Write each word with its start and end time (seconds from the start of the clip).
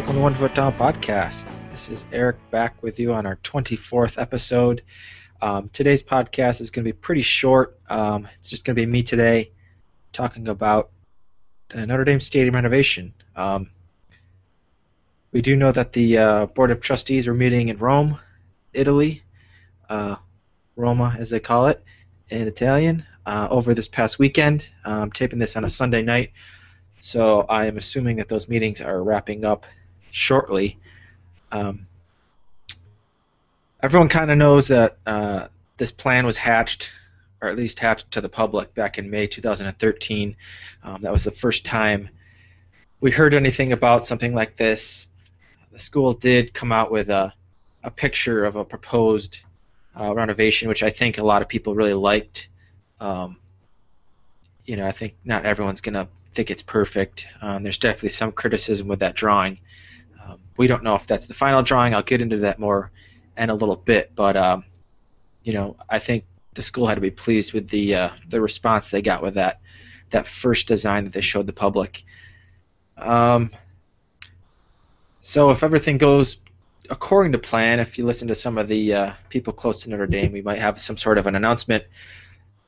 welcome 0.00 0.16
to 0.16 0.22
One 0.22 0.34
Foot 0.34 0.54
Down 0.54 0.72
Podcast. 0.78 1.44
This 1.70 1.90
is 1.90 2.06
Eric 2.10 2.36
back 2.50 2.82
with 2.82 2.98
you 2.98 3.12
on 3.12 3.26
our 3.26 3.36
24th 3.36 4.18
episode. 4.18 4.80
Um, 5.42 5.68
today's 5.74 6.02
podcast 6.02 6.62
is 6.62 6.70
going 6.70 6.86
to 6.86 6.88
be 6.88 6.96
pretty 6.96 7.20
short. 7.20 7.78
Um, 7.90 8.26
it's 8.38 8.48
just 8.48 8.64
going 8.64 8.74
to 8.76 8.80
be 8.80 8.90
me 8.90 9.02
today 9.02 9.52
talking 10.10 10.48
about 10.48 10.88
the 11.68 11.86
Notre 11.86 12.04
Dame 12.04 12.18
Stadium 12.18 12.54
renovation. 12.54 13.12
Um, 13.36 13.68
we 15.32 15.42
do 15.42 15.54
know 15.54 15.70
that 15.70 15.92
the 15.92 16.16
uh, 16.16 16.46
Board 16.46 16.70
of 16.70 16.80
Trustees 16.80 17.28
are 17.28 17.34
meeting 17.34 17.68
in 17.68 17.76
Rome, 17.76 18.18
Italy, 18.72 19.22
uh, 19.90 20.16
Roma 20.76 21.14
as 21.18 21.28
they 21.28 21.40
call 21.40 21.66
it 21.66 21.84
in 22.30 22.48
Italian, 22.48 23.04
uh, 23.26 23.48
over 23.50 23.74
this 23.74 23.88
past 23.88 24.18
weekend. 24.18 24.66
I'm 24.82 25.12
taping 25.12 25.38
this 25.38 25.56
on 25.56 25.66
a 25.66 25.68
Sunday 25.68 26.00
night, 26.00 26.32
so 27.00 27.42
I 27.50 27.66
am 27.66 27.76
assuming 27.76 28.16
that 28.16 28.28
those 28.28 28.48
meetings 28.48 28.80
are 28.80 29.02
wrapping 29.02 29.44
up 29.44 29.66
shortly. 30.10 30.78
Um, 31.52 31.86
everyone 33.82 34.08
kind 34.08 34.30
of 34.30 34.38
knows 34.38 34.68
that 34.68 34.98
uh, 35.06 35.48
this 35.76 35.92
plan 35.92 36.26
was 36.26 36.36
hatched, 36.36 36.90
or 37.40 37.48
at 37.48 37.56
least 37.56 37.80
hatched 37.80 38.10
to 38.12 38.20
the 38.20 38.28
public 38.28 38.74
back 38.74 38.98
in 38.98 39.10
May 39.10 39.26
2013. 39.26 40.36
Um, 40.82 41.02
that 41.02 41.12
was 41.12 41.24
the 41.24 41.30
first 41.30 41.64
time 41.64 42.08
we 43.00 43.10
heard 43.10 43.34
anything 43.34 43.72
about 43.72 44.04
something 44.04 44.34
like 44.34 44.56
this. 44.56 45.08
The 45.72 45.78
school 45.78 46.12
did 46.12 46.52
come 46.52 46.72
out 46.72 46.90
with 46.90 47.10
a, 47.10 47.32
a 47.82 47.90
picture 47.90 48.44
of 48.44 48.56
a 48.56 48.64
proposed 48.64 49.42
uh, 49.98 50.14
renovation, 50.14 50.68
which 50.68 50.82
I 50.82 50.90
think 50.90 51.18
a 51.18 51.24
lot 51.24 51.42
of 51.42 51.48
people 51.48 51.74
really 51.74 51.94
liked. 51.94 52.48
Um, 53.00 53.38
you 54.66 54.76
know, 54.76 54.86
I 54.86 54.92
think 54.92 55.14
not 55.24 55.46
everyone's 55.46 55.80
going 55.80 55.94
to 55.94 56.08
think 56.34 56.50
it's 56.50 56.62
perfect. 56.62 57.26
Um, 57.40 57.62
there's 57.62 57.78
definitely 57.78 58.10
some 58.10 58.32
criticism 58.32 58.86
with 58.86 59.00
that 59.00 59.14
drawing. 59.14 59.58
We 60.60 60.66
don't 60.66 60.84
know 60.84 60.94
if 60.94 61.06
that's 61.06 61.24
the 61.24 61.32
final 61.32 61.62
drawing. 61.62 61.94
I'll 61.94 62.02
get 62.02 62.20
into 62.20 62.36
that 62.40 62.58
more 62.58 62.90
in 63.38 63.48
a 63.48 63.54
little 63.54 63.76
bit, 63.76 64.12
but 64.14 64.36
um, 64.36 64.64
you 65.42 65.54
know, 65.54 65.74
I 65.88 65.98
think 65.98 66.26
the 66.52 66.60
school 66.60 66.86
had 66.86 66.96
to 66.96 67.00
be 67.00 67.10
pleased 67.10 67.54
with 67.54 67.70
the 67.70 67.94
uh, 67.94 68.10
the 68.28 68.42
response 68.42 68.90
they 68.90 69.00
got 69.00 69.22
with 69.22 69.32
that 69.36 69.62
that 70.10 70.26
first 70.26 70.68
design 70.68 71.04
that 71.04 71.14
they 71.14 71.22
showed 71.22 71.46
the 71.46 71.54
public. 71.54 72.04
Um, 72.98 73.50
so 75.22 75.50
if 75.50 75.62
everything 75.62 75.96
goes 75.96 76.36
according 76.90 77.32
to 77.32 77.38
plan, 77.38 77.80
if 77.80 77.96
you 77.96 78.04
listen 78.04 78.28
to 78.28 78.34
some 78.34 78.58
of 78.58 78.68
the 78.68 78.92
uh, 78.92 79.12
people 79.30 79.54
close 79.54 79.80
to 79.84 79.88
Notre 79.88 80.06
Dame, 80.06 80.30
we 80.30 80.42
might 80.42 80.58
have 80.58 80.78
some 80.78 80.98
sort 80.98 81.16
of 81.16 81.26
an 81.26 81.36
announcement 81.36 81.84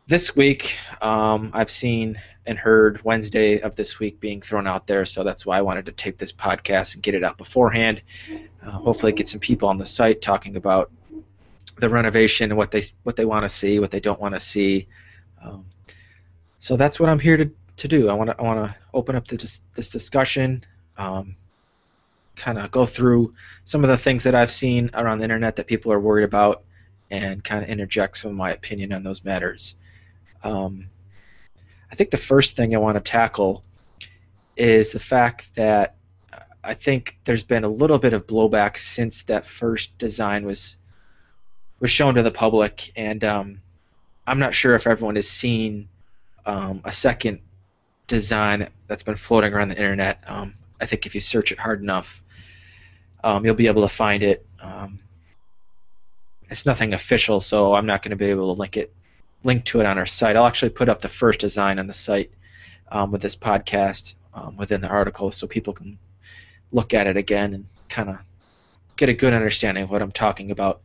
this 0.06 0.34
week. 0.34 0.78
Um, 1.02 1.50
I've 1.52 1.70
seen 1.70 2.18
and 2.46 2.58
heard 2.58 3.02
Wednesday 3.04 3.60
of 3.60 3.76
this 3.76 3.98
week 3.98 4.18
being 4.20 4.40
thrown 4.40 4.66
out 4.66 4.86
there, 4.86 5.04
so 5.04 5.22
that's 5.22 5.46
why 5.46 5.58
I 5.58 5.62
wanted 5.62 5.86
to 5.86 5.92
tape 5.92 6.18
this 6.18 6.32
podcast 6.32 6.94
and 6.94 7.02
get 7.02 7.14
it 7.14 7.22
out 7.22 7.38
beforehand. 7.38 8.02
Uh, 8.62 8.70
hopefully, 8.70 9.12
get 9.12 9.28
some 9.28 9.40
people 9.40 9.68
on 9.68 9.78
the 9.78 9.86
site 9.86 10.20
talking 10.20 10.56
about 10.56 10.90
the 11.78 11.88
renovation 11.88 12.50
and 12.50 12.58
what 12.58 12.70
they 12.70 12.82
what 13.04 13.16
they 13.16 13.24
want 13.24 13.42
to 13.42 13.48
see, 13.48 13.78
what 13.78 13.90
they 13.90 14.00
don't 14.00 14.20
want 14.20 14.34
to 14.34 14.40
see. 14.40 14.88
Um, 15.42 15.64
so 16.58 16.76
that's 16.76 17.00
what 17.00 17.08
I'm 17.08 17.18
here 17.18 17.36
to, 17.36 17.50
to 17.76 17.88
do. 17.88 18.08
I 18.08 18.14
want 18.14 18.30
to 18.30 18.38
I 18.38 18.42
want 18.42 18.64
to 18.64 18.76
open 18.92 19.16
up 19.16 19.26
this 19.28 19.60
this 19.74 19.88
discussion. 19.88 20.62
Um, 20.96 21.36
kind 22.36 22.58
of 22.58 22.70
go 22.70 22.86
through 22.86 23.34
some 23.64 23.84
of 23.84 23.90
the 23.90 23.96
things 23.96 24.24
that 24.24 24.34
I've 24.34 24.50
seen 24.50 24.90
around 24.94 25.18
the 25.18 25.24
internet 25.24 25.56
that 25.56 25.66
people 25.66 25.92
are 25.92 26.00
worried 26.00 26.24
about 26.24 26.64
and 27.10 27.44
kind 27.44 27.62
of 27.62 27.68
interject 27.68 28.16
some 28.16 28.30
of 28.30 28.36
my 28.36 28.52
opinion 28.52 28.92
on 28.92 29.02
those 29.02 29.24
matters. 29.24 29.76
Um, 30.42 30.88
I 31.92 31.94
think 31.94 32.10
the 32.10 32.16
first 32.16 32.56
thing 32.56 32.74
I 32.74 32.78
want 32.78 32.94
to 32.94 33.00
tackle 33.00 33.62
is 34.56 34.92
the 34.92 34.98
fact 34.98 35.50
that 35.56 35.96
I 36.64 36.74
think 36.74 37.18
there's 37.24 37.42
been 37.42 37.64
a 37.64 37.68
little 37.68 37.98
bit 37.98 38.14
of 38.14 38.26
blowback 38.26 38.78
since 38.78 39.24
that 39.24 39.46
first 39.46 39.98
design 39.98 40.46
was 40.46 40.78
was 41.80 41.90
shown 41.90 42.14
to 42.14 42.22
the 42.22 42.30
public, 42.30 42.92
and 42.96 43.22
um, 43.24 43.60
I'm 44.26 44.38
not 44.38 44.54
sure 44.54 44.74
if 44.74 44.86
everyone 44.86 45.16
has 45.16 45.28
seen 45.28 45.88
um, 46.46 46.80
a 46.84 46.92
second 46.92 47.40
design 48.06 48.68
that's 48.86 49.02
been 49.02 49.16
floating 49.16 49.52
around 49.52 49.68
the 49.68 49.76
internet. 49.76 50.22
Um, 50.26 50.54
I 50.80 50.86
think 50.86 51.06
if 51.06 51.14
you 51.14 51.20
search 51.20 51.50
it 51.50 51.58
hard 51.58 51.82
enough, 51.82 52.22
um, 53.24 53.44
you'll 53.44 53.56
be 53.56 53.66
able 53.66 53.82
to 53.82 53.88
find 53.88 54.22
it. 54.22 54.46
Um, 54.60 55.00
it's 56.48 56.66
nothing 56.66 56.92
official, 56.92 57.40
so 57.40 57.74
I'm 57.74 57.86
not 57.86 58.02
going 58.02 58.10
to 58.10 58.16
be 58.16 58.26
able 58.26 58.54
to 58.54 58.58
link 58.58 58.76
it, 58.76 58.94
link 59.44 59.64
to 59.64 59.80
it 59.80 59.86
on 59.86 59.98
our 59.98 60.06
site. 60.06 60.36
I'll 60.36 60.46
actually 60.46 60.70
put 60.70 60.88
up 60.88 61.00
the 61.00 61.08
first 61.08 61.40
design 61.40 61.78
on 61.78 61.86
the 61.86 61.92
site 61.92 62.30
um, 62.90 63.10
with 63.10 63.22
this 63.22 63.36
podcast 63.36 64.14
um, 64.34 64.56
within 64.56 64.80
the 64.80 64.88
article, 64.88 65.30
so 65.30 65.46
people 65.46 65.72
can 65.72 65.98
look 66.70 66.94
at 66.94 67.06
it 67.06 67.16
again 67.16 67.54
and 67.54 67.64
kind 67.88 68.08
of 68.08 68.18
get 68.96 69.08
a 69.08 69.14
good 69.14 69.32
understanding 69.32 69.84
of 69.84 69.90
what 69.90 70.02
I'm 70.02 70.12
talking 70.12 70.50
about. 70.50 70.80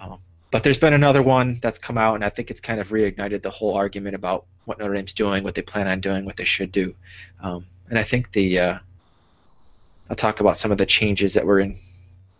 Um, 0.00 0.18
but 0.50 0.62
there's 0.62 0.78
been 0.78 0.94
another 0.94 1.22
one 1.22 1.58
that's 1.60 1.78
come 1.78 1.98
out, 1.98 2.14
and 2.14 2.24
I 2.24 2.28
think 2.28 2.50
it's 2.50 2.60
kind 2.60 2.80
of 2.80 2.88
reignited 2.88 3.42
the 3.42 3.50
whole 3.50 3.76
argument 3.76 4.14
about 4.14 4.46
what 4.64 4.78
Notre 4.78 4.94
Dame's 4.94 5.12
doing, 5.12 5.44
what 5.44 5.54
they 5.54 5.62
plan 5.62 5.88
on 5.88 6.00
doing, 6.00 6.24
what 6.24 6.36
they 6.36 6.44
should 6.44 6.72
do. 6.72 6.94
Um, 7.40 7.66
and 7.90 7.98
I 7.98 8.02
think 8.02 8.32
the 8.32 8.58
uh, 8.58 8.78
I'll 10.10 10.16
talk 10.16 10.40
about 10.40 10.58
some 10.58 10.72
of 10.72 10.78
the 10.78 10.86
changes 10.86 11.34
that 11.34 11.44
were 11.46 11.60
in 11.60 11.76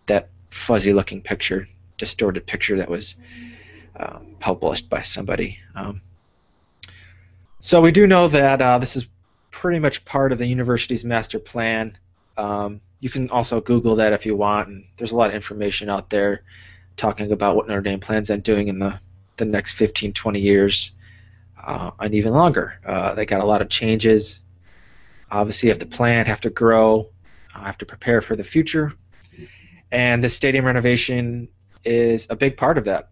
that 0.07 0.29
fuzzy-looking 0.51 1.23
picture, 1.23 1.67
distorted 1.99 2.47
picture 2.47 2.77
that 2.79 2.89
was 2.89 3.17
um, 3.99 4.37
published 4.39 4.89
by 4.89 5.03
somebody. 5.03 5.59
Um, 5.75 6.01
so 7.61 7.81
we 7.81 7.91
do 7.91 8.07
know 8.07 8.29
that 8.29 8.63
uh, 8.63 8.79
this 8.79 8.97
is 8.97 9.07
pretty 9.51 9.79
much 9.79 10.05
part 10.05 10.31
of 10.33 10.39
the 10.39 10.47
university's 10.47 11.05
master 11.05 11.39
plan. 11.39 11.97
Um, 12.37 12.81
you 13.01 13.11
can 13.11 13.31
also 13.31 13.61
Google 13.61 13.97
that 13.97 14.13
if 14.13 14.25
you 14.25 14.37
want, 14.37 14.69
and 14.69 14.85
there's 14.97 15.13
a 15.13 15.17
lot 15.17 15.31
of 15.31 15.35
information 15.35 15.89
out 15.89 16.11
there 16.11 16.43
talking 16.97 17.33
about 17.33 17.57
what 17.57 17.67
Notre 17.69 17.81
Dame 17.81 18.01
plans 18.01 18.31
on 18.31 18.41
doing 18.41 18.69
in 18.69 18.79
the, 18.79 18.99
the 19.37 19.45
next 19.45 19.73
15, 19.75 20.13
20 20.13 20.41
years, 20.41 20.93
uh, 21.65 21.91
and 21.99 22.15
even 22.15 22.33
longer. 22.33 22.79
Uh, 22.85 23.15
they 23.15 23.27
got 23.27 23.41
a 23.41 23.47
lot 23.47 23.63
of 23.63 23.69
changes. 23.69 24.41
Obviously, 25.31 25.69
have 25.69 25.79
to 25.81 25.87
plan, 25.87 26.27
have 26.27 26.41
to 26.43 26.51
grow, 26.51 27.09
I 27.55 27.67
have 27.67 27.79
to 27.79 27.87
prepare 27.87 28.21
for 28.21 28.37
the 28.37 28.45
future, 28.45 28.93
and 29.91 30.23
the 30.23 30.29
stadium 30.29 30.65
renovation 30.65 31.49
is 31.85 32.27
a 32.31 32.37
big 32.37 32.57
part 32.57 32.79
of 32.79 32.85
that. 32.85 33.11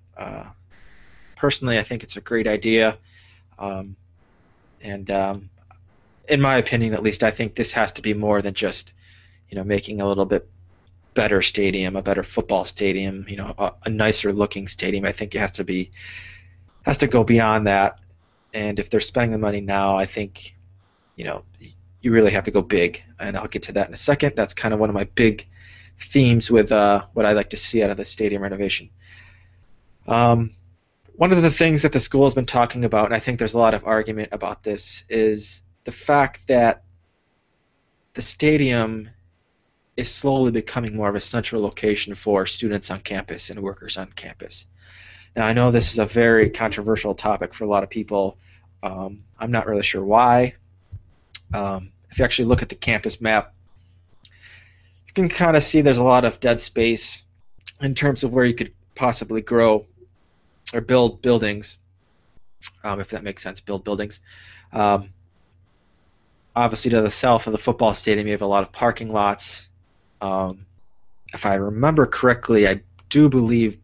Personally, 1.36 1.78
I 1.78 1.82
think 1.82 2.02
it's 2.02 2.16
a 2.16 2.20
great 2.20 2.48
idea, 2.48 2.98
um, 3.58 3.94
and 4.80 5.10
um, 5.10 5.50
in 6.28 6.40
my 6.40 6.56
opinion, 6.56 6.94
at 6.94 7.02
least, 7.02 7.22
I 7.22 7.30
think 7.30 7.54
this 7.54 7.72
has 7.72 7.92
to 7.92 8.02
be 8.02 8.14
more 8.14 8.42
than 8.42 8.54
just, 8.54 8.94
you 9.48 9.56
know, 9.56 9.64
making 9.64 10.00
a 10.00 10.08
little 10.08 10.24
bit 10.24 10.48
better 11.14 11.42
stadium, 11.42 11.96
a 11.96 12.02
better 12.02 12.22
football 12.22 12.64
stadium, 12.64 13.24
you 13.28 13.36
know, 13.36 13.54
a, 13.58 13.72
a 13.84 13.90
nicer 13.90 14.32
looking 14.32 14.66
stadium. 14.66 15.04
I 15.04 15.12
think 15.12 15.34
it 15.34 15.38
has 15.38 15.52
to 15.52 15.64
be 15.64 15.90
has 16.84 16.98
to 16.98 17.06
go 17.06 17.24
beyond 17.24 17.66
that. 17.66 17.98
And 18.54 18.78
if 18.78 18.90
they're 18.90 19.00
spending 19.00 19.32
the 19.32 19.38
money 19.38 19.60
now, 19.60 19.96
I 19.96 20.06
think, 20.06 20.56
you 21.16 21.24
know, 21.24 21.42
you 22.00 22.12
really 22.12 22.30
have 22.30 22.44
to 22.44 22.50
go 22.50 22.62
big, 22.62 23.02
and 23.18 23.36
I'll 23.36 23.48
get 23.48 23.62
to 23.64 23.72
that 23.72 23.88
in 23.88 23.94
a 23.94 23.96
second. 23.96 24.36
That's 24.36 24.54
kind 24.54 24.72
of 24.72 24.80
one 24.80 24.88
of 24.88 24.94
my 24.94 25.04
big 25.14 25.46
themes 25.98 26.50
with 26.50 26.72
uh, 26.72 27.04
what 27.14 27.26
I 27.26 27.32
like 27.32 27.50
to 27.50 27.56
see 27.56 27.82
out 27.82 27.90
of 27.90 27.96
the 27.96 28.04
stadium 28.04 28.42
renovation. 28.42 28.90
Um, 30.06 30.50
one 31.16 31.32
of 31.32 31.40
the 31.40 31.50
things 31.50 31.82
that 31.82 31.92
the 31.92 32.00
school 32.00 32.24
has 32.24 32.34
been 32.34 32.46
talking 32.46 32.84
about, 32.84 33.06
and 33.06 33.14
I 33.14 33.18
think 33.18 33.38
there's 33.38 33.54
a 33.54 33.58
lot 33.58 33.74
of 33.74 33.84
argument 33.84 34.28
about 34.32 34.62
this, 34.62 35.04
is 35.08 35.62
the 35.84 35.92
fact 35.92 36.46
that 36.48 36.82
the 38.12 38.22
stadium 38.22 39.08
is 39.96 40.12
slowly 40.12 40.50
becoming 40.50 40.94
more 40.94 41.08
of 41.08 41.14
a 41.14 41.20
central 41.20 41.62
location 41.62 42.14
for 42.14 42.44
students 42.44 42.90
on 42.90 43.00
campus 43.00 43.48
and 43.48 43.60
workers 43.62 43.96
on 43.96 44.12
campus. 44.12 44.66
Now, 45.34 45.46
I 45.46 45.54
know 45.54 45.70
this 45.70 45.92
is 45.92 45.98
a 45.98 46.06
very 46.06 46.50
controversial 46.50 47.14
topic 47.14 47.54
for 47.54 47.64
a 47.64 47.68
lot 47.68 47.82
of 47.82 47.88
people. 47.88 48.38
Um, 48.82 49.24
I'm 49.38 49.50
not 49.50 49.66
really 49.66 49.82
sure 49.82 50.04
why. 50.04 50.54
Um, 51.54 51.92
if 52.10 52.18
you 52.18 52.24
actually 52.24 52.48
look 52.48 52.62
at 52.62 52.68
the 52.68 52.74
campus 52.74 53.22
map, 53.22 53.54
you 55.06 55.12
can 55.14 55.28
kind 55.30 55.56
of 55.56 55.62
see 55.62 55.80
there's 55.80 55.98
a 55.98 56.04
lot 56.04 56.26
of 56.26 56.40
dead 56.40 56.60
space 56.60 57.24
in 57.80 57.94
terms 57.94 58.22
of 58.22 58.32
where 58.32 58.44
you 58.44 58.54
could 58.54 58.72
possibly 58.94 59.40
grow 59.40 59.86
or 60.74 60.80
build 60.80 61.22
buildings, 61.22 61.78
um, 62.84 63.00
if 63.00 63.08
that 63.10 63.22
makes 63.22 63.42
sense, 63.42 63.60
build 63.60 63.84
buildings. 63.84 64.20
Um, 64.72 65.10
obviously, 66.54 66.90
to 66.90 67.02
the 67.02 67.10
south 67.10 67.46
of 67.46 67.52
the 67.52 67.58
football 67.58 67.94
stadium, 67.94 68.26
you 68.26 68.32
have 68.32 68.42
a 68.42 68.46
lot 68.46 68.62
of 68.62 68.72
parking 68.72 69.10
lots. 69.10 69.70
Um, 70.20 70.66
if 71.32 71.46
I 71.46 71.54
remember 71.54 72.06
correctly, 72.06 72.66
I 72.66 72.80
do 73.08 73.28
believe 73.28 73.78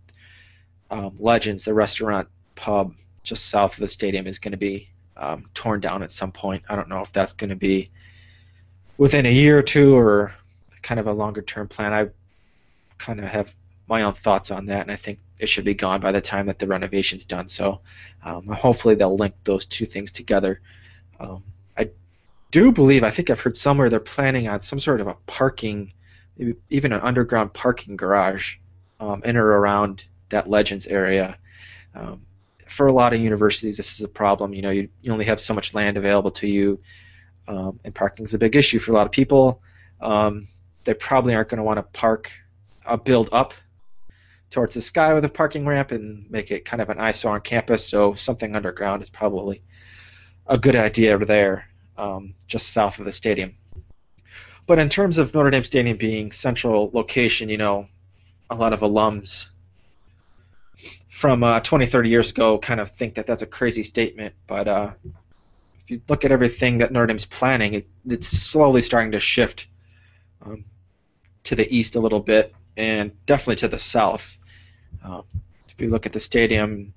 um, 0.91 1.17
Legends, 1.19 1.65
the 1.65 1.75
restaurant 1.75 2.29
pub 2.55 2.95
just 3.23 3.51
south 3.51 3.75
of 3.75 3.81
the 3.81 3.89
stadium, 3.89 4.27
is 4.27 4.39
going 4.39 4.53
to 4.53 4.59
be 4.59 4.89
um, 5.17 5.49
torn 5.55 5.81
down 5.81 6.03
at 6.03 6.11
some 6.11 6.33
point. 6.33 6.63
I 6.69 6.77
don't 6.77 6.89
know 6.89 7.01
if 7.01 7.13
that's 7.13 7.33
going 7.33 7.51
to 7.51 7.57
be 7.57 7.91
within 8.99 9.27
a 9.27 9.33
year 9.33 9.59
or 9.59 9.63
two 9.63 9.97
or 9.97 10.35
kind 10.83 10.99
of 10.99 11.07
a 11.07 11.13
longer 11.13 11.43
term 11.43 11.69
plan. 11.69 11.93
I 11.93 12.09
kind 12.99 13.21
of 13.21 13.27
have 13.27 13.55
my 13.93 14.03
own 14.03 14.15
thoughts 14.15 14.51
on 14.51 14.67
that, 14.67 14.81
and 14.81 14.91
I 14.91 14.97
think 14.97 15.19
it 15.39 15.49
should 15.49 15.67
be 15.67 15.75
gone 15.75 16.01
by 16.01 16.13
the 16.13 16.21
time 16.21 16.47
that 16.47 16.59
the 16.59 16.67
renovation's 16.67 17.27
done. 17.27 17.49
So 17.49 17.81
um, 18.25 18.47
hopefully 18.49 18.95
they'll 18.95 19.17
link 19.17 19.35
those 19.45 19.67
two 19.67 19.87
things 19.87 20.11
together. 20.11 20.61
Um, 21.21 21.45
I 21.77 21.91
do 22.51 22.73
believe, 22.73 23.05
I 23.05 23.11
think 23.11 23.29
I've 23.29 23.41
heard 23.41 23.57
somewhere 23.57 23.91
they're 23.91 24.01
planning 24.01 24.49
on 24.49 24.63
some 24.63 24.81
sort 24.81 25.01
of 25.03 25.09
a 25.09 25.17
parking 25.27 25.93
maybe 26.39 26.55
even 26.71 26.93
an 26.93 27.01
underground 27.01 27.53
parking 27.53 27.97
garage 27.97 28.57
um, 28.99 29.23
in 29.25 29.37
or 29.37 29.47
around 29.47 30.05
that 30.31 30.49
Legends 30.49 30.87
area. 30.87 31.37
Um, 31.95 32.23
for 32.67 32.87
a 32.87 32.93
lot 32.93 33.13
of 33.13 33.21
universities, 33.21 33.77
this 33.77 33.93
is 33.99 34.03
a 34.03 34.09
problem. 34.09 34.55
You 34.55 34.63
know, 34.63 34.71
you, 34.71 34.89
you 35.03 35.13
only 35.13 35.27
have 35.27 35.39
so 35.39 35.53
much 35.53 35.75
land 35.75 35.99
available 35.99 36.31
to 36.31 36.47
you, 36.47 36.81
um, 37.47 37.79
and 37.85 37.95
parking 37.95 38.25
is 38.25 38.33
a 38.33 38.39
big 38.39 38.57
issue 38.57 38.79
for 38.79 38.93
a 38.93 38.95
lot 38.95 39.07
of 39.07 39.13
people. 39.13 39.61
Um, 40.01 40.49
they 40.85 40.95
probably 40.95 41.35
aren't 41.35 41.51
going 41.51 41.59
to 41.59 41.65
want 41.65 41.77
to 41.77 41.83
park, 41.83 42.33
uh, 42.87 42.97
build 42.97 43.29
up 43.33 43.53
towards 44.53 44.75
the 44.75 44.83
sky 44.83 45.15
with 45.15 45.25
a 45.25 45.29
parking 45.29 45.67
ramp 45.67 45.91
and 45.91 46.31
make 46.31 46.51
it 46.51 46.65
kind 46.65 46.81
of 46.81 46.91
an 46.91 47.01
eyesore 47.01 47.35
on 47.35 47.41
campus. 47.41 47.89
So 47.89 48.15
something 48.15 48.55
underground 48.55 49.03
is 49.03 49.11
probably 49.11 49.63
a 50.47 50.59
good 50.59 50.77
idea 50.77 51.19
there, 51.19 51.69
um, 51.97 52.35
just 52.47 52.73
south 52.73 52.99
of 52.99 53.07
the 53.07 53.13
stadium. 53.13 53.55
But 54.67 54.79
in 54.79 54.89
terms 54.89 55.19
of 55.19 55.35
Notre 55.35 55.51
Dame 55.51 55.65
Stadium 55.65 55.97
being 55.97 56.31
central 56.31 56.91
location, 56.93 57.49
you 57.49 57.57
know, 57.57 57.87
a 58.49 58.55
lot 58.55 58.73
of 58.73 58.81
alums 58.81 59.49
from 61.09 61.43
uh, 61.43 61.61
20, 61.61 61.87
30 61.87 62.09
years 62.09 62.31
ago 62.31 62.59
kind 62.59 62.81
of 62.81 62.91
think 62.91 63.15
that 63.15 63.27
that's 63.27 63.43
a 63.43 63.47
crazy 63.47 63.83
statement. 63.83 64.35
But 64.47 64.69
uh, 64.69 64.93
if 65.83 65.91
you 65.91 66.01
look 66.09 66.25
at 66.25 66.31
everything 66.31 66.79
that 66.79 66.93
Notre 66.93 67.07
Dame's 67.07 67.25
planning, 67.25 67.75
it, 67.75 67.89
it's 68.07 68.29
slowly 68.29 68.83
starting 68.83 69.13
to 69.13 69.21
shift 69.21 69.67
um, 70.45 70.65
to 71.45 71.57
the 71.57 71.75
east 71.75 71.97
a 71.97 72.01
little 72.01 72.21
bit 72.21 72.55
and 72.77 73.13
definitely 73.27 73.57
to 73.57 73.69
the 73.69 73.79
south. 73.79 74.39
Uh, 75.05 75.23
if 75.69 75.81
you 75.81 75.89
look 75.89 76.07
at 76.07 76.13
the 76.13 76.21
stadium, 76.21 76.93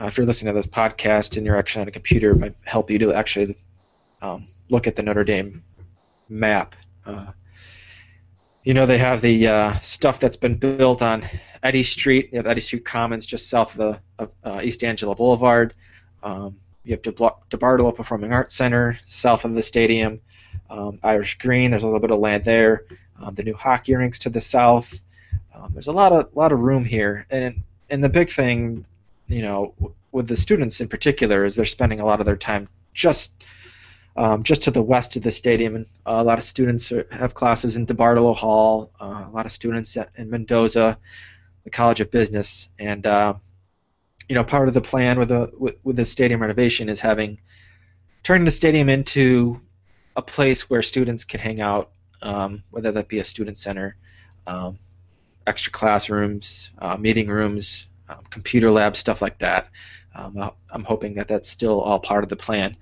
uh, 0.00 0.06
if 0.06 0.16
you're 0.16 0.26
listening 0.26 0.52
to 0.52 0.56
this 0.58 0.66
podcast 0.66 1.36
and 1.36 1.46
you're 1.46 1.56
actually 1.56 1.82
on 1.82 1.88
a 1.88 1.92
computer, 1.92 2.30
it 2.32 2.38
might 2.38 2.54
help 2.64 2.90
you 2.90 2.98
to 2.98 3.12
actually 3.12 3.56
um, 4.22 4.46
look 4.68 4.86
at 4.86 4.96
the 4.96 5.02
Notre 5.02 5.24
Dame 5.24 5.62
map. 6.28 6.74
Uh, 7.06 7.26
you 8.64 8.74
know, 8.74 8.86
they 8.86 8.98
have 8.98 9.20
the 9.20 9.46
uh, 9.46 9.78
stuff 9.80 10.20
that's 10.20 10.36
been 10.36 10.56
built 10.56 11.02
on 11.02 11.24
Eddy 11.62 11.82
Street. 11.82 12.30
You 12.32 12.38
have 12.38 12.46
Eddy 12.46 12.60
Street 12.60 12.84
Commons 12.84 13.24
just 13.26 13.48
south 13.48 13.72
of 13.72 13.78
the 13.78 14.00
of, 14.18 14.34
uh, 14.44 14.60
East 14.62 14.84
Angela 14.84 15.14
Boulevard. 15.14 15.74
Um, 16.22 16.56
you 16.84 16.92
have 16.92 17.02
DeBartolo 17.02 17.94
Performing 17.94 18.32
Arts 18.32 18.54
Center 18.54 18.98
south 19.04 19.44
of 19.44 19.54
the 19.54 19.62
stadium. 19.62 20.20
Um, 20.70 20.98
Irish 21.02 21.38
Green, 21.38 21.70
there's 21.70 21.82
a 21.82 21.86
little 21.86 22.00
bit 22.00 22.10
of 22.10 22.18
land 22.18 22.44
there. 22.44 22.84
Um, 23.20 23.34
the 23.34 23.42
new 23.42 23.54
hockey 23.54 23.94
rinks 23.94 24.18
to 24.20 24.30
the 24.30 24.40
south. 24.40 24.94
Um, 25.54 25.72
there's 25.72 25.88
a 25.88 25.92
lot 25.92 26.12
of 26.12 26.34
lot 26.36 26.52
of 26.52 26.60
room 26.60 26.84
here, 26.84 27.26
and 27.30 27.62
and 27.90 28.02
the 28.02 28.08
big 28.08 28.30
thing, 28.30 28.84
you 29.26 29.42
know, 29.42 29.74
with 30.12 30.28
the 30.28 30.36
students 30.36 30.80
in 30.80 30.88
particular, 30.88 31.44
is 31.44 31.54
they're 31.54 31.64
spending 31.64 32.00
a 32.00 32.04
lot 32.04 32.20
of 32.20 32.26
their 32.26 32.36
time 32.36 32.68
just 32.94 33.44
um, 34.16 34.42
just 34.42 34.62
to 34.62 34.70
the 34.70 34.82
west 34.82 35.16
of 35.16 35.22
the 35.22 35.30
stadium. 35.30 35.76
And 35.76 35.86
a 36.06 36.24
lot 36.24 36.38
of 36.38 36.44
students 36.44 36.90
are, 36.92 37.06
have 37.10 37.34
classes 37.34 37.76
in 37.76 37.86
DeBartolo 37.86 38.36
Hall. 38.36 38.90
Uh, 39.00 39.24
a 39.26 39.30
lot 39.30 39.46
of 39.46 39.52
students 39.52 39.96
at, 39.96 40.10
in 40.16 40.30
Mendoza, 40.30 40.98
the 41.64 41.70
College 41.70 42.00
of 42.00 42.10
Business, 42.10 42.68
and 42.78 43.06
uh, 43.06 43.34
you 44.28 44.34
know, 44.34 44.44
part 44.44 44.68
of 44.68 44.74
the 44.74 44.80
plan 44.80 45.18
with 45.18 45.28
the 45.28 45.50
with, 45.58 45.76
with 45.84 45.96
the 45.96 46.04
stadium 46.04 46.40
renovation 46.40 46.88
is 46.88 47.00
having 47.00 47.40
turning 48.22 48.44
the 48.44 48.50
stadium 48.50 48.88
into 48.88 49.60
a 50.16 50.22
place 50.22 50.68
where 50.68 50.82
students 50.82 51.24
can 51.24 51.40
hang 51.40 51.60
out, 51.60 51.92
um, 52.22 52.62
whether 52.70 52.90
that 52.90 53.08
be 53.08 53.20
a 53.20 53.24
student 53.24 53.56
center, 53.56 53.96
um, 54.46 54.78
extra 55.48 55.72
classrooms, 55.72 56.70
uh, 56.78 56.96
meeting 56.96 57.28
rooms, 57.28 57.88
um, 58.08 58.20
computer 58.30 58.70
labs, 58.70 58.98
stuff 58.98 59.22
like 59.22 59.38
that. 59.38 59.68
Um, 60.14 60.50
I'm 60.70 60.84
hoping 60.84 61.14
that 61.14 61.28
that's 61.28 61.48
still 61.48 61.80
all 61.80 62.00
part 62.00 62.24
of 62.24 62.30
the 62.30 62.36
plan. 62.36 62.76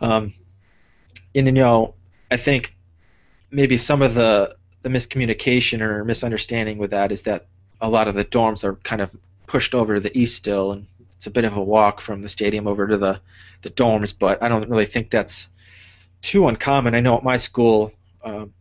Um, 0.00 0.32
and 1.34 1.46
you 1.46 1.52
know, 1.52 1.94
I 2.30 2.36
think 2.36 2.74
maybe 3.50 3.76
some 3.76 4.02
of 4.02 4.14
the 4.14 4.54
the 4.82 4.88
miscommunication 4.88 5.80
or 5.80 6.04
misunderstanding 6.04 6.78
with 6.78 6.90
that 6.90 7.10
is 7.10 7.22
that 7.22 7.46
a 7.80 7.88
lot 7.88 8.08
of 8.08 8.14
the 8.14 8.24
dorms 8.24 8.62
are 8.64 8.76
kind 8.76 9.00
of 9.00 9.14
pushed 9.46 9.74
over 9.74 9.94
to 9.94 10.00
the 10.00 10.16
east 10.16 10.36
still, 10.36 10.72
and 10.72 10.86
it's 11.16 11.26
a 11.26 11.30
bit 11.30 11.44
of 11.44 11.56
a 11.56 11.62
walk 11.62 12.00
from 12.00 12.22
the 12.22 12.28
stadium 12.28 12.66
over 12.66 12.86
to 12.86 12.96
the 12.96 13.20
the 13.62 13.70
dorms. 13.70 14.14
But 14.16 14.42
I 14.42 14.48
don't 14.48 14.68
really 14.68 14.86
think 14.86 15.10
that's 15.10 15.48
too 16.20 16.48
uncommon. 16.48 16.94
I 16.94 17.00
know 17.00 17.16
at 17.16 17.24
my 17.24 17.36
school, 17.36 17.92
um, 18.24 18.52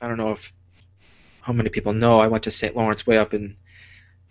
I 0.00 0.08
don't 0.08 0.16
know 0.16 0.32
if 0.32 0.52
how 1.42 1.52
many 1.52 1.68
people 1.68 1.92
know. 1.92 2.18
I 2.18 2.28
went 2.28 2.44
to 2.44 2.50
St. 2.50 2.74
Lawrence 2.74 3.06
way 3.06 3.18
up 3.18 3.34
in 3.34 3.56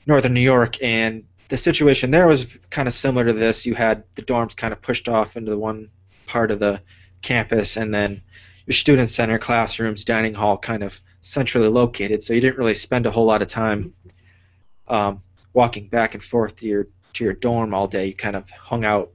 northern 0.08 0.34
New 0.34 0.42
York, 0.42 0.82
and 0.82 1.24
the 1.50 1.58
situation 1.58 2.10
there 2.10 2.28
was 2.28 2.58
kind 2.70 2.88
of 2.88 2.94
similar 2.94 3.26
to 3.26 3.34
this. 3.34 3.66
You 3.66 3.76
had 3.76 4.04
the 4.16 4.24
dorms 4.24 4.56
kind 4.56 4.74
of 4.74 4.82
pushed 4.82 5.08
off 5.08 5.38
into 5.38 5.52
the 5.52 5.58
one 5.58 5.90
part 6.26 6.50
of 6.50 6.60
the 6.60 6.82
campus, 7.22 7.78
and 7.78 7.94
then 7.94 8.22
your 8.66 8.74
student 8.74 9.10
center, 9.10 9.38
classrooms, 9.38 10.06
dining 10.06 10.34
hall 10.34 10.58
kind 10.58 10.84
of 10.84 11.00
centrally 11.22 11.68
located. 11.68 12.24
So 12.24 12.34
you 12.34 12.42
didn't 12.42 12.58
really 12.58 12.74
spend 12.74 13.06
a 13.06 13.12
whole 13.12 13.26
lot 13.26 13.42
of 13.42 13.48
time 13.50 13.94
um, 14.88 15.20
walking 15.54 15.88
back 15.88 16.14
and 16.14 16.24
forth 16.24 16.56
to 16.58 16.66
your 16.66 16.88
to 17.14 17.24
your 17.26 17.34
dorm 17.34 17.74
all 17.74 17.88
day. 17.88 18.08
You 18.08 18.14
kind 18.14 18.38
of 18.38 18.50
hung 18.50 18.86
out 18.86 19.12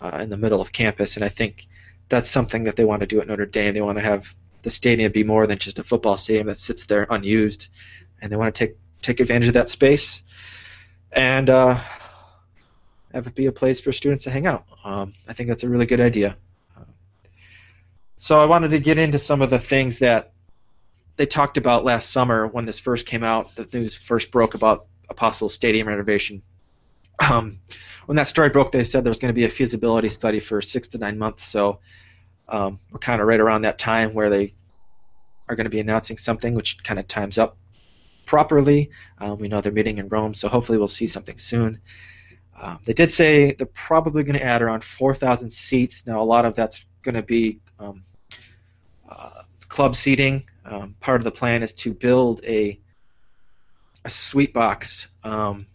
uh, 0.00 0.18
in 0.20 0.30
the 0.30 0.36
middle 0.36 0.60
of 0.60 0.72
campus, 0.72 1.16
and 1.16 1.24
I 1.24 1.28
think 1.28 1.68
that's 2.08 2.28
something 2.28 2.64
that 2.64 2.74
they 2.74 2.84
want 2.84 3.00
to 3.00 3.06
do 3.06 3.20
at 3.20 3.28
Notre 3.28 3.46
Dame. 3.46 3.74
They 3.74 3.80
want 3.80 3.98
to 3.98 4.04
have 4.04 4.34
the 4.68 4.74
stadium 4.74 5.10
be 5.10 5.24
more 5.24 5.46
than 5.46 5.56
just 5.56 5.78
a 5.78 5.82
football 5.82 6.18
stadium 6.18 6.46
that 6.46 6.58
sits 6.58 6.84
there 6.84 7.06
unused, 7.08 7.68
and 8.20 8.30
they 8.30 8.36
want 8.36 8.54
to 8.54 8.66
take 8.66 8.76
take 9.00 9.20
advantage 9.20 9.48
of 9.48 9.54
that 9.54 9.70
space 9.70 10.22
and 11.12 11.48
uh, 11.48 11.80
have 13.14 13.26
it 13.26 13.34
be 13.34 13.46
a 13.46 13.52
place 13.52 13.80
for 13.80 13.92
students 13.92 14.24
to 14.24 14.30
hang 14.30 14.46
out. 14.46 14.66
Um, 14.84 15.14
I 15.26 15.32
think 15.32 15.48
that's 15.48 15.62
a 15.62 15.68
really 15.68 15.86
good 15.86 16.00
idea. 16.00 16.36
So 18.18 18.38
I 18.38 18.44
wanted 18.44 18.72
to 18.72 18.80
get 18.80 18.98
into 18.98 19.18
some 19.18 19.40
of 19.40 19.48
the 19.48 19.58
things 19.58 20.00
that 20.00 20.32
they 21.16 21.24
talked 21.24 21.56
about 21.56 21.84
last 21.84 22.10
summer 22.10 22.46
when 22.48 22.66
this 22.66 22.80
first 22.80 23.06
came 23.06 23.22
out. 23.24 23.54
The 23.54 23.66
news 23.72 23.96
first 23.96 24.32
broke 24.32 24.54
about 24.54 24.86
Apostle 25.08 25.48
Stadium 25.48 25.88
renovation. 25.88 26.42
Um, 27.20 27.60
when 28.06 28.16
that 28.16 28.28
story 28.28 28.50
broke, 28.50 28.72
they 28.72 28.84
said 28.84 29.04
there 29.04 29.10
was 29.10 29.18
going 29.18 29.32
to 29.32 29.40
be 29.40 29.44
a 29.44 29.48
feasibility 29.48 30.08
study 30.08 30.40
for 30.40 30.60
six 30.60 30.88
to 30.88 30.98
nine 30.98 31.16
months. 31.16 31.44
So 31.44 31.78
um, 32.48 32.78
we're 32.90 32.98
kind 32.98 33.20
of 33.20 33.26
right 33.26 33.40
around 33.40 33.62
that 33.62 33.78
time 33.78 34.14
where 34.14 34.30
they 34.30 34.52
are 35.48 35.56
going 35.56 35.64
to 35.64 35.70
be 35.70 35.80
announcing 35.80 36.16
something, 36.16 36.54
which 36.54 36.82
kind 36.82 36.98
of 36.98 37.06
times 37.08 37.38
up 37.38 37.56
properly. 38.26 38.90
Um, 39.18 39.38
we 39.38 39.48
know 39.48 39.60
they're 39.60 39.72
meeting 39.72 39.98
in 39.98 40.08
Rome, 40.08 40.34
so 40.34 40.48
hopefully 40.48 40.78
we'll 40.78 40.88
see 40.88 41.06
something 41.06 41.38
soon. 41.38 41.80
Um, 42.60 42.78
they 42.84 42.92
did 42.92 43.12
say 43.12 43.52
they're 43.52 43.66
probably 43.66 44.24
going 44.24 44.38
to 44.38 44.44
add 44.44 44.62
around 44.62 44.82
4,000 44.82 45.50
seats. 45.50 46.06
Now, 46.06 46.20
a 46.20 46.24
lot 46.24 46.44
of 46.44 46.54
that's 46.54 46.84
going 47.02 47.14
to 47.14 47.22
be 47.22 47.60
um, 47.78 48.02
uh, 49.08 49.42
club 49.68 49.94
seating. 49.94 50.44
Um, 50.64 50.94
part 51.00 51.20
of 51.20 51.24
the 51.24 51.30
plan 51.30 51.62
is 51.62 51.72
to 51.74 51.94
build 51.94 52.44
a 52.44 52.78
a 54.04 54.10
suite 54.10 54.54
box 54.54 55.08
um, 55.24 55.66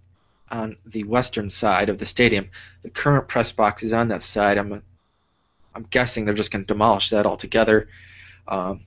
on 0.49 0.75
the 0.85 1.03
western 1.03 1.49
side 1.49 1.89
of 1.89 1.97
the 1.97 2.05
stadium. 2.05 2.49
The 2.81 2.89
current 2.89 3.27
press 3.27 3.51
box 3.51 3.83
is 3.83 3.93
on 3.93 4.07
that 4.07 4.23
side. 4.23 4.57
I'm 4.57 4.81
I'm 5.75 5.85
guessing 5.89 6.25
they're 6.25 6.33
just 6.33 6.51
going 6.51 6.63
to 6.65 6.73
demolish 6.73 7.09
that 7.09 7.25
altogether, 7.25 7.87
um, 8.47 8.81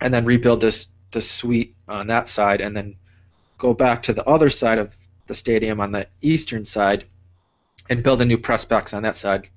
and 0.00 0.12
then 0.12 0.24
rebuild 0.24 0.60
this 0.60 0.88
the 1.12 1.20
suite 1.20 1.74
on 1.88 2.06
that 2.06 2.28
side, 2.28 2.60
and 2.60 2.76
then 2.76 2.96
go 3.58 3.74
back 3.74 4.02
to 4.04 4.12
the 4.12 4.24
other 4.24 4.50
side 4.50 4.78
of 4.78 4.94
the 5.26 5.34
stadium 5.34 5.80
on 5.80 5.92
the 5.92 6.06
eastern 6.22 6.64
side, 6.64 7.04
and 7.90 8.02
build 8.02 8.20
a 8.22 8.24
new 8.24 8.38
press 8.38 8.64
box 8.64 8.94
on 8.94 9.02
that 9.02 9.16
side. 9.16 9.48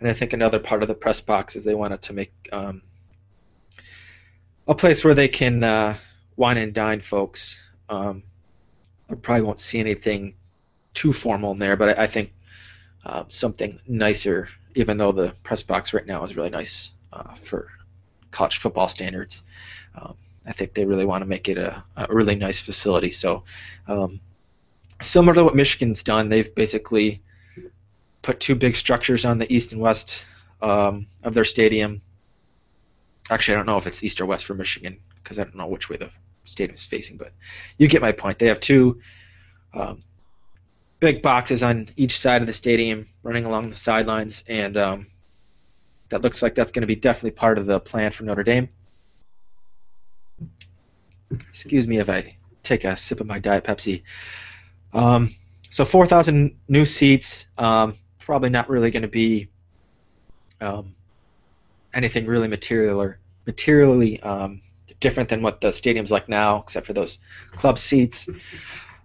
And 0.00 0.08
I 0.08 0.12
think 0.12 0.32
another 0.32 0.58
part 0.58 0.82
of 0.82 0.88
the 0.88 0.94
press 0.94 1.20
box 1.20 1.56
is 1.56 1.64
they 1.64 1.74
wanted 1.74 2.02
to 2.02 2.12
make 2.12 2.32
um, 2.52 2.82
a 4.66 4.74
place 4.74 5.04
where 5.04 5.14
they 5.14 5.28
can 5.28 5.62
uh, 5.62 5.96
wine 6.36 6.56
and 6.56 6.72
dine 6.72 7.00
folks. 7.00 7.58
Um, 7.88 8.22
I 9.10 9.14
probably 9.14 9.42
won't 9.42 9.60
see 9.60 9.80
anything 9.80 10.34
too 10.94 11.12
formal 11.12 11.52
in 11.52 11.58
there, 11.58 11.76
but 11.76 11.98
I, 11.98 12.04
I 12.04 12.06
think 12.06 12.32
uh, 13.04 13.24
something 13.28 13.78
nicer, 13.86 14.48
even 14.74 14.96
though 14.96 15.12
the 15.12 15.34
press 15.42 15.62
box 15.62 15.92
right 15.94 16.06
now 16.06 16.24
is 16.24 16.36
really 16.36 16.50
nice 16.50 16.92
uh, 17.12 17.34
for 17.34 17.68
college 18.30 18.58
football 18.58 18.88
standards. 18.88 19.44
Um, 19.94 20.16
I 20.46 20.52
think 20.52 20.74
they 20.74 20.84
really 20.84 21.04
want 21.04 21.22
to 21.22 21.26
make 21.26 21.48
it 21.48 21.56
a, 21.56 21.82
a 21.96 22.06
really 22.12 22.34
nice 22.34 22.60
facility. 22.60 23.10
So, 23.10 23.44
um, 23.88 24.20
similar 25.00 25.34
to 25.34 25.44
what 25.44 25.54
Michigan's 25.54 26.02
done, 26.02 26.28
they've 26.28 26.54
basically 26.54 27.22
put 28.22 28.40
two 28.40 28.54
big 28.54 28.76
structures 28.76 29.24
on 29.24 29.38
the 29.38 29.52
east 29.52 29.72
and 29.72 29.80
west 29.80 30.26
um, 30.60 31.06
of 31.22 31.34
their 31.34 31.44
stadium 31.44 32.00
Actually, 33.30 33.54
I 33.54 33.56
don't 33.58 33.66
know 33.66 33.78
if 33.78 33.86
it's 33.86 34.04
east 34.04 34.20
or 34.20 34.26
west 34.26 34.44
for 34.44 34.54
Michigan 34.54 34.98
because 35.22 35.38
I 35.38 35.44
don't 35.44 35.56
know 35.56 35.66
which 35.66 35.88
way 35.88 35.96
the 35.96 36.10
stadium 36.44 36.74
is 36.74 36.84
facing, 36.84 37.16
but 37.16 37.32
you 37.78 37.88
get 37.88 38.02
my 38.02 38.12
point. 38.12 38.38
They 38.38 38.48
have 38.48 38.60
two 38.60 39.00
um, 39.72 40.02
big 41.04 41.20
boxes 41.20 41.62
on 41.62 41.86
each 41.96 42.18
side 42.18 42.40
of 42.40 42.46
the 42.46 42.52
stadium 42.52 43.04
running 43.22 43.44
along 43.44 43.68
the 43.68 43.76
sidelines, 43.76 44.42
and 44.48 44.74
um, 44.78 45.06
that 46.08 46.22
looks 46.22 46.42
like 46.42 46.54
that's 46.54 46.72
going 46.72 46.80
to 46.80 46.86
be 46.86 46.96
definitely 46.96 47.32
part 47.32 47.58
of 47.58 47.66
the 47.66 47.78
plan 47.78 48.10
for 48.10 48.24
Notre 48.24 48.42
Dame. 48.42 48.70
Excuse 51.30 51.86
me 51.86 51.98
if 51.98 52.08
I 52.08 52.34
take 52.62 52.84
a 52.84 52.96
sip 52.96 53.20
of 53.20 53.26
my 53.26 53.38
Diet 53.38 53.64
Pepsi. 53.64 54.02
Um, 54.94 55.28
so 55.68 55.84
4,000 55.84 56.56
new 56.68 56.86
seats, 56.86 57.48
um, 57.58 57.98
probably 58.18 58.48
not 58.48 58.70
really 58.70 58.90
going 58.90 59.02
to 59.02 59.08
be 59.08 59.50
um, 60.62 60.94
anything 61.92 62.24
really 62.24 62.48
material 62.48 62.98
or 62.98 63.18
materially 63.44 64.22
um, 64.22 64.62
different 65.00 65.28
than 65.28 65.42
what 65.42 65.60
the 65.60 65.70
stadium's 65.70 66.10
like 66.10 66.30
now, 66.30 66.62
except 66.62 66.86
for 66.86 66.94
those 66.94 67.18
club 67.56 67.78
seats. 67.78 68.26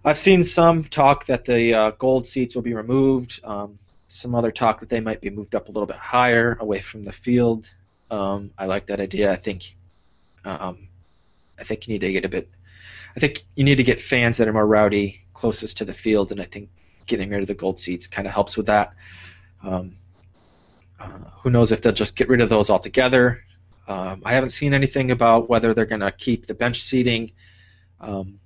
I've 0.04 0.18
seen 0.18 0.42
some 0.42 0.84
talk 0.84 1.26
that 1.26 1.44
the 1.44 1.74
uh, 1.74 1.90
gold 1.92 2.26
seats 2.26 2.54
will 2.54 2.62
be 2.62 2.72
removed. 2.72 3.40
Um, 3.44 3.78
some 4.08 4.34
other 4.34 4.50
talk 4.50 4.80
that 4.80 4.88
they 4.88 5.00
might 5.00 5.20
be 5.20 5.28
moved 5.30 5.54
up 5.54 5.68
a 5.68 5.72
little 5.72 5.86
bit 5.86 5.96
higher, 5.96 6.56
away 6.60 6.80
from 6.80 7.04
the 7.04 7.12
field. 7.12 7.70
Um, 8.10 8.50
I 8.58 8.64
like 8.64 8.86
that 8.86 8.98
idea. 8.98 9.30
I 9.30 9.36
think, 9.36 9.76
um, 10.44 10.88
I 11.58 11.64
think 11.64 11.86
you 11.86 11.92
need 11.92 12.00
to 12.00 12.12
get 12.12 12.24
a 12.24 12.28
bit. 12.28 12.48
I 13.14 13.20
think 13.20 13.44
you 13.56 13.64
need 13.64 13.76
to 13.76 13.82
get 13.82 14.00
fans 14.00 14.38
that 14.38 14.48
are 14.48 14.52
more 14.52 14.66
rowdy 14.66 15.20
closest 15.34 15.76
to 15.78 15.84
the 15.84 15.94
field, 15.94 16.32
and 16.32 16.40
I 16.40 16.44
think 16.44 16.70
getting 17.06 17.28
rid 17.28 17.42
of 17.42 17.46
the 17.46 17.54
gold 17.54 17.78
seats 17.78 18.06
kind 18.06 18.26
of 18.26 18.32
helps 18.32 18.56
with 18.56 18.66
that. 18.66 18.94
Um, 19.62 19.92
uh, 20.98 21.08
who 21.42 21.50
knows 21.50 21.72
if 21.72 21.82
they'll 21.82 21.92
just 21.92 22.16
get 22.16 22.28
rid 22.28 22.40
of 22.40 22.48
those 22.48 22.70
altogether? 22.70 23.42
Um, 23.86 24.22
I 24.24 24.32
haven't 24.32 24.50
seen 24.50 24.72
anything 24.72 25.10
about 25.10 25.48
whether 25.50 25.74
they're 25.74 25.86
going 25.86 26.00
to 26.00 26.12
keep 26.12 26.46
the 26.46 26.54
bench 26.54 26.80
seating. 26.82 27.32
Um, 28.00 28.40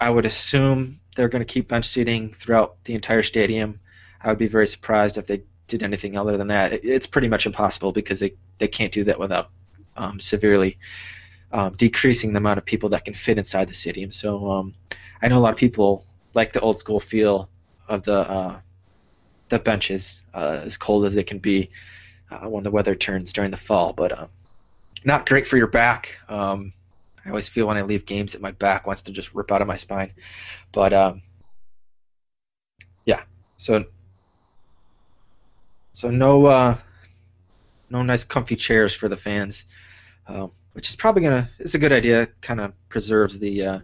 I 0.00 0.10
would 0.10 0.26
assume 0.26 1.00
they're 1.16 1.28
going 1.28 1.44
to 1.44 1.52
keep 1.52 1.68
bench 1.68 1.86
seating 1.86 2.32
throughout 2.32 2.76
the 2.84 2.94
entire 2.94 3.22
stadium. 3.22 3.80
I 4.22 4.28
would 4.28 4.38
be 4.38 4.46
very 4.48 4.66
surprised 4.66 5.18
if 5.18 5.26
they 5.26 5.42
did 5.66 5.82
anything 5.82 6.16
other 6.16 6.36
than 6.36 6.48
that. 6.48 6.72
It, 6.72 6.80
it's 6.84 7.06
pretty 7.06 7.28
much 7.28 7.46
impossible 7.46 7.92
because 7.92 8.20
they, 8.20 8.34
they 8.58 8.68
can't 8.68 8.92
do 8.92 9.04
that 9.04 9.18
without 9.18 9.50
um, 9.96 10.20
severely 10.20 10.76
um, 11.52 11.72
decreasing 11.72 12.32
the 12.32 12.38
amount 12.38 12.58
of 12.58 12.64
people 12.64 12.88
that 12.90 13.04
can 13.04 13.14
fit 13.14 13.38
inside 13.38 13.68
the 13.68 13.74
stadium. 13.74 14.10
So 14.10 14.50
um, 14.50 14.74
I 15.22 15.28
know 15.28 15.38
a 15.38 15.40
lot 15.40 15.52
of 15.52 15.58
people 15.58 16.04
like 16.34 16.52
the 16.52 16.60
old 16.60 16.78
school 16.78 17.00
feel 17.00 17.48
of 17.88 18.02
the 18.02 18.20
uh, 18.20 18.60
the 19.48 19.58
benches, 19.58 20.22
uh, 20.34 20.60
as 20.62 20.76
cold 20.76 21.06
as 21.06 21.16
it 21.16 21.26
can 21.26 21.38
be 21.38 21.70
uh, 22.30 22.48
when 22.48 22.62
the 22.62 22.70
weather 22.70 22.94
turns 22.94 23.32
during 23.32 23.50
the 23.50 23.56
fall. 23.56 23.94
But 23.94 24.12
uh, 24.12 24.26
not 25.04 25.26
great 25.26 25.46
for 25.46 25.56
your 25.56 25.66
back. 25.68 26.18
Um, 26.28 26.72
I 27.28 27.30
always 27.30 27.50
feel 27.50 27.66
when 27.66 27.76
I 27.76 27.82
leave 27.82 28.06
games 28.06 28.32
that 28.32 28.40
my 28.40 28.52
back 28.52 28.86
wants 28.86 29.02
to 29.02 29.12
just 29.12 29.34
rip 29.34 29.52
out 29.52 29.60
of 29.60 29.68
my 29.68 29.76
spine. 29.76 30.12
But 30.72 30.94
um, 30.94 31.20
yeah, 33.04 33.20
so 33.58 33.84
so 35.92 36.10
no 36.10 36.46
uh, 36.46 36.78
no 37.90 38.02
nice 38.02 38.24
comfy 38.24 38.56
chairs 38.56 38.94
for 38.94 39.10
the 39.10 39.16
fans, 39.18 39.66
uh, 40.26 40.46
which 40.72 40.88
is 40.88 40.96
probably 40.96 41.20
gonna 41.20 41.50
it's 41.58 41.74
a 41.74 41.78
good 41.78 41.92
idea. 41.92 42.28
Kind 42.40 42.60
of 42.60 42.72
preserves 42.88 43.38
the 43.38 43.62
uh, 43.62 43.80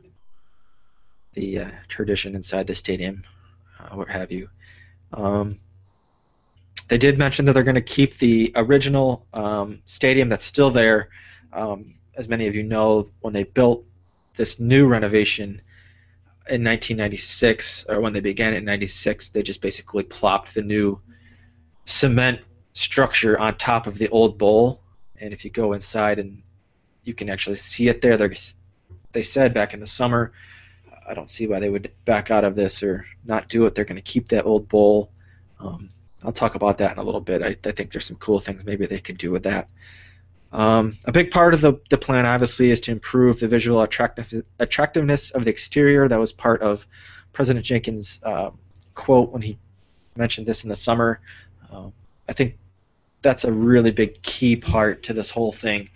the 1.34 1.58
uh, 1.58 1.70
tradition 1.88 2.34
inside 2.34 2.66
the 2.66 2.74
stadium, 2.74 3.24
uh, 3.78 3.94
what 3.94 4.08
have 4.08 4.32
you. 4.32 4.48
Um, 5.12 5.58
they 6.88 6.96
did 6.96 7.18
mention 7.18 7.44
that 7.44 7.52
they're 7.52 7.62
going 7.62 7.74
to 7.74 7.82
keep 7.82 8.14
the 8.16 8.52
original 8.56 9.26
um, 9.34 9.80
stadium 9.84 10.30
that's 10.30 10.44
still 10.44 10.70
there. 10.70 11.10
Um, 11.52 11.94
as 12.16 12.28
many 12.28 12.46
of 12.46 12.54
you 12.54 12.62
know, 12.62 13.08
when 13.20 13.32
they 13.32 13.44
built 13.44 13.84
this 14.36 14.58
new 14.58 14.86
renovation 14.86 15.60
in 16.48 16.62
1996, 16.62 17.86
or 17.88 18.00
when 18.00 18.12
they 18.12 18.20
began 18.20 18.54
in 18.54 18.64
96, 18.64 19.30
they 19.30 19.42
just 19.42 19.62
basically 19.62 20.02
plopped 20.02 20.54
the 20.54 20.62
new 20.62 20.98
cement 21.84 22.40
structure 22.72 23.38
on 23.38 23.56
top 23.56 23.86
of 23.86 23.98
the 23.98 24.08
old 24.08 24.36
bowl. 24.38 24.80
And 25.20 25.32
if 25.32 25.44
you 25.44 25.50
go 25.50 25.72
inside 25.72 26.18
and 26.18 26.42
you 27.04 27.14
can 27.14 27.30
actually 27.30 27.56
see 27.56 27.88
it 27.88 28.02
there, 28.02 28.16
they 28.16 29.22
said 29.22 29.54
back 29.54 29.74
in 29.74 29.80
the 29.80 29.86
summer, 29.86 30.32
I 31.06 31.14
don't 31.14 31.30
see 31.30 31.46
why 31.46 31.60
they 31.60 31.70
would 31.70 31.90
back 32.04 32.30
out 32.30 32.44
of 32.44 32.56
this 32.56 32.82
or 32.82 33.04
not 33.24 33.48
do 33.48 33.64
it. 33.66 33.74
They're 33.74 33.84
going 33.84 33.96
to 33.96 34.02
keep 34.02 34.28
that 34.28 34.46
old 34.46 34.68
bowl. 34.68 35.10
Um, 35.60 35.90
I'll 36.22 36.32
talk 36.32 36.54
about 36.54 36.78
that 36.78 36.92
in 36.92 36.98
a 36.98 37.02
little 37.02 37.20
bit. 37.20 37.42
I, 37.42 37.56
I, 37.68 37.72
think 37.72 37.90
there's 37.90 38.06
some 38.06 38.16
cool 38.16 38.40
things 38.40 38.64
maybe 38.64 38.86
they 38.86 39.00
could 39.00 39.18
do 39.18 39.30
with 39.30 39.42
that. 39.42 39.68
Um, 40.54 40.96
a 41.04 41.10
big 41.10 41.32
part 41.32 41.52
of 41.52 41.60
the, 41.60 41.80
the 41.90 41.98
plan, 41.98 42.26
obviously, 42.26 42.70
is 42.70 42.80
to 42.82 42.92
improve 42.92 43.40
the 43.40 43.48
visual 43.48 43.82
attractive, 43.82 44.44
attractiveness 44.60 45.32
of 45.32 45.44
the 45.44 45.50
exterior. 45.50 46.06
That 46.06 46.20
was 46.20 46.32
part 46.32 46.62
of 46.62 46.86
President 47.32 47.64
Jenkins' 47.64 48.20
uh, 48.22 48.50
quote 48.94 49.32
when 49.32 49.42
he 49.42 49.58
mentioned 50.14 50.46
this 50.46 50.62
in 50.62 50.70
the 50.70 50.76
summer. 50.76 51.20
Uh, 51.72 51.88
I 52.28 52.32
think 52.34 52.56
that's 53.20 53.44
a 53.44 53.52
really 53.52 53.90
big 53.90 54.22
key 54.22 54.54
part 54.54 55.02
to 55.02 55.12
this 55.12 55.28
whole 55.28 55.50
thing. 55.50 55.90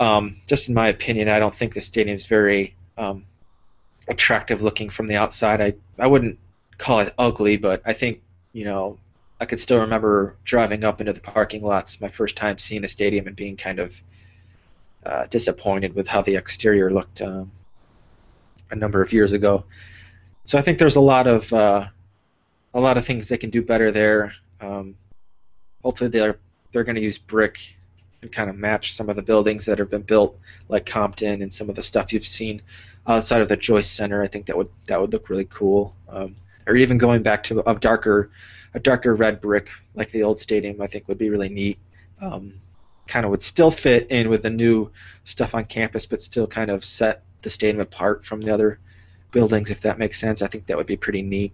Um, 0.00 0.36
just 0.46 0.70
in 0.70 0.74
my 0.74 0.88
opinion, 0.88 1.28
I 1.28 1.38
don't 1.38 1.54
think 1.54 1.74
the 1.74 1.82
stadium 1.82 2.14
is 2.14 2.24
very 2.24 2.74
um, 2.96 3.26
attractive 4.08 4.62
looking 4.62 4.88
from 4.88 5.06
the 5.06 5.16
outside. 5.16 5.60
I, 5.60 5.74
I 5.98 6.06
wouldn't 6.06 6.38
call 6.78 7.00
it 7.00 7.12
ugly, 7.18 7.58
but 7.58 7.82
I 7.84 7.92
think, 7.92 8.22
you 8.54 8.64
know, 8.64 8.98
I 9.40 9.46
could 9.46 9.60
still 9.60 9.80
remember 9.80 10.36
driving 10.44 10.84
up 10.84 11.00
into 11.00 11.12
the 11.12 11.20
parking 11.20 11.62
lots 11.62 12.00
my 12.00 12.08
first 12.08 12.36
time 12.36 12.58
seeing 12.58 12.82
the 12.82 12.88
stadium 12.88 13.26
and 13.26 13.34
being 13.34 13.56
kind 13.56 13.78
of 13.78 14.00
uh, 15.04 15.26
disappointed 15.26 15.94
with 15.94 16.08
how 16.08 16.22
the 16.22 16.36
exterior 16.36 16.90
looked 16.90 17.20
um, 17.20 17.50
a 18.70 18.76
number 18.76 19.02
of 19.02 19.12
years 19.12 19.32
ago. 19.32 19.64
So 20.46 20.58
I 20.58 20.62
think 20.62 20.78
there's 20.78 20.96
a 20.96 21.00
lot 21.00 21.26
of 21.26 21.52
uh, 21.52 21.86
a 22.72 22.80
lot 22.80 22.96
of 22.96 23.04
things 23.04 23.28
they 23.28 23.38
can 23.38 23.50
do 23.50 23.62
better 23.62 23.90
there. 23.90 24.32
Um, 24.60 24.96
hopefully 25.82 26.10
they're 26.10 26.38
they're 26.72 26.84
going 26.84 26.96
to 26.96 27.02
use 27.02 27.18
brick 27.18 27.58
and 28.22 28.32
kind 28.32 28.50
of 28.50 28.56
match 28.56 28.94
some 28.94 29.08
of 29.08 29.16
the 29.16 29.22
buildings 29.22 29.66
that 29.66 29.78
have 29.78 29.90
been 29.90 30.02
built, 30.02 30.38
like 30.68 30.86
Compton 30.86 31.42
and 31.42 31.52
some 31.52 31.68
of 31.68 31.74
the 31.74 31.82
stuff 31.82 32.12
you've 32.12 32.26
seen 32.26 32.62
outside 33.06 33.42
of 33.42 33.48
the 33.48 33.56
Joyce 33.56 33.88
Center. 33.88 34.22
I 34.22 34.26
think 34.26 34.46
that 34.46 34.56
would 34.56 34.70
that 34.86 35.00
would 35.00 35.12
look 35.12 35.28
really 35.28 35.46
cool. 35.46 35.94
Um, 36.08 36.36
or 36.66 36.76
even 36.76 36.98
going 36.98 37.22
back 37.22 37.42
to 37.44 37.68
a 37.68 37.74
darker 37.74 38.30
a 38.74 38.80
darker 38.80 39.14
red 39.14 39.40
brick 39.40 39.70
like 39.94 40.10
the 40.10 40.22
old 40.22 40.38
stadium, 40.38 40.82
I 40.82 40.86
think 40.86 41.08
would 41.08 41.18
be 41.18 41.30
really 41.30 41.48
neat. 41.48 41.78
Um, 42.20 42.54
kind 43.06 43.24
of 43.24 43.30
would 43.30 43.42
still 43.42 43.70
fit 43.70 44.10
in 44.10 44.28
with 44.28 44.42
the 44.42 44.50
new 44.50 44.90
stuff 45.24 45.54
on 45.54 45.64
campus, 45.64 46.06
but 46.06 46.22
still 46.22 46.46
kind 46.46 46.70
of 46.70 46.84
set 46.84 47.22
the 47.42 47.50
stadium 47.50 47.80
apart 47.80 48.24
from 48.24 48.40
the 48.40 48.52
other 48.52 48.78
buildings, 49.30 49.70
if 49.70 49.80
that 49.82 49.98
makes 49.98 50.18
sense. 50.18 50.42
I 50.42 50.46
think 50.46 50.66
that 50.66 50.76
would 50.76 50.86
be 50.86 50.96
pretty 50.96 51.22
neat. 51.22 51.52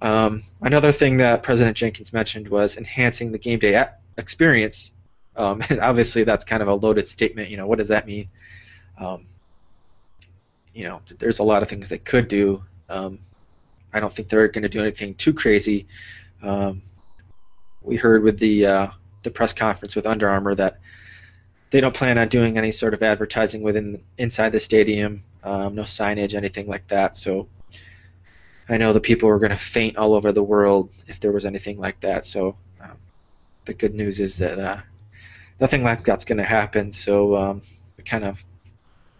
Um, 0.00 0.42
another 0.62 0.92
thing 0.92 1.16
that 1.18 1.42
President 1.42 1.76
Jenkins 1.76 2.12
mentioned 2.12 2.48
was 2.48 2.76
enhancing 2.76 3.32
the 3.32 3.38
game 3.38 3.58
day 3.58 3.84
experience. 4.16 4.92
Um, 5.36 5.62
and 5.70 5.80
obviously, 5.80 6.24
that's 6.24 6.44
kind 6.44 6.62
of 6.62 6.68
a 6.68 6.74
loaded 6.74 7.08
statement. 7.08 7.50
You 7.50 7.56
know, 7.56 7.66
what 7.66 7.78
does 7.78 7.88
that 7.88 8.06
mean? 8.06 8.28
Um, 8.98 9.26
you 10.72 10.84
know, 10.84 11.00
there's 11.18 11.40
a 11.40 11.44
lot 11.44 11.62
of 11.62 11.68
things 11.68 11.88
they 11.88 11.98
could 11.98 12.28
do. 12.28 12.62
I 13.92 14.00
don't 14.00 14.12
think 14.12 14.28
they're 14.28 14.48
going 14.48 14.62
to 14.62 14.68
do 14.68 14.80
anything 14.80 15.14
too 15.14 15.32
crazy. 15.32 15.86
Um, 16.42 16.82
we 17.82 17.96
heard 17.96 18.22
with 18.22 18.38
the 18.38 18.66
uh, 18.66 18.88
the 19.22 19.30
press 19.30 19.52
conference 19.52 19.96
with 19.96 20.06
Under 20.06 20.28
Armour 20.28 20.54
that 20.56 20.78
they 21.70 21.80
don't 21.80 21.94
plan 21.94 22.18
on 22.18 22.28
doing 22.28 22.56
any 22.56 22.72
sort 22.72 22.94
of 22.94 23.02
advertising 23.02 23.62
within 23.62 24.02
inside 24.16 24.50
the 24.50 24.60
stadium, 24.60 25.22
um, 25.44 25.74
no 25.74 25.82
signage, 25.82 26.34
anything 26.34 26.66
like 26.66 26.86
that. 26.88 27.16
So 27.16 27.48
I 28.68 28.76
know 28.76 28.92
the 28.92 29.00
people 29.00 29.28
were 29.28 29.38
going 29.38 29.50
to 29.50 29.56
faint 29.56 29.96
all 29.96 30.14
over 30.14 30.32
the 30.32 30.42
world 30.42 30.92
if 31.06 31.20
there 31.20 31.32
was 31.32 31.44
anything 31.44 31.78
like 31.78 32.00
that. 32.00 32.26
So 32.26 32.56
um, 32.80 32.96
the 33.64 33.74
good 33.74 33.94
news 33.94 34.20
is 34.20 34.38
that 34.38 34.58
uh, 34.58 34.80
nothing 35.60 35.82
like 35.82 36.04
that's 36.04 36.24
going 36.24 36.38
to 36.38 36.44
happen. 36.44 36.92
So 36.92 37.36
um, 37.36 37.62
we 37.96 38.04
kind 38.04 38.24
of 38.24 38.44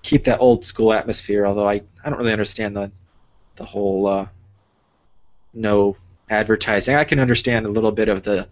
keep 0.02 0.24
that 0.24 0.40
old 0.40 0.64
school 0.64 0.92
atmosphere. 0.92 1.46
Although 1.46 1.68
I, 1.68 1.82
I 2.04 2.10
don't 2.10 2.18
really 2.18 2.32
understand 2.32 2.76
the 2.76 2.90
the 3.56 3.64
whole 3.64 4.06
uh, 4.06 4.28
no 5.52 5.96
advertising. 6.30 6.94
I 6.94 7.04
can 7.04 7.20
understand 7.20 7.66
a 7.66 7.70
little 7.70 7.92
bit 7.92 8.08
of 8.08 8.22
the 8.22 8.48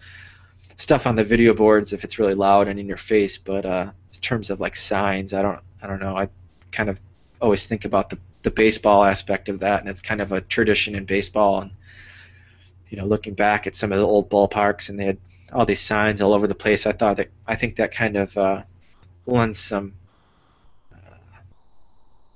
stuff 0.77 1.07
on 1.07 1.17
the 1.17 1.25
video 1.25 1.55
boards 1.55 1.93
if 1.93 2.05
it's 2.05 2.19
really 2.19 2.35
loud 2.35 2.69
and 2.69 2.79
in 2.79 2.87
your 2.87 2.97
face, 2.97 3.39
but 3.39 3.65
uh, 3.65 3.91
in 4.13 4.21
terms 4.21 4.51
of 4.51 4.61
like 4.61 4.77
signs, 4.77 5.33
I 5.33 5.43
don't 5.43 5.61
I 5.83 5.87
don't 5.87 6.01
know. 6.01 6.17
I 6.17 6.29
kind 6.73 6.89
of 6.89 7.01
always 7.41 7.67
think 7.67 7.85
about 7.85 8.11
the 8.11 8.19
the 8.43 8.51
baseball 8.51 9.05
aspect 9.05 9.49
of 9.49 9.61
that, 9.61 9.81
and 9.81 9.89
it's 9.89 10.03
kind 10.03 10.21
of 10.21 10.33
a 10.33 10.41
tradition 10.41 10.95
in 10.95 11.05
baseball. 11.05 11.63
And 11.63 11.71
you 12.89 12.97
know, 12.97 13.07
looking 13.07 13.35
back 13.35 13.67
at 13.67 13.75
some 13.75 13.93
of 13.93 13.99
the 13.99 14.07
old 14.07 14.31
ballparks, 14.31 14.89
and 14.89 14.99
they 14.99 15.05
had 15.05 15.19
all 15.53 15.67
these 15.67 15.81
signs 15.81 16.21
all 16.21 16.33
over 16.33 16.47
the 16.47 16.55
place. 16.55 16.87
I 16.87 16.93
thought 16.93 17.17
that 17.19 17.31
I 17.47 17.57
think 17.57 17.77
that 17.77 17.93
kind 17.93 18.17
of 18.17 18.37
uh, 18.37 18.63
lends 19.27 19.59
some 19.59 19.95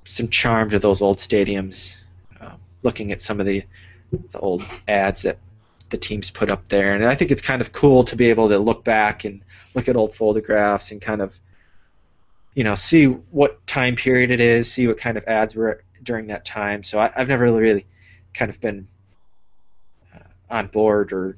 some 0.04 0.28
charm 0.28 0.70
to 0.70 0.78
those 0.78 1.02
old 1.02 1.18
stadiums. 1.18 1.96
Uh, 2.40 2.54
looking 2.82 3.12
at 3.12 3.22
some 3.22 3.38
of 3.38 3.46
the 3.46 3.62
the 4.10 4.38
old 4.38 4.64
ads 4.88 5.22
that 5.22 5.38
the 5.90 5.98
teams 5.98 6.30
put 6.30 6.50
up 6.50 6.68
there, 6.68 6.94
and 6.94 7.04
I 7.04 7.14
think 7.14 7.30
it's 7.30 7.42
kind 7.42 7.60
of 7.60 7.72
cool 7.72 8.04
to 8.04 8.16
be 8.16 8.30
able 8.30 8.48
to 8.48 8.58
look 8.58 8.84
back 8.84 9.24
and 9.24 9.42
look 9.74 9.88
at 9.88 9.96
old 9.96 10.14
photographs 10.14 10.92
and 10.92 11.00
kind 11.00 11.20
of 11.20 11.38
you 12.54 12.64
know 12.64 12.74
see 12.74 13.06
what 13.06 13.64
time 13.66 13.96
period 13.96 14.30
it 14.30 14.40
is, 14.40 14.70
see 14.72 14.86
what 14.86 14.98
kind 14.98 15.16
of 15.16 15.24
ads 15.24 15.54
were 15.54 15.82
during 16.02 16.28
that 16.28 16.44
time. 16.44 16.82
So 16.82 16.98
I, 16.98 17.08
have 17.08 17.28
never 17.28 17.44
really, 17.44 17.60
really 17.60 17.86
kind 18.34 18.50
of 18.50 18.60
been 18.60 18.86
uh, 20.14 20.20
on 20.50 20.68
board 20.68 21.12
or 21.12 21.36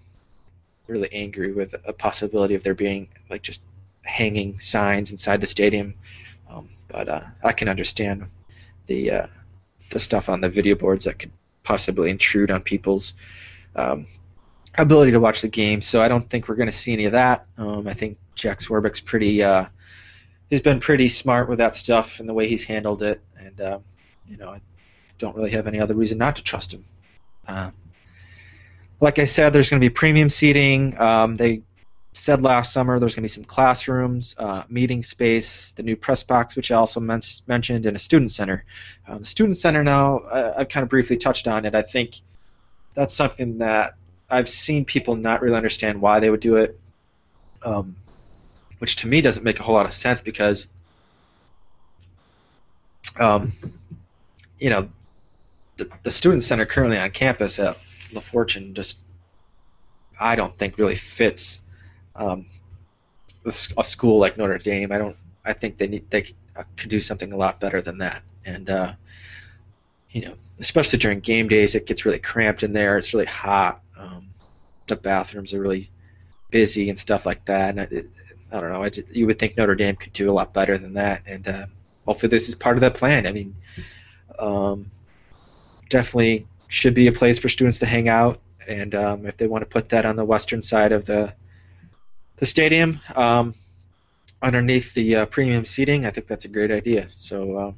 really 0.87 1.12
angry 1.12 1.52
with 1.52 1.75
a 1.87 1.93
possibility 1.93 2.55
of 2.55 2.62
there 2.62 2.75
being 2.75 3.09
like 3.31 3.43
just 3.43 3.62
hanging 4.02 4.59
signs 4.61 5.12
inside 5.12 5.41
the 5.41 5.47
stadium. 5.47 5.95
Um, 6.50 6.69
but 6.88 7.09
uh, 7.09 7.23
I 7.43 7.52
can 7.52 7.69
understand 7.69 8.26
the 8.87 9.11
uh, 9.11 9.26
the 9.91 9.99
stuff 9.99 10.29
on 10.29 10.41
the 10.41 10.49
video 10.49 10.75
boards 10.75 11.05
that 11.05 11.19
could 11.19 11.33
possibly 11.62 12.11
intrude 12.11 12.50
on 12.50 12.62
people's 12.62 13.14
um, 13.76 14.07
ability 14.76 15.12
to 15.12 15.21
watch 15.21 15.42
the 15.42 15.49
game. 15.49 15.81
So 15.81 16.02
I 16.02 16.09
don't 16.09 16.28
think 16.28 16.49
we're 16.49 16.57
going 16.57 16.71
to 16.71 16.76
see 16.76 16.92
any 16.92 17.04
of 17.04 17.12
that. 17.12 17.47
Um, 17.59 17.87
I 17.87 17.95
think 17.95 18.19
Jack 18.35 18.61
Swarbrick's 18.61 19.00
pretty 19.00 19.42
uh, 19.42 19.66
he's 20.50 20.61
been 20.61 20.81
pretty 20.81 21.09
smart 21.09 21.49
with 21.49 21.59
that 21.59 21.76
stuff 21.76 22.21
and 22.21 22.28
the 22.28 22.35
way 22.35 22.47
he's 22.49 22.64
handled 22.64 23.02
it, 23.02 23.21
and 23.38 23.61
uh, 23.61 23.78
you 24.28 24.37
know 24.37 24.49
I 24.49 24.61
don't 25.19 25.37
really 25.37 25.50
have 25.50 25.66
any 25.66 25.81
other 25.81 25.95
reason 25.95 26.19
not 26.19 26.37
to 26.37 26.42
trust 26.42 26.75
him. 26.75 26.85
Uh, 27.47 27.71
like 29.00 29.19
I 29.19 29.25
said, 29.25 29.52
there's 29.52 29.69
going 29.69 29.81
to 29.81 29.85
be 29.85 29.90
premium 29.90 30.31
seating. 30.31 30.99
Um, 30.99 31.37
they 31.37 31.62
said 32.14 32.42
last 32.42 32.73
summer 32.73 32.99
there's 32.99 33.14
going 33.14 33.23
to 33.23 33.25
be 33.25 33.28
some 33.28 33.45
classrooms, 33.45 34.35
uh, 34.38 34.64
meeting 34.69 35.02
space, 35.02 35.73
the 35.76 35.83
new 35.83 35.97
press 35.97 36.23
box, 36.23 36.57
which 36.57 36.71
I 36.71 36.76
also 36.76 37.00
men- 37.00 37.23
mentioned, 37.47 37.87
and 37.87 37.97
a 37.97 38.00
student 38.00 38.31
center. 38.31 38.64
Um, 39.09 39.21
the 39.21 39.25
student 39.25 39.57
center 39.57 39.83
now, 39.83 40.19
I- 40.31 40.61
I've 40.61 40.69
kind 40.69 40.83
of 40.83 40.90
briefly 40.90 41.16
touched 41.16 41.49
on 41.49 41.64
it. 41.64 41.75
I 41.75 41.83
think 41.83 42.21
that's 42.95 43.14
something 43.14 43.59
that 43.59 43.95
I've 44.28 44.49
seen 44.49 44.85
people 44.85 45.16
not 45.16 45.40
really 45.40 45.57
understand 45.57 46.00
why 46.00 46.21
they 46.21 46.28
would 46.28 46.40
do 46.40 46.57
it, 46.57 46.78
um, 47.64 47.97
which 48.78 48.97
to 48.97 49.07
me 49.07 49.21
doesn't 49.21 49.45
make 49.45 49.59
a 49.59 49.62
whole 49.62 49.75
lot 49.75 49.87
of 49.87 49.92
sense 49.92 50.21
because, 50.21 50.66
um, 53.19 53.52
you 54.59 54.69
know, 54.69 54.88
the, 55.78 55.88
the 56.02 56.11
student 56.11 56.42
center 56.42 56.66
currently 56.66 56.99
on 56.99 57.11
campus 57.11 57.59
at 57.59 57.78
LaFortune 58.12 58.75
just 58.75 58.99
I 60.21 60.37
don't 60.37 60.57
think 60.59 60.78
really 60.78 60.95
fits 60.95 61.62
um, 62.16 62.47
a 63.45 63.52
school 63.52 64.19
like 64.19 64.37
Notre 64.37 64.59
Dame. 64.59 64.92
I 64.92 64.99
don't. 64.99 65.16
I 65.45 65.52
think 65.52 65.78
they 65.78 65.88
need 65.88 66.09
they 66.11 66.23
could 66.76 66.88
do 66.88 67.00
something 67.00 67.33
a 67.33 67.37
lot 67.37 67.61
better 67.61 67.83
than 67.83 67.99
that. 67.99 68.23
And 68.45 68.71
uh, 68.71 68.92
you 70.11 70.23
know, 70.23 70.35
especially 70.61 70.99
during 70.99 71.21
game 71.21 71.49
days, 71.49 71.75
it 71.75 71.87
gets 71.87 72.04
really 72.04 72.19
cramped 72.19 72.62
in 72.62 72.73
there. 72.73 72.99
It's 72.99 73.12
really 73.14 73.26
hot. 73.26 73.81
Um, 73.99 74.28
the 74.87 74.97
bathrooms 74.97 75.54
are 75.54 75.61
really 75.61 75.90
busy 76.50 76.88
and 76.88 76.99
stuff 76.99 77.26
like 77.26 77.45
that. 77.47 77.71
And 77.71 77.81
it, 77.81 78.07
I 78.52 78.61
don't 78.61 78.71
know. 78.71 78.85
I 78.85 78.90
you 79.11 79.26
would 79.26 79.38
think 79.38 79.57
Notre 79.57 79.75
Dame 79.75 79.97
could 79.97 80.12
do 80.12 80.31
a 80.31 80.33
lot 80.33 80.52
better 80.52 80.78
than 80.78 80.92
that. 80.95 81.23
And 81.26 81.49
uh, 81.49 81.66
hopefully, 82.07 82.31
this 82.31 82.49
is 82.49 82.54
part 82.54 82.76
of 82.76 82.83
that 82.83 82.95
plan. 82.95 83.26
I 83.26 83.33
mean, 83.33 83.54
um, 84.38 84.87
definitely 85.88 86.47
should 86.69 86.95
be 86.95 87.07
a 87.07 87.12
place 87.12 87.38
for 87.38 87.49
students 87.49 87.78
to 87.81 87.87
hang 87.87 88.09
out. 88.09 88.40
And 88.69 88.95
um, 88.95 89.26
if 89.26 89.37
they 89.37 89.47
want 89.47 89.62
to 89.62 89.66
put 89.66 89.88
that 89.88 90.07
on 90.07 90.16
the 90.16 90.25
western 90.25 90.62
side 90.62 90.92
of 90.92 91.04
the 91.04 91.35
the 92.42 92.46
stadium, 92.46 92.99
um, 93.14 93.54
underneath 94.42 94.92
the 94.94 95.14
uh, 95.14 95.26
premium 95.26 95.64
seating, 95.64 96.06
I 96.06 96.11
think 96.11 96.26
that's 96.26 96.44
a 96.44 96.49
great 96.49 96.72
idea. 96.72 97.06
So. 97.08 97.56
Uh, 97.56 97.72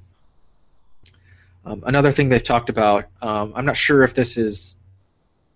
um, 1.66 1.83
another 1.87 2.11
thing 2.11 2.30
they've 2.30 2.42
talked 2.42 2.71
about, 2.71 3.04
um, 3.21 3.52
I'm 3.54 3.66
not 3.66 3.76
sure 3.76 4.04
if 4.04 4.14
this 4.14 4.38
is 4.38 4.76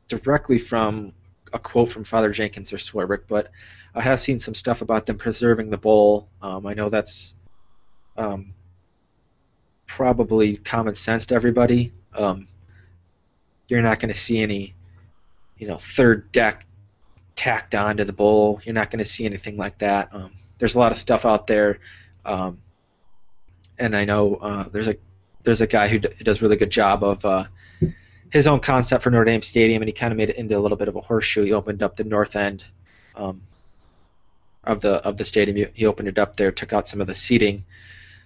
directly 0.08 0.58
from 0.58 1.14
a 1.54 1.58
quote 1.58 1.88
from 1.88 2.04
Father 2.04 2.30
Jenkins 2.32 2.70
or 2.70 2.76
Swarbrick, 2.76 3.22
but 3.28 3.50
I 3.94 4.02
have 4.02 4.20
seen 4.20 4.40
some 4.40 4.54
stuff 4.54 4.82
about 4.82 5.06
them 5.06 5.16
preserving 5.16 5.70
the 5.70 5.78
bowl. 5.78 6.28
Um, 6.42 6.66
I 6.66 6.74
know 6.74 6.90
that's 6.90 7.34
um, 8.18 8.52
probably 9.86 10.58
common 10.58 10.94
sense 10.94 11.24
to 11.26 11.34
everybody. 11.34 11.94
Um, 12.14 12.46
you're 13.68 13.80
not 13.80 14.00
going 14.00 14.12
to 14.12 14.18
see 14.18 14.40
any, 14.40 14.74
you 15.56 15.66
know, 15.66 15.78
third 15.78 16.30
deck 16.32 16.66
tacked 17.38 17.76
onto 17.76 18.02
the 18.02 18.12
bowl. 18.12 18.60
You're 18.64 18.74
not 18.74 18.90
going 18.90 18.98
to 18.98 19.04
see 19.04 19.24
anything 19.24 19.56
like 19.56 19.78
that. 19.78 20.12
Um, 20.12 20.32
there's 20.58 20.74
a 20.74 20.78
lot 20.78 20.90
of 20.90 20.98
stuff 20.98 21.24
out 21.24 21.46
there, 21.46 21.78
um, 22.24 22.58
and 23.78 23.96
I 23.96 24.04
know 24.04 24.34
uh, 24.36 24.64
there's 24.70 24.88
a 24.88 24.96
there's 25.44 25.60
a 25.60 25.66
guy 25.66 25.86
who 25.86 26.00
d- 26.00 26.08
does 26.24 26.42
really 26.42 26.56
good 26.56 26.70
job 26.70 27.04
of 27.04 27.24
uh, 27.24 27.44
his 28.32 28.48
own 28.48 28.58
concept 28.58 29.04
for 29.04 29.10
Notre 29.10 29.24
Dame 29.24 29.42
Stadium, 29.42 29.80
and 29.82 29.88
he 29.88 29.92
kind 29.92 30.12
of 30.12 30.16
made 30.16 30.30
it 30.30 30.36
into 30.36 30.58
a 30.58 30.60
little 30.60 30.76
bit 30.76 30.88
of 30.88 30.96
a 30.96 31.00
horseshoe. 31.00 31.44
He 31.44 31.52
opened 31.52 31.80
up 31.80 31.96
the 31.96 32.02
north 32.02 32.34
end 32.34 32.64
um, 33.14 33.40
of 34.64 34.80
the 34.80 34.94
of 34.94 35.16
the 35.16 35.24
stadium. 35.24 35.56
He, 35.56 35.66
he, 35.74 35.86
opened 35.86 36.08
it 36.08 36.18
up 36.18 36.34
there, 36.34 36.50
took 36.50 36.72
out 36.72 36.88
some 36.88 37.00
of 37.00 37.06
the 37.06 37.14
seating, 37.14 37.64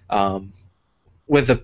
um, 0.09 0.51
with 1.27 1.45
the 1.45 1.63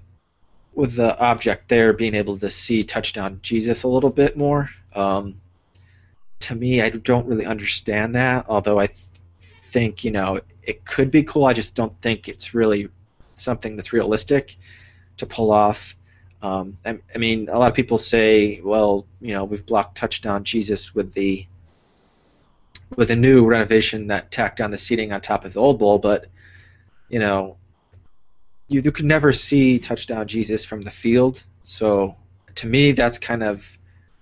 with 0.76 0.96
the 0.96 1.18
object 1.18 1.68
there 1.68 1.94
being 1.94 2.14
able 2.14 2.38
to 2.38 2.50
see 2.52 2.84
touchdown 2.84 3.40
Jesus 3.42 3.82
a 3.82 3.88
little 3.88 4.12
bit 4.12 4.38
more. 4.38 4.70
Um, 4.94 5.42
to 6.42 6.56
me, 6.56 6.82
I 6.82 6.90
don't 6.90 7.28
really 7.28 7.46
understand 7.46 8.16
that. 8.16 8.46
Although 8.48 8.80
I 8.80 8.88
th- 8.88 9.00
think 9.72 10.04
you 10.04 10.12
know 10.12 10.40
it 10.64 10.86
could 10.86 11.12
be 11.12 11.24
cool. 11.24 11.46
I 11.46 11.54
just 11.54 11.76
don't 11.76 12.00
think 12.02 12.28
it's 12.28 12.54
really 12.54 12.90
something 13.36 13.76
that's 13.76 13.94
realistic 13.94 14.56
to 15.18 15.26
pull 15.26 15.52
off. 15.52 15.96
Um, 16.42 16.78
I, 16.86 17.00
I, 17.14 17.18
mean, 17.18 17.50
a 17.50 17.58
lot 17.58 17.70
of 17.70 17.76
people 17.76 17.98
say, 17.98 18.62
well, 18.64 19.06
you 19.20 19.34
know, 19.34 19.44
we've 19.44 19.66
blocked 19.66 19.98
touchdown 19.98 20.44
Jesus 20.44 20.96
with 20.96 21.14
the 21.14 21.46
with 22.96 23.12
a 23.12 23.16
new 23.16 23.46
renovation 23.46 24.08
that 24.08 24.32
tacked 24.32 24.62
on 24.62 24.72
the 24.72 24.78
seating 24.78 25.14
on 25.14 25.22
top 25.22 25.46
of 25.46 25.54
the 25.54 25.60
old 25.60 25.80
bowl, 25.80 26.00
but 26.00 26.28
you 27.08 27.20
know, 27.20 27.58
you, 28.68 28.82
you 28.82 28.92
could 28.92 29.06
never 29.06 29.34
see 29.34 29.80
touchdown 29.80 30.28
Jesus 30.28 30.66
from 30.66 30.82
the 30.84 30.92
field. 30.92 31.44
So 31.64 32.16
to 32.56 32.68
me, 32.68 32.92
that's 32.92 33.18
kind 33.18 33.44
of 33.44 33.79